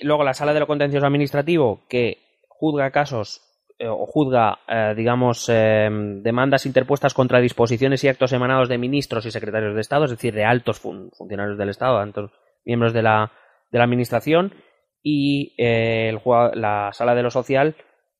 Luego 0.02 0.24
la 0.24 0.34
sala 0.34 0.52
de 0.54 0.60
lo 0.60 0.66
contencioso 0.66 1.06
administrativo 1.06 1.80
que 1.88 2.18
juzga 2.48 2.90
casos 2.90 3.42
eh, 3.78 3.86
o 3.88 4.06
juzga, 4.06 4.58
eh, 4.68 4.94
digamos, 4.96 5.48
eh, 5.48 5.88
demandas 6.22 6.66
interpuestas 6.66 7.14
contra 7.14 7.40
disposiciones 7.40 8.04
y 8.04 8.08
actos 8.08 8.32
emanados 8.32 8.68
de 8.68 8.78
ministros 8.78 9.24
y 9.26 9.30
secretarios 9.30 9.74
de 9.74 9.80
Estado, 9.80 10.04
es 10.04 10.10
decir, 10.10 10.34
de 10.34 10.44
altos 10.44 10.78
fun- 10.80 11.10
funcionarios 11.16 11.56
del 11.56 11.70
Estado, 11.70 11.98
altos 11.98 12.30
miembros 12.64 12.92
de 12.92 13.02
la, 13.02 13.32
de 13.70 13.78
la 13.78 13.84
Administración, 13.84 14.52
y 15.02 15.54
eh, 15.56 16.10
el 16.10 16.20
la 16.60 16.90
sala 16.92 17.14
de 17.14 17.22
lo 17.22 17.30
social 17.30 17.74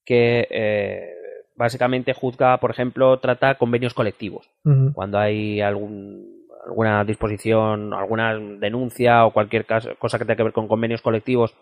que 0.05 0.47
eh, 0.51 1.11
básicamente 1.57 2.15
juzga, 2.15 2.57
por 2.59 2.71
ejemplo, 2.71 3.19
trata 3.19 3.57
convenios 3.57 3.93
colectivos. 3.93 4.49
Cuando 4.95 5.19
hay 5.19 5.61
algún, 5.61 6.40
alguna 6.71 7.05
disposición, 7.05 7.93
alguna 7.93 8.35
denuncia 8.35 9.27
o 9.27 9.33
cualquier 9.33 9.67
caso- 9.67 9.91
cosa 9.99 10.19
que 10.19 10.25
tenga 10.25 10.37
que 10.37 10.43
ver 10.45 10.53
con 10.53 10.69
convenios 10.69 11.03
colectivos 11.03 11.55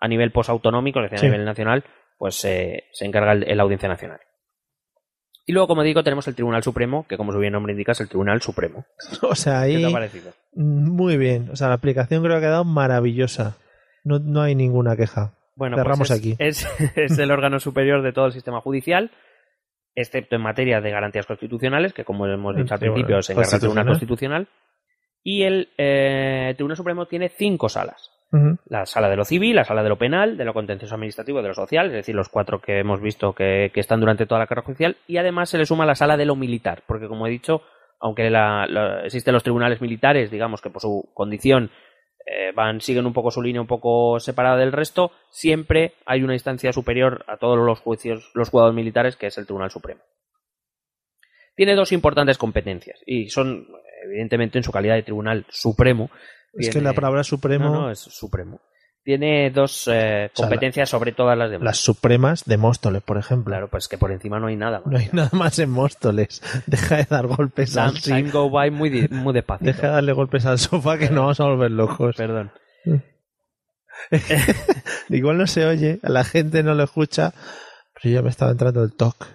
a 0.00 0.08
nivel 0.08 0.32
posautonómico, 0.32 0.98
es 1.00 1.04
decir, 1.10 1.20
Sí. 1.20 1.26
a 1.26 1.30
nivel 1.30 1.46
nacional, 1.46 1.84
pues 2.18 2.44
eh, 2.44 2.84
se 2.92 3.06
encarga 3.06 3.32
el, 3.32 3.44
el 3.44 3.60
Audiencia 3.60 3.88
Nacional. 3.88 4.20
Y 5.46 5.52
luego, 5.52 5.68
como 5.68 5.84
digo, 5.84 6.02
tenemos 6.02 6.26
el 6.26 6.34
Tribunal 6.34 6.64
Supremo, 6.64 7.06
que 7.08 7.16
como 7.16 7.30
su 7.32 7.38
bien 7.38 7.52
nombre 7.52 7.72
indica 7.72 7.92
es 7.92 8.00
el 8.00 8.08
Tribunal 8.08 8.42
Supremo. 8.42 8.84
O 9.22 9.34
sea, 9.36 9.62
¿Qué 9.62 9.68
te 9.68 9.76
ahí 9.76 9.84
ha 9.84 9.90
parecido? 9.92 10.32
muy 10.54 11.16
bien. 11.16 11.48
O 11.50 11.56
sea, 11.56 11.68
la 11.68 11.74
aplicación 11.74 12.22
creo 12.22 12.32
que 12.34 12.38
ha 12.46 12.48
quedado 12.48 12.64
maravillosa. 12.64 13.56
No, 14.02 14.18
no 14.18 14.42
hay 14.42 14.54
ninguna 14.56 14.96
queja. 14.96 15.34
Bueno, 15.54 15.76
Cerramos 15.76 16.08
pues 16.08 16.10
es, 16.10 16.18
aquí. 16.18 16.36
Es, 16.38 16.68
es 16.96 17.18
el 17.18 17.30
órgano 17.30 17.60
superior 17.60 18.02
de 18.02 18.12
todo 18.12 18.26
el 18.26 18.32
sistema 18.32 18.60
judicial, 18.60 19.10
excepto 19.96 20.36
en 20.36 20.42
materia 20.42 20.80
de 20.80 20.90
garantías 20.90 21.26
constitucionales, 21.26 21.92
que 21.92 22.04
como 22.04 22.26
hemos 22.26 22.54
dicho 22.54 22.74
al 22.74 22.80
Sí, 22.80 22.84
principio 22.86 23.22
se 23.22 23.32
encarga 23.32 23.48
el 23.56 23.60
Tribunal 23.60 23.84
constitucional. 23.92 24.46
Y 25.24 25.42
el 25.42 25.68
eh, 25.78 26.52
Tribunal 26.54 26.76
Supremo 26.76 27.06
tiene 27.06 27.28
cinco 27.30 27.68
salas. 27.68 28.12
La 28.68 28.84
sala 28.86 29.08
de 29.08 29.16
lo 29.16 29.24
civil, 29.24 29.56
la 29.56 29.64
sala 29.64 29.82
de 29.82 29.88
lo 29.88 29.96
penal, 29.96 30.36
de 30.36 30.44
lo 30.44 30.52
contencioso 30.52 30.94
administrativo 30.94 31.38
y 31.38 31.42
de 31.42 31.48
lo 31.48 31.54
social, 31.54 31.86
es 31.86 31.92
decir, 31.92 32.14
los 32.14 32.28
cuatro 32.28 32.60
que 32.60 32.80
hemos 32.80 33.00
visto 33.00 33.32
que, 33.32 33.70
que 33.72 33.80
están 33.80 33.98
durante 34.00 34.26
toda 34.26 34.40
la 34.40 34.46
carrera 34.46 34.66
judicial, 34.66 34.96
y 35.06 35.16
además 35.16 35.48
se 35.48 35.56
le 35.58 35.64
suma 35.64 35.86
la 35.86 35.94
sala 35.94 36.16
de 36.18 36.26
lo 36.26 36.36
militar, 36.36 36.82
porque 36.86 37.08
como 37.08 37.26
he 37.26 37.30
dicho, 37.30 37.62
aunque 37.98 38.28
la- 38.28 38.66
la- 38.68 39.04
existen 39.04 39.32
los 39.32 39.42
tribunales 39.42 39.80
militares, 39.80 40.30
digamos 40.30 40.60
que 40.60 40.68
por 40.70 40.82
su 40.82 41.08
condición 41.14 41.70
eh, 42.26 42.50
van, 42.52 42.80
siguen 42.80 43.06
un 43.06 43.12
poco 43.12 43.30
su 43.30 43.40
línea 43.40 43.60
un 43.60 43.68
poco 43.68 44.18
separada 44.18 44.56
del 44.56 44.72
resto, 44.72 45.12
siempre 45.30 45.94
hay 46.04 46.22
una 46.22 46.34
instancia 46.34 46.72
superior 46.72 47.24
a 47.28 47.36
todos 47.36 47.56
los 47.56 47.78
juicios, 47.78 48.32
los 48.34 48.50
juzgados 48.50 48.74
militares, 48.74 49.14
que 49.16 49.28
es 49.28 49.38
el 49.38 49.46
Tribunal 49.46 49.70
Supremo. 49.70 50.02
Tiene 51.54 51.76
dos 51.76 51.92
importantes 51.92 52.36
competencias, 52.36 53.00
y 53.06 53.30
son, 53.30 53.68
evidentemente, 54.04 54.58
en 54.58 54.64
su 54.64 54.72
calidad 54.72 54.96
de 54.96 55.04
Tribunal 55.04 55.46
Supremo. 55.48 56.10
Es 56.52 56.70
que 56.70 56.80
la 56.80 56.94
palabra 56.94 57.22
supremo, 57.22 57.66
no, 57.66 57.80
no, 57.82 57.90
es 57.90 58.00
supremo. 58.00 58.60
Tiene 59.06 59.52
dos 59.52 59.86
eh, 59.86 60.30
O 60.34 60.36
sea, 60.36 60.44
competencias 60.48 60.88
sobre 60.90 61.12
todas 61.12 61.38
las 61.38 61.48
demás. 61.48 61.64
las 61.64 61.78
supremas 61.78 62.44
de 62.44 62.56
Móstoles, 62.56 63.02
por 63.02 63.18
ejemplo. 63.18 63.52
Claro, 63.52 63.68
pues 63.70 63.86
que 63.86 63.98
por 63.98 64.10
encima 64.10 64.40
no 64.40 64.48
hay 64.48 64.56
nada. 64.56 64.80
más. 64.80 64.86
No 64.92 64.98
hay 64.98 65.08
nada 65.12 65.30
más 65.32 65.56
en 65.60 65.70
Móstoles. 65.70 66.42
Deja 66.66 66.96
de 66.96 67.04
dar 67.08 67.28
golpes 67.28 67.76
al 67.76 68.00
time 68.02 68.30
go 68.32 68.50
by 68.50 68.72
muy, 68.72 69.06
muy 69.10 69.32
despacito. 69.32 69.66
Deja 69.70 69.86
de 69.86 69.92
darle 69.92 70.12
golpes 70.12 70.44
al 70.44 70.58
sofá 70.58 70.98
que 70.98 71.04
nos 71.08 71.18
vamos 71.20 71.38
a 71.40 71.44
volver 71.44 71.70
locos. 71.70 72.16
Perdón. 72.16 72.50
Igual 75.08 75.38
no 75.38 75.46
se 75.46 75.64
oye, 75.66 75.98
la 76.02 76.24
gente 76.24 76.62
no 76.62 76.74
lo 76.74 76.84
escucha, 76.84 77.32
pero 77.94 78.14
ya 78.14 78.22
me 78.22 78.30
estaba 78.30 78.50
entrando 78.50 78.82
el 78.82 78.94
toque. 78.94 79.26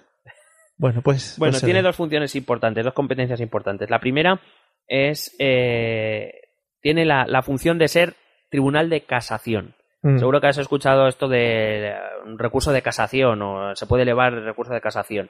Bueno, 0.76 1.02
pues. 1.02 1.36
Bueno, 1.38 1.52
pues 1.52 1.60
se 1.60 1.66
tiene 1.66 1.80
ve. 1.80 1.86
dos 1.88 1.96
funciones 1.96 2.34
importantes, 2.36 2.84
dos 2.84 2.94
competencias 2.94 3.40
importantes. 3.40 3.90
La 3.90 4.00
primera 4.00 4.40
es. 4.86 5.34
eh, 5.38 6.32
tiene 6.80 7.04
la, 7.04 7.26
la 7.26 7.42
función 7.42 7.78
de 7.78 7.88
ser 7.88 8.14
tribunal 8.52 8.88
de 8.88 9.00
casación. 9.00 9.74
Mm. 10.02 10.18
Seguro 10.18 10.40
que 10.40 10.46
has 10.46 10.58
escuchado 10.58 11.08
esto 11.08 11.26
de 11.28 11.92
un 12.26 12.38
recurso 12.38 12.70
de 12.72 12.82
casación 12.82 13.42
o 13.42 13.74
se 13.74 13.86
puede 13.86 14.02
elevar 14.04 14.32
el 14.34 14.44
recurso 14.44 14.72
de 14.72 14.80
casación. 14.80 15.28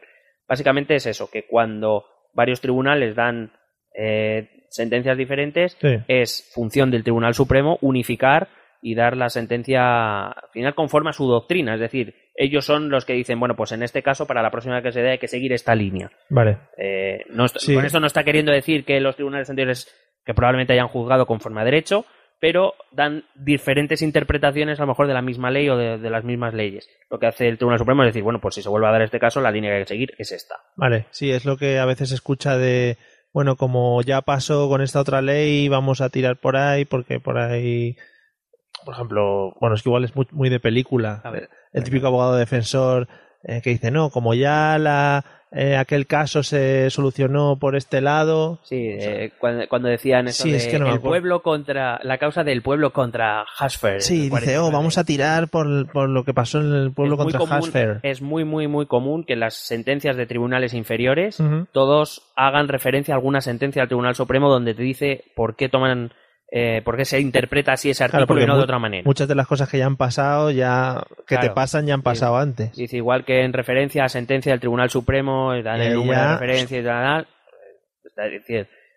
Básicamente 0.48 0.94
es 0.96 1.06
eso, 1.06 1.30
que 1.30 1.46
cuando 1.46 2.04
varios 2.34 2.60
tribunales 2.60 3.14
dan 3.14 3.52
eh, 3.94 4.48
sentencias 4.70 5.16
diferentes, 5.16 5.76
Sí. 5.80 5.98
es 6.08 6.50
función 6.54 6.90
del 6.90 7.02
Tribunal 7.04 7.34
Supremo 7.34 7.78
unificar 7.82 8.48
y 8.80 8.94
dar 8.94 9.16
la 9.16 9.28
sentencia 9.28 10.34
final 10.52 10.74
conforme 10.74 11.10
a 11.10 11.12
su 11.12 11.26
doctrina. 11.28 11.74
Es 11.74 11.80
decir, 11.80 12.14
ellos 12.34 12.64
son 12.64 12.88
los 12.88 13.04
que 13.04 13.12
dicen, 13.12 13.38
bueno, 13.38 13.54
pues 13.54 13.70
en 13.72 13.82
este 13.82 14.02
caso, 14.02 14.26
para 14.26 14.42
la 14.42 14.50
próxima 14.50 14.76
vez 14.76 14.84
que 14.84 14.92
se 14.92 15.02
dé, 15.02 15.10
hay 15.10 15.18
que 15.18 15.28
seguir 15.28 15.52
esta 15.52 15.74
línea. 15.74 16.10
Vale. 16.30 16.56
Eh, 16.78 17.24
no 17.30 17.44
est- 17.44 17.58
Sí. 17.58 17.74
Con 17.74 17.84
esto 17.84 18.00
no 18.00 18.06
está 18.06 18.24
queriendo 18.24 18.50
decir 18.50 18.84
que 18.84 18.98
los 19.00 19.14
tribunales 19.14 19.48
anteriores, 19.50 19.86
que 20.24 20.34
probablemente 20.34 20.72
hayan 20.72 20.88
juzgado 20.88 21.26
conforme 21.26 21.60
a 21.60 21.64
derecho, 21.64 22.04
pero 22.42 22.74
dan 22.90 23.22
diferentes 23.36 24.02
interpretaciones 24.02 24.80
a 24.80 24.82
lo 24.82 24.88
mejor 24.88 25.06
de 25.06 25.14
la 25.14 25.22
misma 25.22 25.52
ley 25.52 25.68
o 25.68 25.76
de, 25.76 25.96
de 25.98 26.10
las 26.10 26.24
mismas 26.24 26.52
leyes. 26.52 26.88
Lo 27.08 27.20
que 27.20 27.28
hace 27.28 27.46
el 27.46 27.56
Tribunal 27.56 27.78
Supremo 27.78 28.02
es 28.02 28.08
decir, 28.08 28.24
bueno, 28.24 28.40
pues 28.40 28.56
si 28.56 28.62
se 28.62 28.68
vuelve 28.68 28.88
a 28.88 28.90
dar 28.90 29.02
este 29.02 29.20
caso, 29.20 29.40
la 29.40 29.52
línea 29.52 29.70
que 29.70 29.76
hay 29.76 29.82
que 29.84 29.88
seguir 29.88 30.14
es 30.18 30.32
esta. 30.32 30.56
Vale, 30.74 31.06
sí, 31.12 31.30
es 31.30 31.44
lo 31.44 31.56
que 31.56 31.78
a 31.78 31.84
veces 31.84 32.08
se 32.08 32.16
escucha 32.16 32.58
de, 32.58 32.98
bueno, 33.32 33.54
como 33.54 34.02
ya 34.02 34.22
pasó 34.22 34.68
con 34.68 34.82
esta 34.82 35.00
otra 35.00 35.22
ley, 35.22 35.68
vamos 35.68 36.00
a 36.00 36.08
tirar 36.10 36.40
por 36.40 36.56
ahí, 36.56 36.84
porque 36.84 37.20
por 37.20 37.38
ahí, 37.38 37.96
por 38.84 38.94
ejemplo, 38.94 39.54
bueno, 39.60 39.76
es 39.76 39.84
que 39.84 39.90
igual 39.90 40.02
es 40.02 40.16
muy, 40.16 40.26
muy 40.32 40.48
de 40.48 40.58
película. 40.58 41.20
A 41.22 41.30
ver. 41.30 41.48
el 41.72 41.84
típico 41.84 42.08
abogado 42.08 42.34
defensor 42.34 43.06
eh, 43.44 43.60
que 43.62 43.70
dice, 43.70 43.92
no, 43.92 44.10
como 44.10 44.34
ya 44.34 44.78
la, 44.80 45.24
eh, 45.54 45.76
aquel 45.76 46.06
caso 46.06 46.42
se 46.42 46.88
solucionó 46.90 47.56
por 47.58 47.76
este 47.76 48.00
lado. 48.00 48.58
Sí, 48.62 48.76
eh, 48.80 49.32
cuando, 49.38 49.68
cuando 49.68 49.88
decían 49.88 50.28
eso 50.28 50.42
Sí, 50.44 50.50
de 50.52 50.56
es 50.56 50.66
que 50.66 50.78
no 50.78 50.92
el 50.92 51.00
pueblo 51.00 51.42
contra 51.42 52.00
la 52.02 52.18
causa 52.18 52.42
del 52.42 52.62
pueblo 52.62 52.92
contra 52.92 53.44
Hasfer. 53.58 54.00
Sí, 54.00 54.30
dice, 54.30 54.58
oh, 54.58 54.70
vamos 54.70 54.96
a 54.98 55.04
tirar 55.04 55.48
por, 55.48 55.90
por 55.92 56.08
lo 56.08 56.24
que 56.24 56.32
pasó 56.34 56.60
en 56.60 56.72
el 56.72 56.92
pueblo 56.92 57.14
es 57.16 57.18
contra 57.22 57.38
común- 57.40 57.52
Hasfer. 57.54 58.00
Es 58.02 58.22
muy, 58.22 58.44
muy, 58.44 58.66
muy 58.66 58.86
común 58.86 59.24
que 59.24 59.36
las 59.36 59.54
sentencias 59.54 60.16
de 60.16 60.26
tribunales 60.26 60.74
inferiores 60.74 61.38
todos 61.72 62.22
hagan 62.36 62.68
referencia 62.68 63.14
a 63.14 63.16
alguna 63.18 63.40
sentencia 63.40 63.82
del 63.82 63.88
Tribunal 63.88 64.14
Supremo 64.14 64.48
donde 64.48 64.74
te 64.74 64.82
dice 64.82 65.24
por 65.34 65.54
qué 65.56 65.68
toman, 65.68 66.12
eh, 66.54 66.82
por 66.84 66.98
qué 66.98 67.06
se 67.06 67.18
interpreta 67.18 67.72
así 67.72 67.88
ese 67.88 68.04
artículo 68.04 68.26
porque 68.26 68.42
y 68.44 68.46
no 68.46 68.56
de 68.58 68.62
otra 68.64 68.78
manera. 68.78 69.02
Muchas 69.06 69.26
de 69.26 69.34
las 69.34 69.46
cosas 69.46 69.70
que 69.70 69.78
ya 69.78 69.86
han 69.86 69.96
pasado, 69.96 70.50
ya 70.50 71.02
que 71.26 71.36
te 71.38 71.50
pasan, 71.54 71.86
ya 71.86 71.94
han 71.94 72.02
pasado 72.02 72.36
antes. 72.36 72.76
Dice 72.76 72.98
igual 72.98 73.24
que 73.24 73.42
en 73.42 73.52
referencia 73.54 74.04
a 74.04 74.08
sentencia 74.10 74.52
del 74.52 74.60
Tribunal 74.60 74.90
Supremo, 74.90 75.54
y 75.56 75.62
dan 75.62 75.80
el 75.80 75.94
número 75.94 76.20
de 76.20 76.26
referencia 76.34 76.78
y 76.80 76.84
tal, 76.84 77.26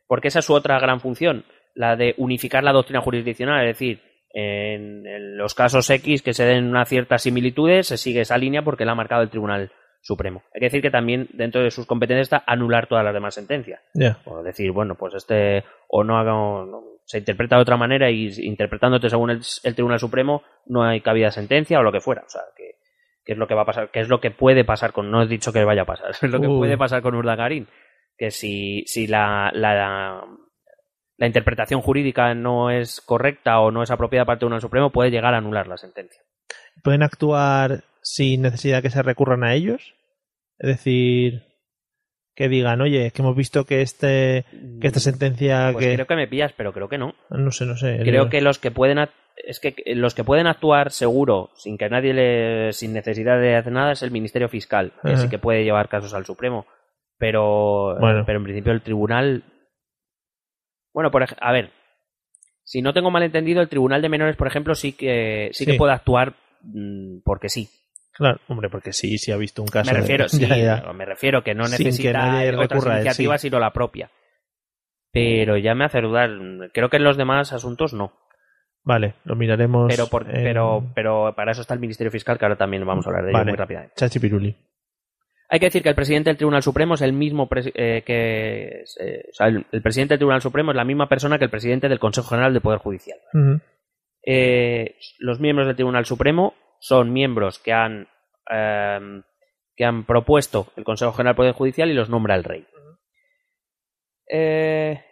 porque 0.07 0.27
esa 0.27 0.39
es 0.39 0.45
su 0.45 0.53
otra 0.53 0.79
gran 0.79 0.99
función, 0.99 1.45
la 1.73 1.95
de 1.95 2.13
unificar 2.17 2.63
la 2.63 2.71
doctrina 2.73 3.01
jurisdiccional, 3.01 3.65
es 3.65 3.75
decir, 3.75 4.01
en, 4.33 5.05
en 5.07 5.37
los 5.37 5.55
casos 5.55 5.89
X 5.89 6.21
que 6.21 6.33
se 6.33 6.43
den 6.45 6.67
unas 6.67 6.89
ciertas 6.89 7.21
similitudes, 7.23 7.87
se 7.87 7.97
sigue 7.97 8.21
esa 8.21 8.37
línea 8.37 8.63
porque 8.63 8.83
la 8.85 8.91
ha 8.91 8.95
marcado 8.95 9.21
el 9.21 9.29
Tribunal 9.29 9.71
Supremo. 10.01 10.43
Hay 10.53 10.59
que 10.59 10.65
decir 10.65 10.81
que 10.81 10.91
también 10.91 11.29
dentro 11.33 11.63
de 11.63 11.71
sus 11.71 11.85
competencias 11.85 12.25
está 12.27 12.43
anular 12.45 12.87
todas 12.87 13.03
las 13.05 13.13
demás 13.13 13.33
sentencias. 13.33 13.79
O 14.25 14.43
decir, 14.43 14.71
bueno, 14.71 14.95
pues 14.95 15.13
este 15.15 15.63
o 15.87 16.03
no 16.03 16.17
haga 16.19 16.35
o 16.35 16.65
no- 16.65 16.83
se 17.05 17.19
interpreta 17.19 17.55
de 17.55 17.61
otra 17.61 17.77
manera 17.77 18.09
y 18.09 18.29
interpretándote 18.39 19.09
según 19.09 19.29
el, 19.29 19.41
el 19.63 19.75
Tribunal 19.75 19.99
Supremo 19.99 20.43
no 20.65 20.83
hay 20.83 21.01
cabida 21.01 21.31
sentencia 21.31 21.79
o 21.79 21.83
lo 21.83 21.91
que 21.91 22.01
fuera. 22.01 22.23
O 22.25 22.29
sea, 22.29 22.41
que, 22.57 22.79
que 23.23 23.33
es 23.33 23.37
lo 23.37 23.47
que 23.47 23.53
va 23.53 23.61
a 23.61 23.65
pasar, 23.65 23.91
que 23.91 23.99
es 23.99 24.09
lo 24.09 24.19
que 24.19 24.31
puede 24.31 24.65
pasar 24.65 24.91
con, 24.91 25.11
no 25.11 25.21
he 25.21 25.27
dicho 25.27 25.53
que 25.53 25.63
vaya 25.63 25.83
a 25.83 25.85
pasar, 25.85 26.11
es 26.21 26.23
lo 26.23 26.41
que 26.41 26.47
puede 26.47 26.77
pasar 26.77 27.01
con 27.01 27.15
Urdangarín. 27.15 27.67
Que 28.17 28.31
si, 28.31 28.83
si 28.87 29.07
la, 29.07 29.51
la, 29.53 30.23
la 31.17 31.27
interpretación 31.27 31.81
jurídica 31.81 32.33
no 32.33 32.71
es 32.71 33.01
correcta 33.01 33.59
o 33.59 33.71
no 33.71 33.83
es 33.83 33.91
apropiada 33.91 34.25
para 34.25 34.35
el 34.35 34.39
Tribunal 34.39 34.61
Supremo, 34.61 34.91
puede 34.91 35.11
llegar 35.11 35.33
a 35.33 35.37
anular 35.37 35.67
la 35.67 35.77
sentencia. 35.77 36.21
¿Pueden 36.83 37.03
actuar 37.03 37.83
sin 38.01 38.41
necesidad 38.41 38.81
que 38.81 38.89
se 38.89 39.01
recurran 39.01 39.43
a 39.43 39.53
ellos? 39.53 39.95
Es 40.57 40.69
decir, 40.69 41.43
que 42.35 42.49
digan, 42.49 42.81
oye, 42.81 43.07
es 43.07 43.13
que 43.13 43.21
hemos 43.21 43.35
visto 43.35 43.65
que 43.65 43.81
este 43.81 44.45
que 44.81 44.87
esta 44.87 44.99
sentencia 44.99 45.69
Pues 45.71 45.85
que 45.85 45.93
creo 45.93 46.05
que 46.07 46.15
me 46.15 46.27
pillas, 46.27 46.53
pero 46.55 46.73
creo 46.73 46.89
que 46.89 46.97
no. 46.97 47.15
no 47.29 47.51
sé, 47.51 47.65
no 47.65 47.77
sé. 47.77 47.99
Creo 48.03 48.29
que 48.29 48.41
los 48.41 48.59
que 48.59 48.71
pueden 48.71 48.99
es 49.37 49.59
que 49.59 49.73
los 49.95 50.13
que 50.15 50.23
pueden 50.23 50.47
actuar 50.47 50.91
seguro 50.91 51.51
sin 51.55 51.77
que 51.77 51.89
nadie 51.89 52.13
le 52.13 52.73
sin 52.73 52.93
necesidad 52.93 53.39
de 53.39 53.55
hacer 53.55 53.71
nada 53.73 53.93
es 53.93 54.03
el 54.03 54.11
Ministerio 54.11 54.49
Fiscal, 54.49 54.91
que 55.03 55.13
Ajá. 55.13 55.17
sí 55.21 55.29
que 55.29 55.39
puede 55.39 55.63
llevar 55.63 55.87
casos 55.89 56.13
al 56.13 56.25
Supremo, 56.25 56.65
pero 57.17 57.97
Bueno. 57.99 58.23
pero 58.25 58.37
en 58.39 58.43
principio 58.43 58.71
el 58.73 58.81
tribunal 58.81 59.43
bueno, 60.93 61.11
por 61.11 61.23
a 61.23 61.51
ver, 61.51 61.71
si 62.63 62.81
no 62.81 62.93
tengo 62.93 63.11
mal 63.11 63.23
entendido, 63.23 63.61
el 63.61 63.67
Tribunal 63.69 64.01
de 64.01 64.09
Menores, 64.09 64.37
por 64.37 64.47
ejemplo, 64.47 64.73
sí 64.75 64.93
que 64.93 65.49
sí, 65.51 65.65
Sí. 65.65 65.71
que 65.71 65.77
puede 65.77 65.93
actuar 65.93 66.33
mm, 66.61 67.19
porque 67.23 67.49
sí. 67.49 67.69
Claro, 68.17 68.39
hombre, 68.47 68.69
porque 68.69 68.93
sí, 68.93 69.17
sí 69.17 69.31
ha 69.31 69.37
visto 69.37 69.61
un 69.61 69.67
caso. 69.67 69.91
Me 69.91 69.95
de- 69.95 70.01
refiero, 70.01 70.27
sí, 70.29 70.47
Ya, 70.47 70.57
ya. 70.57 70.93
me 70.93 71.05
refiero 71.05 71.43
que 71.43 71.53
no 71.53 71.65
Sin 71.65 71.77
que 71.77 71.83
necesita 71.85 72.13
nadie 72.13 72.55
otras 72.55 72.85
iniciativas 72.85 73.41
sí. 73.41 73.47
sino 73.49 73.59
la 73.59 73.73
propia. 73.73 74.09
Pero 75.11 75.57
ya 75.57 75.75
me 75.75 75.85
hace 75.85 76.01
dudar. 76.01 76.29
Creo 76.73 76.89
que 76.89 76.97
en 76.97 77.03
los 77.03 77.17
demás 77.17 77.53
asuntos 77.53 77.93
no. 77.93 78.13
Vale, 78.83 79.15
lo 79.23 79.35
miraremos. 79.35 79.87
Pero, 79.89 80.07
por- 80.07 80.27
en- 80.29 80.43
pero, 80.43 80.91
pero 80.93 81.33
para 81.35 81.51
eso 81.51 81.61
está 81.61 81.73
el 81.73 81.79
Ministerio 81.79 82.11
Fiscal, 82.11 82.37
que 82.37 82.45
ahora 82.45 82.57
también 82.57 82.85
vamos 82.85 83.05
a 83.05 83.09
hablar 83.09 83.25
de 83.25 83.31
ello 83.31 83.45
muy 83.45 83.55
rápidamente. 83.55 83.95
Chachi 83.97 84.19
Piruli. 84.19 84.55
Hay 85.49 85.59
que 85.59 85.67
decir 85.67 85.83
que 85.83 85.89
el 85.89 85.95
presidente 85.95 86.29
del 86.29 86.37
Tribunal 86.37 86.63
Supremo 86.63 86.95
es 86.95 87.01
el 87.01 87.13
mismo 87.13 87.47
eh, 87.53 88.03
que. 88.05 88.83
eh, 88.99 89.23
o 89.29 89.33
sea, 89.33 89.47
el, 89.47 89.65
el 89.71 89.81
presidente 89.81 90.13
del 90.13 90.19
Tribunal 90.19 90.41
Supremo 90.41 90.71
es 90.71 90.75
la 90.77 90.83
misma 90.85 91.07
persona 91.07 91.37
que 91.37 91.45
el 91.45 91.51
presidente 91.51 91.87
del 91.87 91.99
Consejo 91.99 92.29
General 92.29 92.51
del 92.53 92.61
Poder 92.61 92.79
Judicial. 92.79 93.17
Eh, 94.25 94.95
los 95.19 95.39
miembros 95.39 95.67
del 95.67 95.75
Tribunal 95.75 96.05
Supremo 96.05 96.55
son 96.87 97.11
miembros 97.11 97.57
que 97.57 97.73
han, 97.73 98.07
eh, 98.51 98.99
que 99.75 99.85
han 99.85 100.05
propuesto 100.05 100.67
el 100.75 100.83
Consejo 100.83 101.13
General 101.13 101.31
del 101.33 101.37
Poder 101.37 101.53
Judicial 101.53 101.89
y 101.89 101.95
los 101.95 102.09
nombra 102.11 102.35
el 102.35 102.43
rey. 102.43 102.67
Eh, 104.31 105.03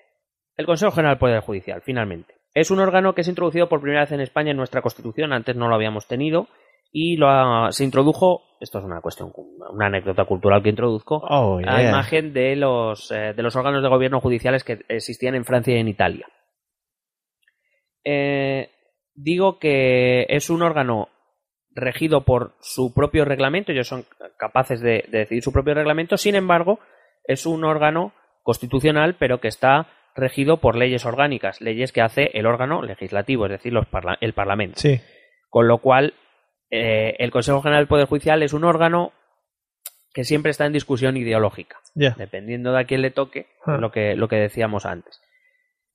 el 0.55 0.65
Consejo 0.67 0.91
General 0.91 1.15
del 1.15 1.19
Poder 1.19 1.41
Judicial, 1.41 1.81
finalmente. 1.81 2.35
Es 2.53 2.69
un 2.69 2.79
órgano 2.79 3.15
que 3.15 3.21
es 3.21 3.27
introducido 3.27 3.67
por 3.69 3.81
primera 3.81 4.01
vez 4.01 4.11
en 4.11 4.21
España 4.21 4.51
en 4.51 4.57
nuestra 4.57 4.83
Constitución, 4.83 5.33
antes 5.33 5.55
no 5.55 5.67
lo 5.67 5.73
habíamos 5.73 6.07
tenido, 6.07 6.47
y 6.91 7.17
lo 7.17 7.27
ha- 7.27 7.71
se 7.71 7.83
introdujo, 7.83 8.43
esto 8.59 8.77
es 8.77 8.85
una 8.85 9.01
cuestión, 9.01 9.33
una 9.71 9.87
anécdota 9.87 10.25
cultural 10.25 10.61
que 10.61 10.69
introduzco, 10.69 11.23
Oh, 11.27 11.57
a 11.57 11.61
yeah. 11.79 11.89
imagen 11.89 12.33
de 12.33 12.55
los, 12.55 13.09
eh, 13.11 13.33
de 13.35 13.41
los 13.41 13.55
órganos 13.55 13.81
de 13.81 13.89
gobierno 13.89 14.21
judiciales 14.21 14.63
que 14.63 14.85
existían 14.89 15.33
en 15.33 15.43
Francia 15.45 15.75
y 15.75 15.79
en 15.79 15.87
Italia. 15.87 16.27
Eh, 18.05 18.69
digo 19.15 19.57
que 19.57 20.27
es 20.29 20.51
un 20.51 20.61
órgano 20.61 21.09
regido 21.75 22.21
por 22.25 22.53
su 22.61 22.93
propio 22.93 23.25
reglamento, 23.25 23.71
ellos 23.71 23.87
son 23.87 24.05
capaces 24.37 24.81
de, 24.81 25.05
de 25.09 25.19
decidir 25.19 25.43
su 25.43 25.51
propio 25.51 25.73
reglamento, 25.73 26.17
sin 26.17 26.35
embargo, 26.35 26.79
es 27.25 27.45
un 27.45 27.63
órgano 27.63 28.13
constitucional, 28.43 29.15
pero 29.17 29.39
que 29.39 29.47
está 29.47 29.87
regido 30.15 30.57
por 30.57 30.75
leyes 30.75 31.05
orgánicas, 31.05 31.61
leyes 31.61 31.91
que 31.91 32.01
hace 32.01 32.29
el 32.33 32.45
órgano 32.45 32.81
legislativo, 32.83 33.45
es 33.45 33.51
decir, 33.53 33.73
los 33.73 33.87
parla- 33.87 34.17
el 34.21 34.33
Parlamento. 34.33 34.79
Sí. 34.79 35.01
Con 35.49 35.67
lo 35.67 35.79
cual, 35.79 36.13
eh, 36.69 37.15
el 37.19 37.31
Consejo 37.31 37.61
General 37.61 37.81
del 37.83 37.87
Poder 37.87 38.07
Judicial 38.07 38.43
es 38.43 38.53
un 38.53 38.63
órgano 38.63 39.11
que 40.13 40.23
siempre 40.23 40.51
está 40.51 40.65
en 40.67 40.73
discusión 40.73 41.17
ideológica, 41.17 41.77
dependiendo 41.95 42.71
de 42.73 42.81
a 42.81 42.85
quién 42.85 43.01
le 43.01 43.09
toque, 43.09 43.47
Ah. 43.65 43.77
lo, 43.77 43.91
que, 43.91 44.15
lo 44.15 44.27
que 44.27 44.35
decíamos 44.35 44.85
antes. 44.85 45.19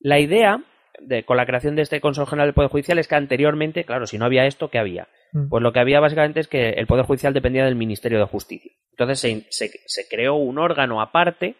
La 0.01 0.19
idea 0.19 0.61
de, 1.01 1.25
con 1.25 1.37
la 1.37 1.47
creación 1.47 1.77
de 1.77 1.83
este 1.83 2.01
Consejo 2.01 2.27
General 2.27 2.49
del 2.49 2.55
Poder 2.55 2.71
Judicial 2.71 2.99
es 2.99 3.09
que 3.09 3.15
anteriormente, 3.15 3.85
claro, 3.85 4.07
si 4.07 4.19
no 4.19 4.25
había 4.25 4.47
esto, 4.47 4.69
¿qué 4.69 4.79
había? 4.79 5.09
Mm. 5.33 5.49
Pues 5.49 5.63
lo 5.63 5.73
que 5.73 5.81
había 5.81 6.01
básicamente 6.01 6.41
es 6.41 6.49
que 6.49 6.71
el 6.71 6.87
Poder 6.87 7.05
Judicial 7.05 7.33
dependía 7.35 7.65
del 7.65 7.75
Ministerio 7.77 8.19
de 8.19 8.25
Justicia. 8.25 8.73
Entonces 8.93 9.21
se, 9.21 9.47
se- 9.51 9.81
se 9.87 10.09
creó 10.09 10.35
un 10.35 10.59
órgano 10.59 11.01
aparte 11.01 11.55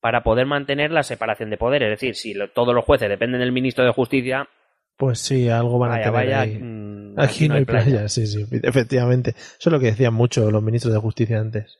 para 0.00 0.22
poder 0.22 0.46
mantener 0.46 0.90
la 0.90 1.02
separación 1.02 1.50
de 1.50 1.56
poderes. 1.56 1.86
Es 1.92 2.00
decir, 2.00 2.14
si 2.16 2.34
lo- 2.34 2.50
todos 2.50 2.74
los 2.74 2.84
jueces 2.84 3.08
dependen 3.08 3.40
del 3.40 3.52
Ministro 3.52 3.84
de 3.84 3.92
Justicia, 3.92 4.48
Pues 4.96 5.18
sí, 5.18 5.48
algo 5.48 5.78
van 5.78 5.92
a 5.92 5.96
tener 5.96 6.12
vaya, 6.12 6.40
ahí. 6.40 6.58
mm, 6.58 7.18
Aquí 7.20 7.48
no 7.48 7.54
hay 7.54 7.64
playa. 7.64 8.08
sí, 8.08 8.26
sí, 8.26 8.44
efectivamente. 8.62 9.30
Eso 9.30 9.68
es 9.68 9.72
lo 9.72 9.80
que 9.80 9.86
decían 9.86 10.14
mucho 10.14 10.50
los 10.50 10.62
ministros 10.62 10.92
de 10.94 11.00
justicia 11.00 11.38
antes. 11.38 11.78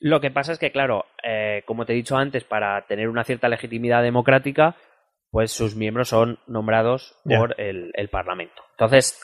Lo 0.00 0.20
que 0.20 0.30
pasa 0.30 0.52
es 0.52 0.58
que, 0.60 0.70
claro, 0.70 1.06
eh, 1.24 1.62
como 1.66 1.84
te 1.84 1.92
he 1.92 1.96
dicho 1.96 2.16
antes, 2.16 2.44
para 2.44 2.86
tener 2.86 3.08
una 3.08 3.24
cierta 3.24 3.48
legitimidad 3.48 4.02
democrática, 4.02 4.76
pues 5.30 5.52
sus 5.52 5.74
miembros 5.76 6.08
son 6.08 6.38
nombrados 6.46 7.14
por 7.24 7.60
el, 7.60 7.90
el 7.94 8.08
Parlamento. 8.08 8.62
Entonces, 8.72 9.18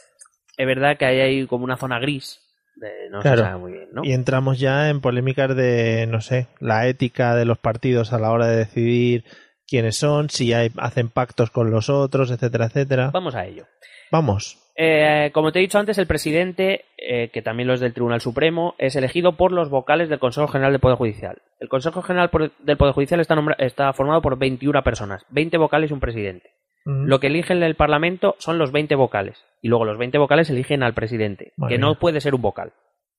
es 0.56 0.66
verdad 0.66 0.96
que 0.98 1.06
hay 1.06 1.20
ahí 1.20 1.46
como 1.46 1.64
una 1.64 1.76
zona 1.76 1.98
gris. 1.98 2.40
de- 2.76 3.08
no 3.10 3.20
Claro. 3.20 3.38
se 3.38 3.42
sabe 3.44 3.58
muy 3.58 3.72
bien, 3.72 3.88
¿no? 3.92 4.04
Y 4.04 4.12
entramos 4.12 4.58
ya 4.58 4.88
en 4.90 5.00
polémicas 5.00 5.54
de, 5.54 6.06
no 6.08 6.20
sé, 6.20 6.48
la 6.58 6.86
ética 6.88 7.36
de 7.36 7.44
los 7.44 7.58
partidos 7.58 8.12
a 8.12 8.18
la 8.18 8.30
hora 8.32 8.46
de 8.48 8.56
decidir 8.56 9.24
quiénes 9.66 9.96
son, 9.96 10.28
si 10.28 10.52
hay, 10.52 10.70
hacen 10.78 11.08
pactos 11.08 11.50
con 11.50 11.70
los 11.70 11.88
otros, 11.88 12.30
etcétera, 12.32 12.66
etcétera. 12.66 13.10
Vamos 13.12 13.34
a 13.36 13.46
ello. 13.46 13.66
Vamos. 14.14 14.56
Eh, 14.76 15.32
como 15.34 15.50
te 15.50 15.58
he 15.58 15.62
dicho 15.62 15.80
antes, 15.80 15.98
el 15.98 16.06
presidente, 16.06 16.84
eh, 16.98 17.30
que 17.32 17.42
también 17.42 17.66
lo 17.66 17.74
es 17.74 17.80
del 17.80 17.92
Tribunal 17.92 18.20
Supremo, 18.20 18.76
es 18.78 18.94
elegido 18.94 19.36
por 19.36 19.50
los 19.50 19.70
vocales 19.70 20.08
del 20.08 20.20
Consejo 20.20 20.46
General 20.46 20.70
del 20.70 20.80
Poder 20.80 20.96
Judicial. 20.96 21.42
El 21.58 21.68
Consejo 21.68 22.00
General 22.00 22.30
del 22.60 22.76
Poder 22.76 22.94
Judicial 22.94 23.18
está, 23.58 23.92
formado 23.92 24.22
por 24.22 24.38
21 24.38 24.84
personas, 24.84 25.26
20 25.30 25.58
vocales 25.58 25.90
y 25.90 25.94
un 25.94 25.98
presidente. 25.98 26.52
Lo 26.84 27.18
que 27.18 27.26
eligen 27.26 27.60
el 27.64 27.74
Parlamento 27.74 28.36
son 28.38 28.56
los 28.56 28.70
20 28.70 28.94
vocales. 28.94 29.44
Y 29.60 29.66
luego 29.66 29.84
los 29.84 29.98
20 29.98 30.16
vocales 30.18 30.48
eligen 30.48 30.84
al 30.84 30.94
presidente, 30.94 31.52
que 31.68 31.78
no 31.78 31.98
puede 31.98 32.20
ser 32.20 32.36
un 32.36 32.42
vocal. 32.42 32.72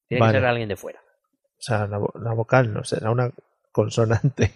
Tiene 0.07 0.21
Vale. 0.21 0.31
que 0.31 0.39
ser 0.39 0.47
alguien 0.47 0.69
de 0.69 0.77
fuera. 0.77 0.99
O 0.99 1.61
sea, 1.61 1.83
una, 1.83 1.97
una 1.97 2.33
vocal 2.33 2.73
no 2.73 2.85
será 2.85 3.11
una 3.11 3.31
consonante. 3.73 4.51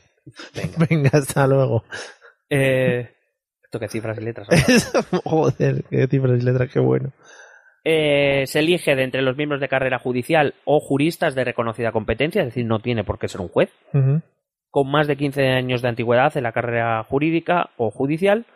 Venga. 0.56 0.86
Venga, 0.90 1.10
hasta 1.14 1.48
luego. 1.48 1.84
Eh, 2.50 3.10
esto 3.70 3.80
que 3.80 3.88
cifras 3.88 4.18
y 4.18 4.22
letras. 4.22 4.48
Joder, 5.24 5.84
qué 5.92 6.08
cifras 6.08 6.42
y 6.42 6.44
letras, 6.44 6.72
qué 6.74 6.80
bueno. 6.80 7.14
Eh, 7.84 8.46
se 8.48 8.60
elige 8.60 8.96
de 8.96 9.04
entre 9.04 9.22
los 9.22 9.38
miembros 9.38 9.62
de 9.62 9.70
carrera 9.70 10.00
judicial 10.00 10.56
o 10.66 10.80
juristas 10.80 11.36
de 11.36 11.44
reconocida 11.44 11.92
competencia, 11.92 12.42
es 12.42 12.48
decir, 12.48 12.66
no 12.66 12.80
tiene 12.80 13.04
por 13.04 13.20
qué 13.20 13.28
ser 13.28 13.42
un 13.42 13.48
juez. 13.48 13.72
Con 14.72 14.90
más 14.90 15.06
de 15.06 15.18
15 15.18 15.50
años 15.50 15.84
de 15.84 15.88
antigüedad 15.88 16.36
en 16.36 16.44
la 16.44 16.52
carrera 16.52 17.04
jurídica 17.04 17.70
o 17.78 17.92
judicial. 17.92 18.48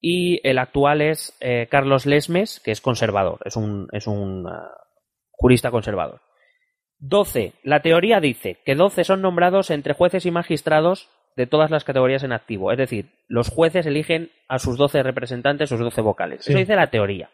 Y 0.00 0.40
el 0.42 0.58
actual 0.58 1.02
es 1.02 1.36
eh, 1.40 1.68
Carlos 1.70 2.06
Lesmes, 2.06 2.60
que 2.60 2.70
es 2.70 2.80
conservador, 2.80 3.40
es 3.44 3.56
un, 3.56 3.88
es 3.92 4.06
un 4.06 4.46
ah, 4.48 4.70
jurista 5.32 5.70
conservador. 5.70 6.20
12. 6.98 7.52
La 7.62 7.82
teoría 7.82 8.20
dice 8.20 8.58
que 8.64 8.74
12 8.74 9.04
son 9.04 9.20
nombrados 9.20 9.70
entre 9.70 9.92
jueces 9.92 10.24
y 10.24 10.30
magistrados 10.30 11.10
de 11.36 11.46
todas 11.46 11.70
las 11.70 11.84
categorías 11.84 12.22
en 12.22 12.32
activo. 12.32 12.72
Es 12.72 12.78
decir, 12.78 13.10
los 13.28 13.48
jueces 13.48 13.86
eligen 13.86 14.30
a 14.48 14.58
sus 14.58 14.76
12 14.78 15.02
representantes, 15.02 15.68
sus 15.68 15.78
12 15.78 16.00
vocales. 16.00 16.44
Sí. 16.44 16.52
Eso 16.52 16.58
dice 16.58 16.76
la 16.76 16.90
teoría. 16.90 17.30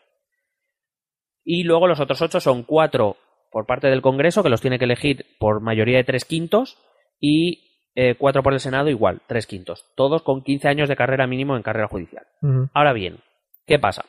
Y 1.45 1.65
luego 1.65 1.87
los 1.87 2.01
otros 2.01 2.21
8 2.21 2.41
son 2.41 2.65
4 2.65 3.17
por 3.51 3.67
parte 3.67 3.89
del 3.89 4.03
Congreso, 4.03 4.43
que 4.43 4.49
los 4.49 4.61
tiene 4.61 4.79
que 4.79 4.85
elegir 4.85 5.27
por 5.39 5.61
mayoría 5.61 5.99
de 5.99 6.05
3 6.05 6.25
quintos, 6.25 6.79
y 7.21 7.73
eh, 7.95 8.15
cuatro 8.19 8.43
por 8.43 8.55
el 8.55 8.61
Senado 8.61 8.89
igual, 8.89 9.21
tres 9.27 9.47
quintos. 9.47 9.87
Todos 9.95 10.23
con 10.23 10.43
15 10.43 10.69
años 10.69 10.89
de 10.89 10.97
carrera 10.97 11.27
mínimo 11.27 11.57
en 11.57 11.63
carrera 11.63 11.89
judicial. 11.89 12.27
Ahora 12.73 12.93
bien, 12.93 13.19
¿qué 13.67 13.79
pasa? 13.79 14.05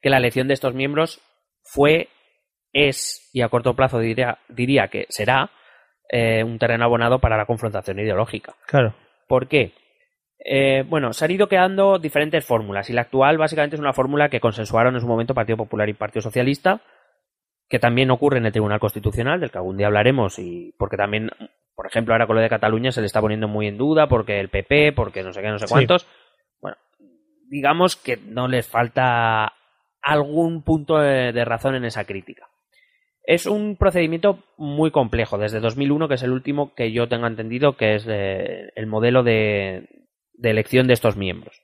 Que 0.00 0.10
la 0.10 0.18
elección 0.18 0.46
de 0.46 0.54
estos 0.54 0.74
miembros 0.74 1.20
fue, 1.62 2.08
es, 2.72 3.28
y 3.32 3.42
a 3.42 3.48
corto 3.48 3.74
plazo 3.74 3.98
diría, 3.98 4.38
diría 4.48 4.88
que 4.88 5.06
será, 5.08 5.50
eh, 6.10 6.42
un 6.44 6.58
terreno 6.58 6.84
abonado 6.84 7.18
para 7.18 7.36
la 7.36 7.46
confrontación 7.46 7.98
ideológica. 7.98 8.54
Claro. 8.66 8.94
¿Por 9.26 9.48
qué? 9.48 9.72
Eh, 10.38 10.84
bueno, 10.86 11.12
se 11.12 11.24
han 11.24 11.30
ido 11.32 11.48
quedando 11.48 11.98
diferentes 11.98 12.44
fórmulas 12.44 12.88
y 12.90 12.92
la 12.92 13.00
actual 13.02 13.38
básicamente 13.38 13.74
es 13.76 13.80
una 13.80 13.92
fórmula 13.92 14.28
que 14.28 14.38
consensuaron 14.40 14.94
en 14.94 15.00
su 15.00 15.06
momento 15.08 15.34
Partido 15.34 15.56
Popular 15.56 15.88
y 15.88 15.94
Partido 15.94 16.22
Socialista, 16.22 16.80
que 17.68 17.78
también 17.80 18.10
ocurre 18.12 18.38
en 18.38 18.46
el 18.46 18.52
Tribunal 18.52 18.78
Constitucional, 18.78 19.40
del 19.40 19.50
que 19.50 19.58
algún 19.58 19.76
día 19.76 19.88
hablaremos, 19.88 20.38
y 20.38 20.72
porque 20.78 20.96
también, 20.96 21.30
por 21.74 21.86
ejemplo, 21.86 22.14
ahora 22.14 22.26
con 22.28 22.36
lo 22.36 22.42
de 22.42 22.48
Cataluña 22.48 22.92
se 22.92 23.00
le 23.00 23.06
está 23.06 23.20
poniendo 23.20 23.48
muy 23.48 23.66
en 23.66 23.76
duda, 23.76 24.06
porque 24.08 24.38
el 24.38 24.50
PP, 24.50 24.92
porque 24.92 25.24
no 25.24 25.32
sé 25.32 25.42
qué, 25.42 25.48
no 25.48 25.58
sé 25.58 25.66
Sí. 25.66 25.72
cuántos. 25.72 26.06
Bueno, 26.60 26.76
digamos 27.48 27.96
que 27.96 28.16
no 28.18 28.46
les 28.46 28.68
falta 28.68 29.52
algún 30.00 30.62
punto 30.62 30.98
de, 30.98 31.32
de 31.32 31.44
razón 31.44 31.74
en 31.74 31.84
esa 31.86 32.04
crítica. 32.04 32.46
Es 33.26 33.46
un 33.46 33.76
procedimiento 33.76 34.38
muy 34.56 34.92
complejo, 34.92 35.36
desde 35.36 35.60
2001, 35.60 36.08
que 36.08 36.14
es 36.14 36.22
el 36.22 36.30
último 36.30 36.74
que 36.74 36.92
yo 36.92 37.08
tengo 37.08 37.26
entendido 37.26 37.76
que 37.76 37.96
es 37.96 38.06
eh, 38.08 38.70
el 38.76 38.86
modelo 38.86 39.24
de, 39.24 39.88
de 40.34 40.50
elección 40.50 40.86
de 40.86 40.94
estos 40.94 41.16
miembros. 41.16 41.60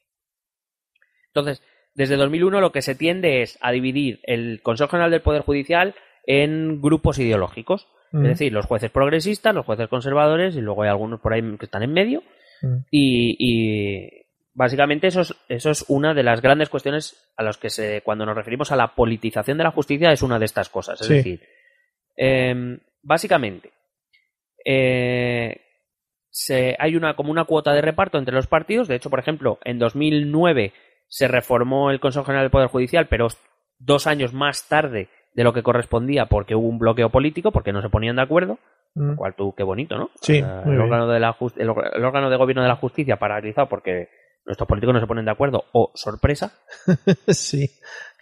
Entonces, 1.29 1.63
desde 1.95 2.17
2001 2.17 2.61
lo 2.61 2.73
que 2.73 2.83
se 2.83 2.95
tiende 2.95 3.43
es 3.43 3.59
a 3.61 3.71
dividir 3.71 4.21
el 4.25 4.61
Consejo 4.63 4.91
General 4.91 5.11
del 5.11 5.23
Poder 5.23 5.43
Judicial 5.43 5.95
en 6.27 6.81
grupos 6.81 7.19
ideológicos. 7.19 7.87
Mm. 8.13 8.25
Es 8.25 8.29
decir, 8.31 8.53
los 8.53 8.67
jueces 8.67 8.91
progresistas, 8.91 9.55
los 9.55 9.67
jueces 9.67 9.89
conservadores 9.89 10.57
y 10.57 10.61
luego 10.61 10.83
hay 10.83 10.91
algunos 10.91 11.21
por 11.21 11.33
ahí 11.33 11.43
que 11.59 11.67
están 11.67 11.83
en 11.83 11.93
medio. 11.93 12.23
Mm. 12.63 12.77
Y, 12.91 13.37
y 13.39 14.22
básicamente 14.55 15.07
eso 15.07 15.21
es, 15.23 15.35
eso 15.49 15.71
es 15.71 15.85
una 15.89 16.15
de 16.15 16.23
las 16.23 16.41
grandes 16.43 16.69
cuestiones 16.69 17.33
a 17.37 17.43
las 17.43 17.59
que 17.59 17.71
se, 17.71 18.03
cuando 18.03 18.27
nos 18.27 18.37
referimos 18.37 18.73
a 18.73 18.77
la 18.77 18.95
politización 18.95 19.59
de 19.59 19.65
la 19.65 19.71
justicia 19.71 20.13
es 20.13 20.23
una 20.23 20.39
de 20.39 20.45
estas 20.45 20.69
cosas. 20.69 21.01
Es 21.01 21.07
Sí. 21.07 21.15
decir, 21.15 21.41
em, 22.17 22.79
básicamente 23.03 23.73
eh, 24.65 25.61
se, 26.31 26.77
hay 26.79 26.97
una 26.97 27.15
como 27.15 27.31
una 27.31 27.45
cuota 27.45 27.73
de 27.73 27.83
reparto 27.83 28.19
entre 28.19 28.35
los 28.35 28.47
partidos. 28.47 28.89
De 28.89 28.95
hecho, 28.97 29.11
por 29.11 29.19
ejemplo, 29.19 29.59
en 29.65 29.79
2009 29.79 30.73
se 31.09 31.29
reformó 31.29 31.91
el 31.91 32.01
Consejo 32.01 32.25
General 32.25 32.45
del 32.45 32.51
Poder 32.51 32.69
Judicial, 32.69 33.07
pero 33.09 33.29
dos 33.79 34.07
años 34.07 34.33
más 34.33 34.69
tarde 34.69 35.09
de 35.35 35.45
lo 35.45 35.53
que 35.53 35.63
correspondía 35.63 36.27
porque 36.27 36.55
hubo 36.55 36.69
un 36.69 36.79
bloqueo 36.79 37.11
político, 37.11 37.53
porque 37.53 37.73
no 37.73 37.83
se 37.83 37.89
ponían 37.91 38.17
de 38.17 38.23
acuerdo. 38.23 38.59
Mm. 38.95 39.11
Lo 39.11 39.17
cual 39.17 39.35
tú, 39.35 39.55
qué 39.55 39.63
bonito, 39.63 39.97
¿no? 39.97 40.11
Sí, 40.21 40.37
Eh, 40.39 40.63
el, 40.67 40.81
órgano 40.81 41.09
de 41.09 41.19
la 41.21 41.37
el 41.57 41.69
órgano 42.05 42.31
de 42.31 42.37
gobierno 42.37 42.63
de 42.63 42.69
la 42.69 42.77
justicia 42.77 43.17
paralizado 43.17 43.69
porque 43.69 44.09
nuestros 44.45 44.69
políticos 44.69 44.95
no 44.95 45.01
se 45.01 45.07
ponen 45.07 45.25
de 45.25 45.31
acuerdo, 45.31 45.65
o 45.73 45.93
sorpresa. 45.95 46.59
sí, 47.29 47.71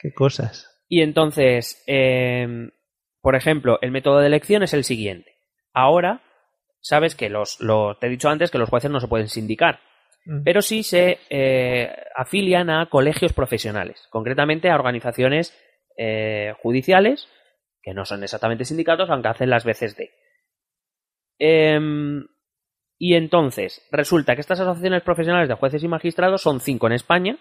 qué 0.01 0.13
cosas. 0.13 0.67
Y 0.89 1.03
entonces, 1.03 1.83
eh, 1.87 2.71
por 3.21 3.37
ejemplo, 3.37 3.79
el 3.83 3.91
método 3.91 4.19
de 4.21 4.27
elección 4.27 4.63
es 4.63 4.75
el 4.75 4.85
siguiente. 4.85 5.37
Ahora, 5.73 6.23
sabes 6.81 7.15
que 7.15 7.29
los, 7.29 7.61
los- 7.61 7.99
te 8.01 8.07
he 8.07 8.11
dicho 8.11 8.29
antes 8.29 8.51
que 8.51 8.59
los 8.59 8.69
jueces 8.71 8.91
no 8.91 9.01
se 9.01 9.09
pueden 9.09 9.29
sindicar, 9.29 9.81
Mm. 10.27 10.43
pero 10.45 10.61
sí 10.61 10.83
se 10.83 11.19
eh, 11.31 11.91
afilian 12.15 12.69
a 12.69 12.91
colegios 12.91 13.33
profesionales, 13.33 14.07
concretamente 14.11 14.69
a 14.69 14.75
organizaciones 14.75 15.57
eh, 15.97 16.53
judiciales 16.63 17.27
que 17.83 17.95
no 17.95 18.05
son 18.05 18.23
exactamente 18.23 18.67
sindicatos, 18.67 19.09
aunque 19.09 19.29
hacen 19.29 19.49
las 19.49 19.65
veces 19.65 19.97
de. 19.97 20.11
Y 23.03 23.15
entonces, 23.15 23.81
resulta 23.91 24.35
que 24.35 24.43
estas 24.43 24.61
asociaciones 24.61 25.03
profesionales 25.03 25.49
de 25.49 25.55
jueces 25.55 25.83
y 25.83 25.89
magistrados 25.89 26.43
son 26.43 26.61
cinco 26.61 26.87
en 26.87 26.93
España, 26.93 27.39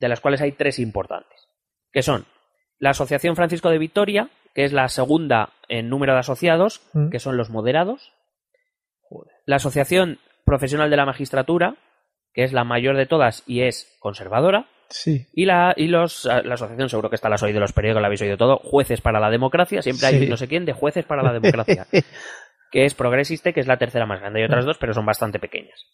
de 0.00 0.08
las 0.08 0.20
cuales 0.20 0.40
hay 0.40 0.50
tres 0.50 0.80
importantes, 0.80 1.48
que 1.92 2.02
son 2.02 2.26
la 2.80 2.90
Asociación 2.90 3.36
Francisco 3.36 3.70
de 3.70 3.78
Vitoria, 3.78 4.28
que 4.52 4.64
es 4.64 4.72
la 4.72 4.88
segunda 4.88 5.50
en 5.68 5.88
número 5.88 6.12
de 6.14 6.18
asociados, 6.18 6.82
Mm. 6.92 7.10
que 7.10 7.20
son 7.20 7.36
los 7.36 7.50
moderados, 7.50 8.12
la 9.46 9.56
Asociación 9.56 10.18
Profesional 10.44 10.90
de 10.90 10.96
la 10.96 11.06
Magistratura, 11.06 11.76
que 12.32 12.42
es 12.42 12.52
la 12.52 12.64
mayor 12.64 12.96
de 12.96 13.06
todas 13.06 13.44
y 13.46 13.62
es 13.62 13.96
conservadora. 14.00 14.68
Sí. 14.88 15.26
Y 15.32 15.46
la, 15.46 15.72
y 15.76 15.86
los, 15.88 16.24
la 16.26 16.54
asociación, 16.54 16.88
seguro 16.88 17.10
que 17.10 17.16
esta 17.16 17.28
la 17.28 17.36
has 17.36 17.42
oído, 17.42 17.60
los 17.60 17.72
periódicos 17.72 18.00
la 18.02 18.06
habéis 18.06 18.22
oído 18.22 18.36
todo, 18.36 18.58
Jueces 18.58 19.00
para 19.00 19.20
la 19.20 19.30
Democracia, 19.30 19.82
siempre 19.82 20.06
hay 20.08 20.18
Sí. 20.20 20.28
no 20.28 20.36
sé 20.36 20.46
quién 20.48 20.64
de 20.64 20.72
Jueces 20.72 21.04
para 21.04 21.22
la 21.22 21.32
Democracia, 21.32 21.86
que 22.76 22.84
es 22.84 22.94
Progresiste, 22.94 23.54
que 23.54 23.60
es 23.60 23.66
la 23.66 23.78
tercera 23.78 24.04
más 24.04 24.20
grande. 24.20 24.40
Hay 24.40 24.44
otras 24.44 24.66
dos, 24.66 24.76
pero 24.76 24.92
son 24.92 25.06
bastante 25.06 25.38
pequeñas. 25.38 25.86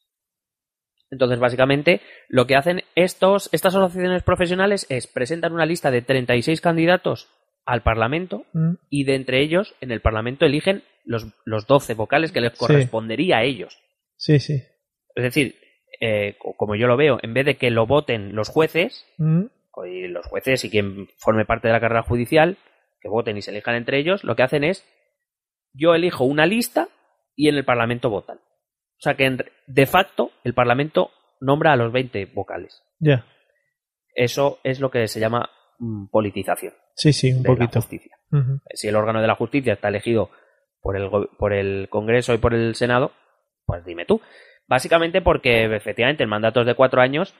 Entonces, 1.12 1.38
básicamente, 1.38 2.00
lo 2.28 2.48
que 2.48 2.56
hacen 2.56 2.82
estos, 2.96 3.48
estas 3.52 3.76
asociaciones 3.76 4.24
profesionales 4.24 4.84
es 4.88 5.06
presentar 5.06 5.52
una 5.52 5.64
lista 5.64 5.92
de 5.92 6.02
36 6.02 6.60
candidatos 6.60 7.28
al 7.66 7.84
Parlamento 7.84 8.46
Mm, 8.52 8.74
y 8.90 9.04
de 9.04 9.14
entre 9.14 9.40
ellos, 9.42 9.76
en 9.80 9.92
el 9.92 10.00
Parlamento, 10.00 10.44
eligen 10.44 10.82
los, 11.04 11.26
los 11.44 11.68
12 11.68 11.94
vocales 11.94 12.32
que 12.32 12.40
les 12.40 12.50
Sí. 12.54 12.58
correspondería 12.58 13.36
a 13.38 13.42
ellos. 13.44 13.78
Sí, 14.16 14.40
sí. 14.40 14.60
Es 15.14 15.22
decir, 15.22 15.54
eh, 16.00 16.34
co- 16.40 16.54
como 16.56 16.74
yo 16.74 16.88
lo 16.88 16.96
veo, 16.96 17.20
en 17.22 17.32
vez 17.32 17.46
de 17.46 17.56
que 17.58 17.70
lo 17.70 17.86
voten 17.86 18.34
los 18.34 18.48
jueces, 18.48 19.06
Mm, 19.18 19.44
y 19.86 20.08
los 20.08 20.26
jueces 20.26 20.64
y 20.64 20.70
quien 20.70 21.06
forme 21.18 21.44
parte 21.44 21.68
de 21.68 21.74
la 21.74 21.80
carrera 21.80 22.02
judicial, 22.02 22.56
que 23.00 23.08
voten 23.08 23.36
y 23.36 23.42
se 23.42 23.52
elijan 23.52 23.76
entre 23.76 23.98
ellos, 24.00 24.24
lo 24.24 24.34
que 24.34 24.42
hacen 24.42 24.64
es, 24.64 24.84
yo 25.74 25.94
elijo 25.94 26.24
una 26.24 26.46
lista 26.46 26.88
y 27.36 27.48
en 27.48 27.56
el 27.56 27.64
Parlamento 27.64 28.10
votan. 28.10 28.38
O 28.38 29.00
sea 29.02 29.14
que 29.14 29.24
en- 29.26 29.44
de 29.66 29.86
facto 29.86 30.30
el 30.44 30.54
Parlamento 30.54 31.10
nombra 31.40 31.72
a 31.72 31.76
los 31.76 31.92
20 31.92 32.26
vocales. 32.26 32.82
Ya. 32.98 33.24
Eso 34.14 34.58
es 34.62 34.80
lo 34.80 34.90
que 34.90 35.08
se 35.08 35.20
llama 35.20 35.50
mm, 35.78 36.06
politización 36.08 36.72
Sí, 36.94 37.12
sí, 37.12 37.32
un 37.32 37.42
de 37.42 37.48
la 37.48 37.54
poquito. 37.54 37.80
justicia. 37.80 38.16
Ujú. 38.30 38.60
Si 38.74 38.86
el 38.88 38.96
órgano 38.96 39.20
de 39.20 39.26
la 39.26 39.34
justicia 39.34 39.72
está 39.72 39.88
elegido 39.88 40.30
por 40.82 40.96
el, 40.96 41.10
por 41.38 41.52
el 41.52 41.88
Congreso 41.88 42.34
y 42.34 42.38
por 42.38 42.54
el 42.54 42.74
Senado, 42.74 43.12
pues 43.64 43.84
dime 43.84 44.04
tú. 44.04 44.20
Básicamente 44.68 45.22
porque 45.22 45.64
efectivamente 45.74 46.22
el 46.22 46.28
mandato 46.28 46.60
es 46.60 46.66
de 46.66 46.74
cuatro 46.74 47.00
años 47.00 47.34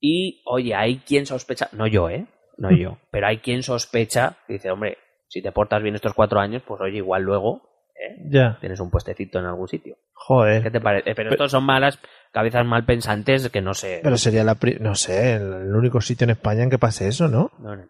y, 0.00 0.42
oye, 0.46 0.74
hay 0.74 0.98
quien 0.98 1.26
sospecha, 1.26 1.68
no 1.72 1.86
yo, 1.86 2.08
¿eh? 2.10 2.26
No 2.58 2.70
yo, 2.70 2.98
pero 3.10 3.26
hay 3.26 3.38
quien 3.38 3.62
sospecha, 3.62 4.36
dice, 4.48 4.70
hombre, 4.70 4.98
si 5.28 5.42
te 5.42 5.52
portas 5.52 5.82
bien 5.82 5.94
estos 5.94 6.14
cuatro 6.14 6.38
años, 6.38 6.62
pues 6.66 6.80
oye, 6.80 6.98
igual 6.98 7.22
luego 7.22 7.62
¿eh? 8.08 8.16
Ya. 8.28 8.58
tienes 8.60 8.80
un 8.80 8.90
puestecito 8.90 9.38
en 9.38 9.46
algún 9.46 9.68
sitio. 9.68 9.94
¿Qué 9.96 10.10
Joder. 10.14 10.70
te 10.72 10.80
parece? 10.80 11.10
Eh, 11.10 11.14
Pero 11.14 11.30
estos 11.30 11.50
son 11.50 11.64
malas 11.64 11.98
cabezas 12.32 12.64
mal 12.64 12.84
pensantes 12.84 13.48
que 13.50 13.60
no 13.60 13.74
sé. 13.74 14.00
Pero 14.02 14.16
sería 14.16 14.44
la. 14.44 14.54
pri- 14.56 14.78
No 14.80 14.94
sé, 14.94 15.34
el, 15.34 15.52
el 15.52 15.74
único 15.74 16.00
sitio 16.00 16.24
en 16.24 16.30
España 16.30 16.62
en 16.62 16.70
que 16.70 16.78
pase 16.78 17.08
eso, 17.08 17.28
¿no? 17.28 17.50
No, 17.58 17.74
no, 17.76 17.84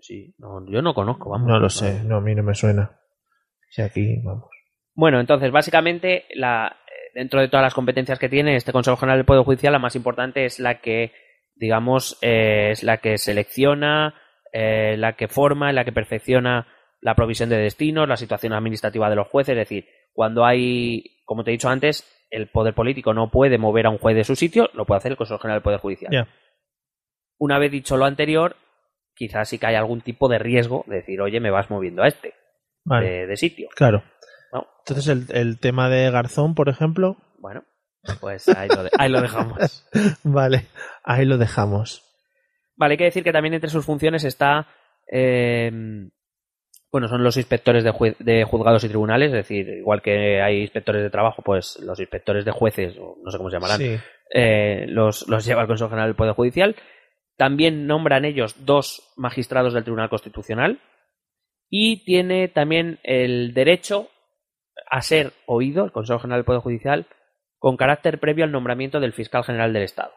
sí, 0.00 0.34
no, 0.38 0.64
yo 0.70 0.82
no 0.82 0.94
conozco, 0.94 1.30
vamos. 1.30 1.48
No 1.48 1.58
lo 1.58 1.68
sé. 1.68 2.02
No, 2.04 2.16
a 2.16 2.20
mí 2.20 2.34
no 2.34 2.42
me 2.42 2.54
suena. 2.54 2.90
Si 3.70 3.82
aquí, 3.82 4.16
vamos. 4.24 4.48
Bueno, 4.94 5.20
entonces, 5.20 5.52
básicamente, 5.52 6.24
la, 6.34 6.76
eh, 6.86 7.10
dentro 7.14 7.40
de 7.40 7.48
todas 7.48 7.62
las 7.64 7.74
competencias 7.74 8.18
que 8.18 8.28
tiene 8.28 8.56
este 8.56 8.72
Consejo 8.72 8.96
General 8.96 9.18
del 9.18 9.26
Poder 9.26 9.44
Judicial, 9.44 9.72
la 9.72 9.78
más 9.78 9.94
importante 9.94 10.44
es 10.44 10.58
la 10.58 10.80
que, 10.80 11.12
digamos, 11.54 12.18
eh, 12.22 12.70
es 12.72 12.82
la 12.82 12.96
que 12.96 13.18
selecciona, 13.18 14.14
eh, 14.52 14.96
la 14.96 15.12
que 15.14 15.28
forma, 15.28 15.72
la 15.72 15.84
que 15.84 15.92
perfecciona 15.92 16.66
la 17.00 17.14
provisión 17.14 17.48
de 17.48 17.56
destinos, 17.58 18.08
la 18.08 18.16
situación 18.16 18.52
administrativa 18.52 19.08
de 19.10 19.16
los 19.16 19.28
jueces, 19.28 19.52
es 19.52 19.58
decir, 19.68 19.86
cuando 20.12 20.44
hay, 20.44 21.22
como 21.24 21.44
te 21.44 21.50
he 21.50 21.52
dicho 21.52 21.68
antes, 21.68 22.04
el 22.30 22.48
poder 22.48 22.74
político 22.74 23.14
no 23.14 23.30
puede 23.30 23.56
mover 23.58 23.86
a 23.86 23.90
un 23.90 23.98
juez 23.98 24.16
de 24.16 24.24
su 24.24 24.34
sitio, 24.36 24.68
lo 24.74 24.84
puede 24.84 24.98
hacer 24.98 25.12
el 25.12 25.16
Consejo 25.16 25.38
General 25.38 25.58
del 25.58 25.62
Poder 25.62 25.80
Judicial. 25.80 26.12
Ya. 26.12 26.28
Una 27.38 27.58
vez 27.58 27.70
dicho 27.70 27.96
lo 27.96 28.04
anterior, 28.04 28.56
quizás 29.14 29.48
sí 29.48 29.58
que 29.58 29.66
hay 29.66 29.76
algún 29.76 30.00
tipo 30.00 30.28
de 30.28 30.38
riesgo 30.38 30.84
de 30.88 30.96
decir, 30.96 31.20
oye, 31.20 31.40
me 31.40 31.50
vas 31.50 31.70
moviendo 31.70 32.02
a 32.02 32.08
este 32.08 32.34
Vale. 32.84 33.08
de, 33.08 33.26
de 33.28 33.36
sitio. 33.36 33.68
Claro. 33.76 34.02
¿no? 34.52 34.66
Entonces, 34.80 35.06
el, 35.08 35.26
el 35.36 35.58
tema 35.60 35.88
de 35.88 36.10
Garzón, 36.10 36.54
por 36.54 36.68
ejemplo. 36.68 37.16
Bueno, 37.38 37.62
pues 38.20 38.48
ahí 38.48 38.68
lo, 38.68 38.82
de- 38.82 38.90
ahí 38.98 39.08
lo 39.10 39.20
dejamos. 39.20 39.88
Vale. 40.24 40.66
Ahí 41.04 41.24
lo 41.24 41.38
dejamos. 41.38 42.02
Vale, 42.76 42.94
hay 42.94 42.98
que 42.98 43.04
decir 43.04 43.22
que 43.24 43.32
también 43.32 43.54
entre 43.54 43.70
sus 43.70 43.84
funciones 43.84 44.24
está. 44.24 44.66
eh, 45.10 45.70
bueno, 46.90 47.08
son 47.08 47.22
los 47.22 47.36
inspectores 47.36 47.84
de, 47.84 47.92
jue- 47.92 48.16
de 48.18 48.44
juzgados 48.44 48.82
y 48.84 48.88
tribunales, 48.88 49.28
es 49.28 49.32
decir, 49.34 49.68
igual 49.68 50.00
que 50.02 50.40
hay 50.40 50.62
inspectores 50.62 51.02
de 51.02 51.10
trabajo, 51.10 51.42
pues 51.42 51.78
los 51.82 52.00
inspectores 52.00 52.44
de 52.44 52.50
jueces, 52.52 52.96
o 52.98 53.16
no 53.22 53.30
sé 53.30 53.36
cómo 53.36 53.50
se 53.50 53.56
llamarán, 53.56 53.78
Sí. 53.78 53.96
eh, 54.34 54.86
los, 54.88 55.28
los 55.28 55.44
lleva 55.44 55.62
el 55.62 55.66
Consejo 55.68 55.90
General 55.90 56.08
del 56.08 56.16
Poder 56.16 56.34
Judicial. 56.34 56.76
También 57.36 57.86
nombran 57.86 58.24
ellos 58.24 58.64
dos 58.64 59.12
magistrados 59.16 59.74
del 59.74 59.84
Tribunal 59.84 60.08
Constitucional 60.08 60.80
y 61.68 62.04
tiene 62.04 62.48
también 62.48 62.98
el 63.02 63.52
derecho 63.54 64.08
a 64.90 65.02
ser 65.02 65.32
oído, 65.46 65.84
el 65.84 65.92
Consejo 65.92 66.18
General 66.20 66.38
del 66.40 66.46
Poder 66.46 66.62
Judicial, 66.62 67.06
con 67.58 67.76
carácter 67.76 68.18
previo 68.18 68.44
al 68.44 68.52
nombramiento 68.52 68.98
del 69.00 69.12
fiscal 69.12 69.44
general 69.44 69.72
del 69.72 69.82
Estado. 69.82 70.12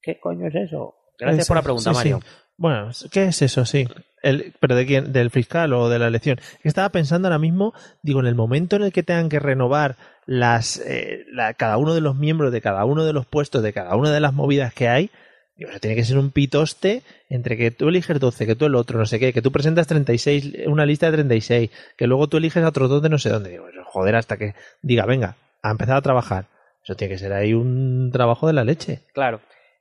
¿Qué 0.00 0.20
coño 0.20 0.46
es 0.48 0.54
eso? 0.54 0.94
Gracias 1.18 1.48
por 1.48 1.56
la 1.56 1.62
pregunta, 1.62 1.90
sí, 1.94 2.00
sí. 2.02 2.10
Mario. 2.12 2.20
Bueno, 2.56 2.90
¿qué 3.10 3.24
es 3.24 3.42
eso? 3.42 3.64
Sí. 3.64 3.86
El, 4.22 4.54
¿Pero 4.60 4.74
de 4.76 4.86
quién? 4.86 5.12
¿Del 5.12 5.30
fiscal 5.30 5.72
o 5.72 5.88
de 5.88 5.98
la 5.98 6.06
elección? 6.06 6.38
Estaba 6.62 6.90
pensando 6.90 7.28
ahora 7.28 7.38
mismo, 7.38 7.74
digo, 8.02 8.20
en 8.20 8.26
el 8.26 8.34
momento 8.34 8.76
en 8.76 8.82
el 8.82 8.92
que 8.92 9.02
tengan 9.02 9.28
que 9.28 9.40
renovar 9.40 9.96
las 10.26 10.80
eh, 10.86 11.24
cada 11.56 11.76
uno 11.76 11.94
de 11.94 12.00
los 12.00 12.16
miembros 12.16 12.52
de 12.52 12.60
cada 12.60 12.84
uno 12.84 13.04
de 13.04 13.12
los 13.12 13.26
puestos, 13.26 13.62
de 13.62 13.72
cada 13.72 13.96
una 13.96 14.12
de 14.12 14.20
las 14.20 14.32
movidas 14.32 14.72
que 14.72 14.88
hay, 14.88 15.10
digo, 15.56 15.70
eso 15.70 15.80
tiene 15.80 15.96
que 15.96 16.04
ser 16.04 16.18
un 16.18 16.30
pitoste 16.30 17.02
entre 17.28 17.56
que 17.56 17.70
tú 17.70 17.88
eliges 17.88 18.20
12, 18.20 18.46
que 18.46 18.54
tú 18.54 18.66
el 18.66 18.74
otro, 18.74 18.98
no 18.98 19.06
sé 19.06 19.18
qué, 19.18 19.32
que 19.32 19.42
tú 19.42 19.50
presentas 19.50 19.86
36, 19.86 20.66
una 20.66 20.86
lista 20.86 21.06
de 21.06 21.12
36, 21.12 21.70
que 21.96 22.06
luego 22.06 22.28
tú 22.28 22.36
eliges 22.36 22.62
a 22.62 22.68
otros 22.68 22.88
dos 22.88 23.02
de 23.02 23.08
no 23.08 23.18
sé 23.18 23.30
dónde. 23.30 23.50
Digo, 23.50 23.66
joder, 23.86 24.16
hasta 24.16 24.36
que 24.36 24.54
diga, 24.82 25.04
venga, 25.06 25.36
a 25.62 25.70
empezar 25.70 25.96
a 25.96 26.02
trabajar. 26.02 26.46
Eso 26.82 26.96
tiene 26.96 27.14
que 27.14 27.18
ser 27.18 27.32
ahí 27.32 27.54
un 27.54 28.10
trabajo 28.12 28.46
de 28.46 28.52
la 28.52 28.64
leche. 28.64 29.00
Claro. 29.12 29.40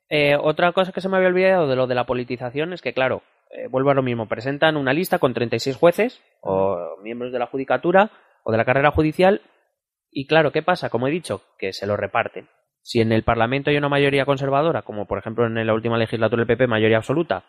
Eh, 0.10 0.36
otra 0.36 0.72
cosa 0.74 0.92
que 0.92 1.02
se 1.02 1.10
me 1.10 1.18
había 1.18 1.30
olvidado 1.30 1.68
de 1.68 1.76
lo 1.76 1.88
de 1.88 1.96
la 1.96 2.06
politización 2.06 2.74
es 2.74 2.82
que, 2.82 2.94
claro, 2.94 3.24
eh, 3.54 3.68
vuelvo 3.68 3.91
a 3.91 3.93
lo 3.93 4.02
mismo, 4.02 4.28
presentan 4.28 4.78
una 4.78 4.93
lista 4.93 5.20
con 5.20 5.34
36 5.34 5.76
jueces 5.76 6.22
o 6.41 6.97
miembros 7.04 7.32
de 7.32 7.39
la 7.39 7.47
judicatura 7.47 8.12
o 8.43 8.52
de 8.52 8.58
la 8.58 8.66
carrera 8.66 8.91
judicial 8.91 9.41
y, 10.10 10.28
claro, 10.28 10.52
¿qué 10.52 10.62
pasa? 10.62 10.89
Como 10.89 11.08
he 11.08 11.12
dicho, 11.12 11.41
que 11.58 11.72
se 11.74 11.88
lo 11.88 11.95
reparten. 11.95 12.49
Si 12.82 12.99
en 12.99 13.12
el 13.12 13.24
Parlamento 13.24 13.70
hay 13.70 13.78
una 13.78 13.89
mayoría 13.89 14.26
conservadora, 14.26 14.82
como 14.82 15.06
por 15.06 15.20
ejemplo 15.20 15.45
en 15.45 15.66
la 15.66 15.74
última 15.74 15.97
legislatura 15.97 16.41
del 16.41 16.47
PP, 16.47 16.68
mayoría 16.68 16.97
absoluta, 16.97 17.45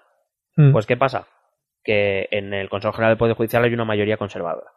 Mm. 0.57 0.73
pues 0.73 0.87
¿qué 0.87 0.97
pasa? 0.97 1.29
Que 1.83 2.29
en 2.31 2.53
el 2.55 2.69
Consejo 2.69 2.93
General 2.93 3.13
del 3.13 3.19
Poder 3.19 3.37
Judicial 3.37 3.65
hay 3.65 3.73
una 3.73 3.85
mayoría 3.85 4.17
conservadora. 4.17 4.71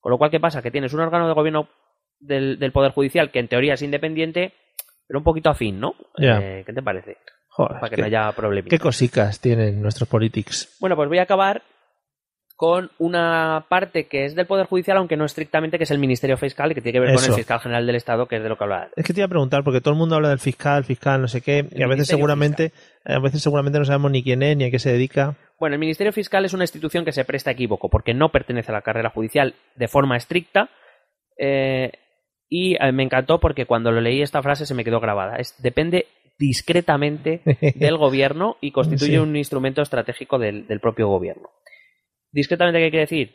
Con 0.00 0.10
lo 0.10 0.18
cual, 0.18 0.30
¿qué 0.30 0.40
pasa? 0.40 0.62
Que 0.62 0.70
tienes 0.70 0.92
un 0.94 1.00
órgano 1.00 1.26
de 1.28 1.34
gobierno 1.34 1.68
del, 2.18 2.58
del 2.58 2.72
Poder 2.72 2.92
Judicial 2.92 3.30
que 3.30 3.38
en 3.38 3.48
teoría 3.48 3.74
es 3.74 3.82
independiente, 3.82 4.52
pero 5.06 5.18
un 5.18 5.24
poquito 5.24 5.50
afín, 5.50 5.80
¿no? 5.80 5.94
Eh, 6.18 6.62
¿Qué 6.66 6.72
te 6.72 6.82
parece? 6.82 7.16
Joder, 7.54 7.80
Para 7.80 7.90
que 7.90 7.96
qué- 7.96 8.02
no 8.02 8.06
haya 8.06 8.32
problemas. 8.32 8.70
¿Qué 8.70 8.78
cosicas 8.78 9.40
tienen 9.40 9.82
nuestros 9.82 10.08
politics? 10.08 10.76
Bueno, 10.80 10.96
pues 10.96 11.08
voy 11.08 11.18
a 11.18 11.22
acabar 11.22 11.62
con 12.56 12.90
una 12.98 13.66
parte 13.68 14.06
que 14.06 14.24
es 14.24 14.34
del 14.36 14.46
Poder 14.46 14.66
Judicial, 14.66 14.96
aunque 14.96 15.16
no 15.16 15.24
estrictamente, 15.24 15.78
que 15.78 15.84
es 15.84 15.90
el 15.90 15.98
Ministerio 15.98 16.36
Fiscal 16.36 16.72
que 16.74 16.80
tiene 16.80 16.92
que 16.92 17.00
ver 17.00 17.14
con 17.14 17.24
el 17.24 17.32
Fiscal 17.34 17.58
General 17.60 17.84
del 17.86 17.96
Estado, 17.96 18.26
que 18.26 18.36
es 18.36 18.42
de 18.42 18.48
lo 18.48 18.56
que 18.56 18.64
hablaba. 18.64 18.88
Es 18.94 19.04
que 19.04 19.12
te 19.12 19.20
iba 19.20 19.26
a 19.26 19.28
preguntar, 19.28 19.64
porque 19.64 19.80
todo 19.80 19.92
el 19.94 19.98
mundo 19.98 20.14
habla 20.14 20.28
del 20.28 20.38
fiscal, 20.38 20.84
fiscal, 20.84 21.20
no 21.20 21.26
sé 21.28 21.40
qué, 21.40 21.56
y 21.56 21.58
a 21.60 21.64
veces 21.64 21.72
Ministerio 21.88 22.04
seguramente, 22.18 22.72
a 23.04 23.18
veces 23.18 23.42
seguramente 23.42 23.78
no 23.80 23.84
sabemos 23.84 24.12
ni 24.12 24.22
quién 24.22 24.42
es, 24.44 24.56
ni 24.56 24.64
a 24.64 24.70
qué 24.70 24.78
se 24.78 24.92
dedica. 24.92 25.36
Bueno, 25.58 25.74
el 25.74 25.80
Ministerio 25.80 26.12
Fiscal 26.12 26.44
es 26.44 26.54
una 26.54 26.64
institución 26.64 27.04
que 27.04 27.12
se 27.12 27.24
presta 27.24 27.50
a 27.50 27.52
equívoco, 27.54 27.88
porque 27.90 28.14
no 28.14 28.30
pertenece 28.30 28.70
a 28.70 28.74
la 28.74 28.82
carrera 28.82 29.10
judicial 29.10 29.54
de 29.74 29.88
forma 29.88 30.16
estricta. 30.16 30.70
eh, 31.38 31.90
y 32.48 32.74
eh, 32.74 32.92
me 32.92 33.02
encantó 33.02 33.40
porque 33.40 33.64
cuando 33.64 33.90
lo 33.90 34.00
leí 34.02 34.20
esta 34.22 34.42
frase 34.42 34.66
se 34.66 34.74
me 34.74 34.84
quedó 34.84 35.00
grabada. 35.00 35.36
Es, 35.36 35.60
depende 35.62 36.06
discretamente 36.38 37.42
del 37.76 37.96
gobierno 37.96 38.56
y 38.60 38.70
constituye 38.72 39.12
Sí. 39.12 39.18
un 39.18 39.36
instrumento 39.36 39.82
estratégico 39.82 40.38
del, 40.38 40.66
del 40.66 40.80
propio 40.80 41.08
gobierno. 41.08 41.50
Discretamente, 42.30 42.80
¿qué 42.80 42.90
quiere 42.90 43.04
decir? 43.04 43.34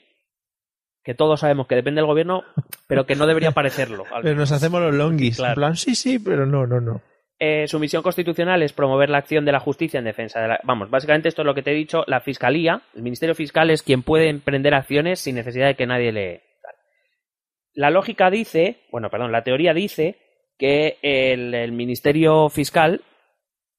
Que 1.03 1.13
todos 1.13 1.39
sabemos 1.39 1.67
que 1.67 1.75
depende 1.75 1.99
del 2.01 2.07
gobierno, 2.07 2.43
pero 2.87 3.05
que 3.05 3.15
no 3.15 3.27
debería 3.27 3.51
parecerlo. 3.51 4.03
Pero 4.21 4.35
nos 4.35 4.51
hacemos 4.51 4.81
los 4.81 4.93
longis. 4.93 5.37
Claro. 5.37 5.51
En 5.53 5.55
plan, 5.55 5.75
sí, 5.75 5.95
sí, 5.95 6.19
pero 6.19 6.45
no, 6.45 6.67
no, 6.67 6.81
no. 6.81 7.01
Eh, 7.39 7.67
su 7.67 7.79
misión 7.79 8.01
constitucional 8.01 8.63
es 8.63 8.73
promover 8.73 9.09
la 9.09 9.19
acción 9.19 9.45
de 9.45 9.51
la 9.51 9.59
justicia 9.59 9.99
en 9.99 10.05
defensa 10.05 10.41
de 10.41 10.47
la... 10.47 10.59
Vamos, 10.63 10.89
básicamente 10.89 11.29
esto 11.29 11.43
es 11.43 11.45
lo 11.45 11.53
que 11.53 11.61
te 11.61 11.71
he 11.71 11.75
dicho. 11.75 12.03
La 12.07 12.19
Fiscalía, 12.19 12.81
el 12.95 13.03
Ministerio 13.03 13.35
Fiscal 13.35 13.69
es 13.69 13.83
quien 13.83 14.01
puede 14.01 14.27
emprender 14.29 14.73
acciones 14.73 15.19
sin 15.19 15.35
necesidad 15.35 15.67
de 15.67 15.75
que 15.75 15.85
nadie 15.85 16.11
le... 16.11 16.41
La 17.73 17.91
lógica 17.91 18.31
dice, 18.31 18.79
bueno, 18.91 19.09
perdón, 19.11 19.31
la 19.31 19.43
teoría 19.43 19.73
dice 19.75 20.17
que 20.57 20.97
el, 21.01 21.53
el 21.53 21.71
Ministerio 21.71 22.49
Fiscal, 22.49 23.01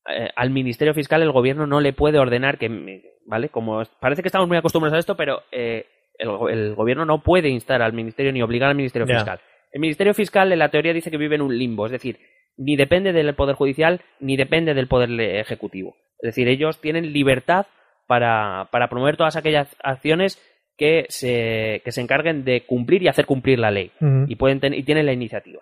eh, 0.08 0.28
al 0.36 0.50
Ministerio 0.50 0.94
Fiscal 0.94 1.22
el 1.22 1.32
gobierno 1.32 1.66
no 1.66 1.80
le 1.80 1.92
puede 1.92 2.18
ordenar 2.18 2.58
que, 2.58 3.02
¿vale? 3.26 3.48
Como 3.48 3.82
parece 4.00 4.22
que 4.22 4.28
estamos 4.28 4.48
muy 4.48 4.56
acostumbrados 4.56 4.96
a 4.96 5.00
esto, 5.00 5.16
pero 5.16 5.42
eh, 5.52 5.86
el, 6.18 6.28
go- 6.28 6.48
el 6.48 6.74
gobierno 6.74 7.04
no 7.04 7.22
puede 7.22 7.48
instar 7.48 7.82
al 7.82 7.92
Ministerio 7.92 8.32
ni 8.32 8.42
obligar 8.42 8.70
al 8.70 8.76
Ministerio. 8.76 9.06
Fiscal. 9.18 9.40
El 9.72 9.80
Ministerio 9.80 10.14
Fiscal 10.14 10.50
en 10.52 10.58
la 10.60 10.70
teoría 10.70 10.92
dice 10.94 11.10
que 11.10 11.18
vive 11.18 11.34
en 11.34 11.42
un 11.42 11.56
limbo, 11.56 11.86
es 11.86 11.92
decir, 11.92 12.18
ni 12.56 12.74
depende 12.76 13.12
del 13.12 13.34
Poder 13.34 13.54
Judicial 13.54 14.00
ni 14.18 14.36
depende 14.36 14.72
del 14.74 14.88
Poder 14.88 15.10
Ejecutivo. 15.20 15.96
Es 16.20 16.28
decir, 16.28 16.48
ellos 16.48 16.80
tienen 16.80 17.12
libertad 17.12 17.66
para, 18.06 18.68
para 18.72 18.88
promover 18.88 19.16
todas 19.16 19.36
aquellas 19.36 19.76
acciones 19.82 20.42
que 20.76 21.06
se, 21.08 21.82
que 21.84 21.92
se 21.92 22.00
encarguen 22.00 22.44
de 22.44 22.62
cumplir 22.64 23.02
y 23.02 23.08
hacer 23.08 23.26
cumplir 23.26 23.58
la 23.58 23.70
ley. 23.70 23.90
Y, 24.28 24.36
pueden 24.36 24.60
ten- 24.60 24.74
y 24.74 24.82
tienen 24.84 25.06
la 25.06 25.12
iniciativa. 25.12 25.60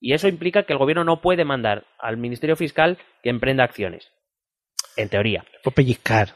Y 0.00 0.12
eso 0.12 0.28
implica 0.28 0.64
que 0.64 0.72
el 0.72 0.78
gobierno 0.78 1.04
no 1.04 1.20
puede 1.20 1.44
mandar 1.44 1.86
al 1.98 2.16
Ministerio 2.16 2.56
Fiscal 2.56 2.98
que 3.22 3.30
emprenda 3.30 3.64
acciones. 3.64 4.12
En 4.96 5.08
teoría. 5.08 5.44
Por 5.62 5.72
pellizcar. 5.74 6.34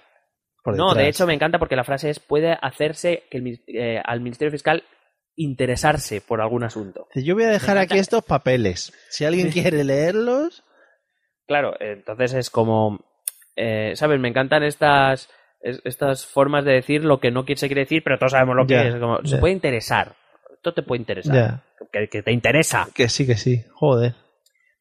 por 0.62 0.76
No, 0.76 0.94
de 0.94 1.08
hecho 1.08 1.26
me 1.26 1.34
encanta 1.34 1.58
porque 1.58 1.76
la 1.76 1.84
frase 1.84 2.10
es 2.10 2.20
puede 2.20 2.56
hacerse 2.60 3.24
que 3.30 3.38
el 3.38 3.60
eh, 3.66 4.00
al 4.04 4.20
Ministerio 4.20 4.50
Fiscal 4.50 4.82
interesarse 5.36 6.20
por 6.20 6.40
algún 6.40 6.64
asunto. 6.64 7.08
Yo 7.14 7.34
voy 7.34 7.44
a 7.44 7.50
dejar 7.50 7.78
aquí 7.78 7.98
estos 7.98 8.24
papeles. 8.24 8.92
Si 9.08 9.24
alguien 9.24 9.50
quiere 9.50 9.84
leerlos, 9.84 10.64
Claro, 11.46 11.74
entonces 11.80 12.32
es 12.34 12.48
como, 12.48 13.00
eh, 13.56 13.92
¿sabes? 13.96 14.20
Me 14.20 14.28
encantan 14.28 14.62
estas 14.62 15.28
es- 15.60 15.80
estas 15.84 16.24
formas 16.24 16.64
de 16.64 16.72
decir 16.74 17.04
lo 17.04 17.18
que 17.18 17.32
no 17.32 17.44
quiere- 17.44 17.58
se 17.58 17.66
quiere 17.66 17.80
decir, 17.82 18.02
pero 18.04 18.18
todos 18.18 18.32
sabemos 18.32 18.54
lo 18.54 18.66
que 18.68 18.86
es. 18.88 18.94
Como, 18.96 19.18
Se 19.24 19.38
puede 19.38 19.52
interesar. 19.54 20.14
Esto 20.60 20.74
te 20.74 20.82
puede 20.82 21.00
interesar. 21.00 21.62
Que, 21.90 22.08
que 22.08 22.22
te 22.22 22.32
interesa. 22.32 22.88
que 22.94 23.08
sí, 23.08 23.26
que 23.26 23.36
sí. 23.36 23.64
Joder. 23.72 24.14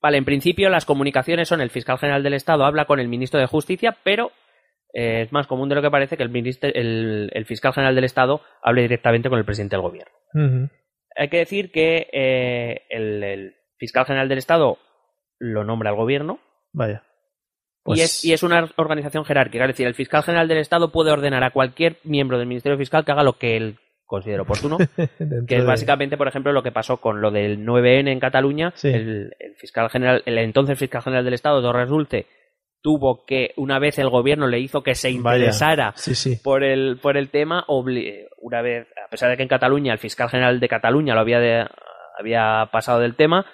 Vale, 0.01 0.17
en 0.17 0.25
principio 0.25 0.69
las 0.69 0.85
comunicaciones 0.85 1.47
son 1.47 1.61
el 1.61 1.69
fiscal 1.69 1.97
general 1.97 2.21
del 2.21 2.33
Estado 2.33 2.65
habla 2.65 2.85
con 2.85 2.99
el 2.99 3.07
ministro 3.07 3.39
de 3.39 3.45
Justicia, 3.47 3.97
pero 4.03 4.31
eh, 4.93 5.21
es 5.23 5.31
más 5.31 5.47
común 5.47 5.69
de 5.69 5.75
lo 5.75 5.81
que 5.81 5.89
parece 5.89 6.17
que 6.17 6.23
el, 6.23 6.29
ministro- 6.29 6.69
el, 6.73 7.29
el 7.33 7.45
fiscal 7.45 7.73
general 7.73 7.95
del 7.95 8.03
Estado 8.03 8.41
hable 8.61 8.81
directamente 8.83 9.29
con 9.29 9.39
el 9.39 9.45
presidente 9.45 9.75
del 9.77 9.83
gobierno. 9.83 10.13
Hay 11.17 11.29
que 11.29 11.37
decir 11.37 11.71
que 11.71 12.07
eh, 12.11 12.81
el, 12.89 13.23
el 13.23 13.55
fiscal 13.77 14.05
general 14.05 14.27
del 14.29 14.37
Estado 14.37 14.77
lo 15.39 15.63
nombra 15.63 15.89
el 15.91 15.95
gobierno 15.95 16.39
Vaya. 16.73 17.03
y, 17.05 17.83
Pues- 17.83 17.99
es, 18.01 18.25
y 18.25 18.33
es 18.33 18.43
una 18.43 18.69
organización 18.75 19.23
jerárquica. 19.25 19.63
Es 19.63 19.69
decir, 19.69 19.87
el 19.87 19.95
fiscal 19.95 20.23
general 20.23 20.47
del 20.49 20.57
Estado 20.59 20.91
puede 20.91 21.11
ordenar 21.11 21.43
a 21.45 21.51
cualquier 21.51 21.97
miembro 22.03 22.37
del 22.37 22.47
Ministerio 22.47 22.77
Fiscal 22.77 23.05
que 23.05 23.11
haga 23.13 23.23
lo 23.23 23.37
que 23.37 23.55
él 23.57 23.79
considere 24.09 24.41
oportuno. 24.41 24.77
Que 25.47 25.55
es 25.57 25.65
básicamente, 25.65 26.17
por 26.17 26.27
ejemplo, 26.27 26.51
lo 26.51 26.63
que 26.63 26.71
pasó 26.73 26.97
con 26.97 27.21
lo 27.21 27.31
del 27.31 27.65
9N 27.65 28.09
en 28.11 28.19
Cataluña. 28.19 28.71
Sí. 28.75 28.89
El, 28.89 29.31
el 29.39 29.55
fiscal 29.55 29.89
general, 29.89 30.21
el 30.25 30.37
entonces 30.39 30.77
fiscal 30.77 31.01
general 31.01 31.23
del 31.23 31.35
Estado, 31.35 31.61
Torres 31.61 31.87
Dulce, 31.87 32.25
tuvo 32.81 33.25
que, 33.25 33.53
una 33.57 33.77
vez 33.79 33.99
el 33.99 34.09
gobierno 34.09 34.47
le 34.47 34.59
hizo 34.59 34.81
que 34.83 34.95
se 34.95 35.11
interesara 35.11 35.93
Sí, 35.95 36.15
sí. 36.15 36.37
por 36.43 36.63
el, 36.63 36.97
por 37.01 37.17
el 37.17 37.29
tema, 37.29 37.65
una 37.67 38.61
vez, 38.61 38.87
a 39.05 39.09
pesar 39.09 39.29
de 39.29 39.37
que 39.37 39.43
en 39.43 39.49
Cataluña 39.49 39.93
el 39.93 39.99
fiscal 39.99 40.29
general 40.29 40.59
de 40.59 40.67
Cataluña 40.69 41.13
lo 41.13 41.19
había, 41.21 41.39
de- 41.39 41.67
había 42.17 42.69
pasado 42.71 42.99
del 42.99 43.15
tema, 43.15 43.45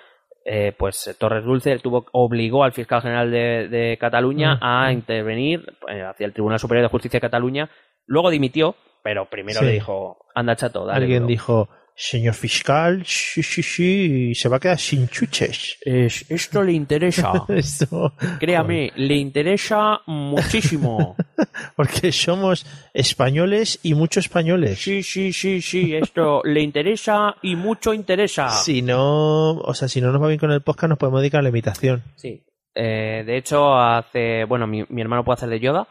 eh, 0.45 0.73
pues 0.77 1.15
Torres 1.19 1.43
Dulce 1.43 1.79
tuvo, 1.79 2.05
obligó 2.11 2.63
al 2.63 2.71
fiscal 2.71 3.01
general 3.01 3.31
de, 3.31 3.67
de 3.67 3.97
Cataluña 3.99 4.55
Mm, 4.57 4.59
a 4.61 4.93
intervenir 4.93 5.65
eh, 5.89 6.03
hacia 6.03 6.25
el 6.27 6.33
Tribunal 6.33 6.59
Superior 6.59 6.83
de 6.85 6.91
Justicia 6.91 7.17
de 7.17 7.21
Cataluña. 7.21 7.67
Luego 8.05 8.29
dimitió, 8.29 8.75
pero 9.05 9.29
primero 9.29 9.59
Sí. 9.59 9.65
le 9.67 9.71
dijo, 9.73 10.17
anda 10.33 10.55
chato, 10.55 10.83
dale. 10.83 11.03
Alguien 11.03 11.19
duro". 11.19 11.27
dijo, 11.29 11.69
señor 11.95 12.33
fiscal, 12.33 13.03
sí, 13.05 13.43
sí, 13.43 13.61
sí, 13.61 14.33
se 14.33 14.49
va 14.49 14.57
a 14.57 14.59
quedar 14.59 14.79
sin 14.79 15.07
chuches. 15.07 15.77
Es- 15.81 16.25
esto 16.31 16.63
le 16.63 16.71
interesa. 16.73 17.31
Esto, 17.49 18.13
Créame, 18.39 18.91
le 18.95 19.13
interesa 19.15 20.01
muchísimo. 20.07 21.15
porque 21.77 22.11
somos 22.11 22.65
españoles 22.95 23.79
y 23.83 23.93
mucho 23.93 24.19
españoles. 24.19 24.79
Sí, 24.81 25.03
sí, 25.03 25.31
sí, 25.31 25.61
sí, 25.61 25.95
esto 25.95 26.41
le 26.43 26.61
interesa 26.61 27.35
y 27.43 27.55
mucho 27.55 27.93
interesa. 27.93 28.49
Si 28.49 28.81
no, 28.81 29.51
o 29.51 29.73
sea, 29.75 29.87
si 29.87 30.01
no 30.01 30.11
nos 30.11 30.19
va 30.21 30.27
bien 30.29 30.39
con 30.39 30.51
el 30.51 30.61
podcast, 30.63 30.89
nos 30.89 30.97
podemos 30.97 31.21
dedicar 31.21 31.39
a 31.39 31.43
la 31.43 31.49
imitación. 31.49 32.03
Sí. 32.15 32.41
Eh, 32.73 33.23
de 33.25 33.37
hecho, 33.37 33.73
hace. 33.77 34.43
Bueno, 34.45 34.67
mi, 34.67 34.83
mi 34.89 35.01
hermano 35.01 35.23
puede 35.23 35.35
hacer 35.35 35.47
de 35.49 35.61
Yoda. 35.61 35.87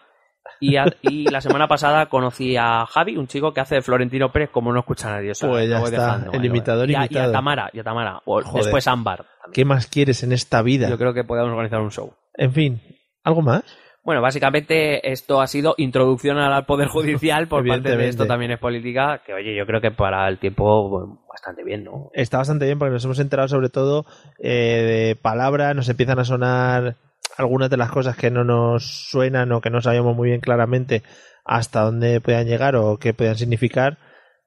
Y, 0.61 0.77
ha- 0.77 0.87
y 1.03 1.25
la 1.31 1.41
semana 1.41 1.67
pasada 1.69 2.07
conocí 2.07 2.57
a 2.57 2.87
Javi, 2.87 3.17
un 3.17 3.27
chico 3.27 3.53
que 3.53 3.61
hace 3.61 3.77
de 3.77 3.83
Florentino 3.83 4.31
Pérez, 4.33 4.51
como 4.51 4.73
no 4.73 4.81
escucha 4.81 5.09
a 5.09 5.17
nadie. 5.17 5.33
o 5.33 5.35
sea, 5.35 5.49
Pues 5.49 5.69
ya 5.69 5.79
está, 5.79 5.91
dejando, 5.91 6.33
el 6.33 6.45
imitador 6.45 6.91
y 6.91 6.95
a, 6.95 7.07
y 7.11 7.17
a. 7.19 7.33
Tamara, 7.33 7.71
y 7.73 7.81
a 7.81 7.85
Tamara. 7.85 8.21
O 8.25 8.41
Joder. 8.43 8.65
después 8.65 8.87
Ámbar. 8.87 9.27
¿Qué 9.53 9.65
más 9.65 9.87
quieres 9.87 10.23
en 10.23 10.33
esta 10.33 10.63
vida? 10.63 10.89
Yo 10.89 10.97
creo 10.99 11.13
que 11.13 11.25
podemos 11.25 11.51
organizar 11.51 11.81
un 11.81 11.91
show. 11.91 12.15
En 12.35 12.53
fin, 12.53 12.81
¿algo 13.25 13.43
más? 13.43 13.63
Bueno, 14.05 14.21
básicamente 14.21 15.11
esto 15.13 15.41
ha 15.41 15.47
sido 15.47 15.75
introducción 15.79 16.37
al 16.39 16.67
Poder 16.67 16.89
Judicial 16.93 17.49
por 17.49 17.67
parte 17.67 17.97
de 17.97 18.09
esto 18.09 18.27
también 18.27 18.51
es 18.51 18.59
política, 18.59 19.23
que 19.27 19.33
oye, 19.33 19.57
yo 19.57 19.65
creo 19.67 19.81
que 19.81 19.91
para 19.91 20.29
el 20.29 20.39
tiempo 20.39 20.89
bueno, 20.91 21.25
bastante 21.29 21.65
bien, 21.65 21.85
¿no? 21.85 22.11
Está 22.13 22.37
bastante 22.39 22.67
bien 22.67 22.79
porque 22.79 22.93
nos 22.93 23.05
hemos 23.05 23.19
enterado 23.19 23.49
sobre 23.49 23.71
todo 23.71 24.05
eh, 24.39 25.09
de 25.09 25.17
palabras, 25.17 25.75
nos 25.75 25.89
empiezan 25.89 26.19
a 26.19 26.25
sonar 26.25 26.97
algunas 27.37 27.71
de 27.71 27.77
las 27.77 27.91
cosas 27.91 28.17
que 28.17 28.31
no 28.31 28.45
nos 28.45 29.09
suenan 29.11 29.53
o 29.53 29.61
que 29.61 29.71
no 29.71 29.81
sabíamos 29.81 30.17
muy 30.17 30.29
bien 30.29 30.41
claramente 30.41 31.03
hasta 31.45 31.83
dónde 31.83 32.21
puedan 32.21 32.47
llegar 32.47 32.77
o 32.77 32.99
qué 32.99 33.15
puedan 33.15 33.37
significar 33.37 33.99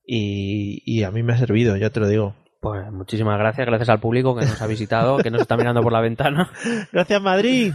y, 0.06 0.82
y 0.86 1.04
a 1.04 1.12
mí 1.12 1.22
me 1.24 1.34
ha 1.34 1.38
servido, 1.38 1.76
yo 1.78 1.92
te 1.92 2.00
lo 2.00 2.08
digo. 2.08 2.36
Pues 2.60 2.92
muchísimas 2.92 3.38
gracias, 3.38 3.68
gracias 3.68 3.90
al 3.90 4.00
público 4.00 4.36
que 4.36 4.46
nos 4.46 4.62
ha 4.62 4.68
visitado, 4.68 5.18
que 5.20 5.30
nos 5.30 5.42
está 5.42 5.56
mirando 5.58 5.84
por 5.84 5.94
la 5.94 6.02
ventana. 6.02 6.50
Gracias 6.92 7.22
Madrid. 7.22 7.74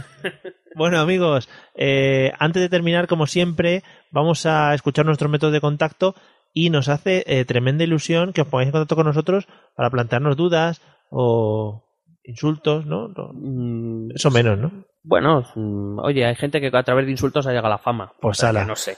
Bueno 0.75 0.99
amigos, 0.99 1.47
eh, 1.75 2.33
antes 2.37 2.61
de 2.61 2.67
terminar, 2.69 3.07
como 3.07 3.25
siempre, 3.25 3.81
vamos 4.11 4.45
a 4.45 4.73
escuchar 4.73 5.05
nuestros 5.05 5.31
métodos 5.31 5.53
de 5.53 5.61
contacto 5.61 6.15
y 6.53 6.69
nos 6.69 6.89
hace 6.89 7.23
eh, 7.27 7.45
tremenda 7.45 7.85
ilusión 7.85 8.33
que 8.33 8.41
os 8.41 8.47
pongáis 8.47 8.67
en 8.67 8.71
contacto 8.73 8.95
con 8.95 9.05
nosotros 9.05 9.47
para 9.75 9.89
plantearnos 9.89 10.35
dudas 10.35 10.81
o 11.09 11.85
insultos, 12.25 12.85
¿no? 12.85 13.07
No, 13.07 13.31
Mm, 13.33 14.11
Eso 14.15 14.31
menos, 14.31 14.59
¿no? 14.59 14.85
Bueno, 15.03 15.43
mm, 15.55 15.99
oye, 15.99 16.25
hay 16.25 16.35
gente 16.35 16.61
que 16.61 16.75
a 16.75 16.83
través 16.83 17.05
de 17.05 17.11
insultos 17.11 17.45
ha 17.45 17.49
llegado 17.49 17.67
a 17.67 17.71
la 17.71 17.77
fama. 17.77 18.13
Pues 18.21 18.43
ala. 18.43 18.65
no 18.65 18.75
sé. 18.75 18.97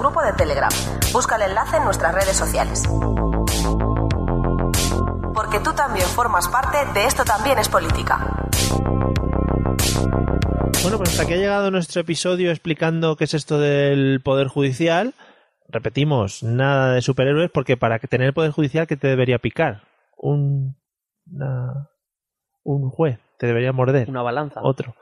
grupo 0.00 0.22
de 0.22 0.32
Telegram. 0.32 0.70
Busca 1.12 1.36
el 1.36 1.42
enlace 1.42 1.76
en 1.78 1.84
nuestras 1.84 2.14
redes 2.14 2.36
sociales. 2.36 2.82
Porque 5.34 5.58
tú 5.60 5.72
también 5.72 6.06
formas 6.06 6.48
parte 6.48 6.78
de 6.94 7.06
Esto 7.06 7.24
también 7.24 7.58
es 7.58 7.68
política. 7.68 8.46
Bueno, 10.82 10.98
pues 10.98 11.10
hasta 11.10 11.22
aquí 11.22 11.32
ha 11.34 11.36
llegado 11.38 11.70
nuestro 11.70 12.02
episodio 12.02 12.50
explicando 12.50 13.16
qué 13.16 13.24
es 13.24 13.34
esto 13.34 13.58
del 13.58 14.20
Poder 14.22 14.48
Judicial. 14.48 15.14
Repetimos, 15.68 16.42
nada 16.42 16.92
de 16.92 17.00
superhéroes, 17.02 17.50
porque 17.50 17.76
para 17.76 17.98
que 17.98 18.06
tener 18.06 18.28
el 18.28 18.34
Poder 18.34 18.50
Judicial, 18.50 18.86
¿qué 18.86 18.96
te 18.96 19.08
debería 19.08 19.38
picar? 19.38 19.82
Un, 20.16 20.76
una- 21.32 21.88
un 22.62 22.90
juez, 22.90 23.18
te 23.38 23.46
debería 23.46 23.72
morder. 23.72 24.08
Una 24.10 24.22
balanza. 24.22 24.60
Otro. 24.62 24.94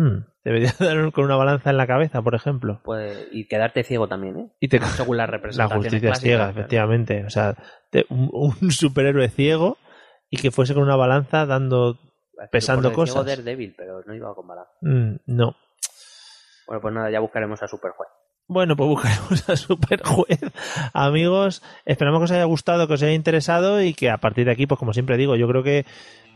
Hmm, 0.00 0.24
Debería 0.44 0.72
dar 0.78 1.10
con 1.12 1.24
una 1.24 1.34
balanza 1.36 1.70
en 1.70 1.76
la 1.76 1.86
cabeza, 1.86 2.22
por 2.22 2.34
ejemplo. 2.36 2.80
Pues, 2.84 3.26
y 3.32 3.48
quedarte 3.48 3.82
ciego 3.82 4.06
también, 4.06 4.36
¿eh? 4.38 4.48
Y 4.60 4.68
te, 4.68 4.78
Según 4.80 5.16
las 5.16 5.26
la 5.28 5.32
representaciones 5.32 5.84
justicia 5.86 5.96
es 5.96 6.02
clásicas, 6.02 6.20
ciega, 6.22 6.36
claro. 6.44 6.50
efectivamente. 6.60 7.24
O 7.24 7.30
sea, 7.30 7.54
te- 7.90 8.06
un, 8.10 8.30
un 8.32 8.70
superhéroe 8.70 9.28
ciego 9.28 9.76
y 10.30 10.36
que 10.36 10.50
fuese 10.52 10.74
con 10.74 10.84
una 10.84 10.94
balanza 10.96 11.46
dando... 11.46 11.98
pesando 12.52 12.92
Por 12.92 13.02
el 13.02 13.06
ciego 13.08 13.20
cosas. 13.22 13.26
Daredevil, 13.38 13.74
pero 13.76 14.02
no 14.06 14.14
iba 14.14 14.32
con 14.34 14.46
balanza. 14.46 14.70
Mm, 14.82 15.16
no. 15.26 15.56
Bueno, 16.66 16.80
pues 16.82 16.94
nada, 16.94 17.10
ya 17.10 17.20
buscaremos 17.20 17.62
a 17.62 17.66
Superjuez. 17.66 18.08
Bueno, 18.46 18.76
pues 18.76 18.88
buscaremos 18.88 19.48
a 19.48 19.56
Superjuez. 19.56 20.38
Amigos, 20.92 21.62
esperamos 21.84 22.20
que 22.20 22.24
os 22.24 22.30
haya 22.30 22.44
gustado, 22.44 22.86
que 22.86 22.94
os 22.94 23.02
haya 23.02 23.12
interesado 23.14 23.82
y 23.82 23.94
que 23.94 24.10
a 24.10 24.18
partir 24.18 24.44
de 24.46 24.52
aquí, 24.52 24.66
pues 24.66 24.78
como 24.78 24.92
siempre 24.92 25.16
digo, 25.16 25.34
yo 25.36 25.48
creo 25.48 25.62
que 25.62 25.84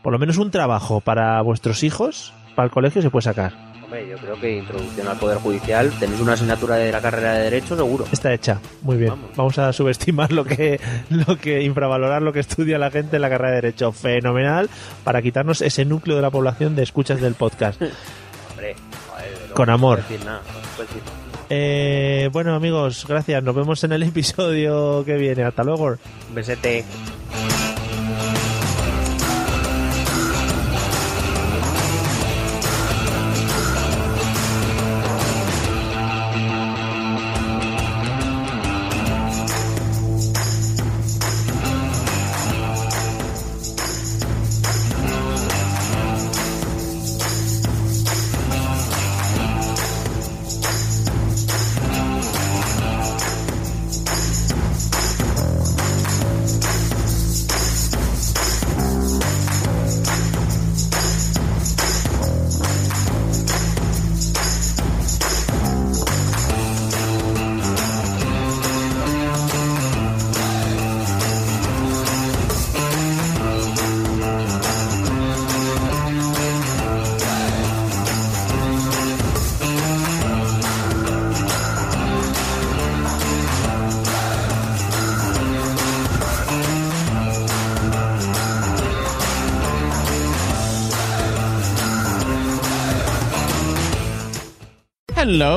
por 0.03 0.11
lo 0.11 0.19
menos 0.19 0.37
un 0.37 0.51
trabajo 0.51 0.99
para 1.01 1.41
vuestros 1.41 1.81
hijos, 1.83 2.33
para 2.55 2.65
el 2.65 2.71
colegio, 2.71 3.01
se 3.01 3.09
puede 3.09 3.23
sacar. 3.23 3.53
Hombre, 3.83 4.07
yo 4.09 4.17
creo 4.17 4.39
que 4.39 4.57
introducción 4.57 5.07
al 5.07 5.17
Poder 5.17 5.37
Judicial, 5.37 5.91
tenéis 5.99 6.21
una 6.21 6.33
asignatura 6.33 6.75
de 6.77 6.91
la 6.91 7.01
carrera 7.01 7.33
de 7.33 7.43
Derecho, 7.43 7.75
seguro. 7.75 8.05
Está 8.11 8.33
hecha, 8.33 8.59
muy 8.81 8.97
bien. 8.97 9.09
Vamos. 9.09 9.29
Vamos 9.35 9.57
a 9.59 9.73
subestimar 9.73 10.31
lo 10.31 10.45
que, 10.45 10.79
lo 11.09 11.37
que, 11.37 11.61
infravalorar 11.61 12.21
lo 12.21 12.33
que 12.33 12.39
estudia 12.39 12.77
la 12.79 12.89
gente 12.91 13.17
en 13.17 13.21
la 13.21 13.29
carrera 13.29 13.49
de 13.51 13.55
Derecho. 13.61 13.91
Fenomenal, 13.91 14.69
para 15.03 15.21
quitarnos 15.21 15.61
ese 15.61 15.85
núcleo 15.85 16.15
de 16.15 16.21
la 16.21 16.31
población 16.31 16.75
de 16.75 16.83
escuchas 16.83 17.21
del 17.21 17.35
podcast. 17.35 17.81
Hombre, 18.51 18.75
joder, 19.09 19.51
Con 19.53 19.69
amor. 19.69 19.99
puedo 19.99 20.09
decir 20.09 20.25
nada, 20.25 20.39
no 20.39 20.75
puedo 20.75 20.87
decir 20.87 21.03
nada. 21.03 21.17
Eh, 21.49 22.29
bueno, 22.31 22.55
amigos, 22.55 23.05
gracias. 23.07 23.43
Nos 23.43 23.53
vemos 23.53 23.83
en 23.83 23.91
el 23.91 24.01
episodio 24.03 25.03
que 25.05 25.17
viene. 25.17 25.43
Hasta 25.43 25.63
luego. 25.63 25.97
Un 26.29 26.35
besete. 26.35 26.83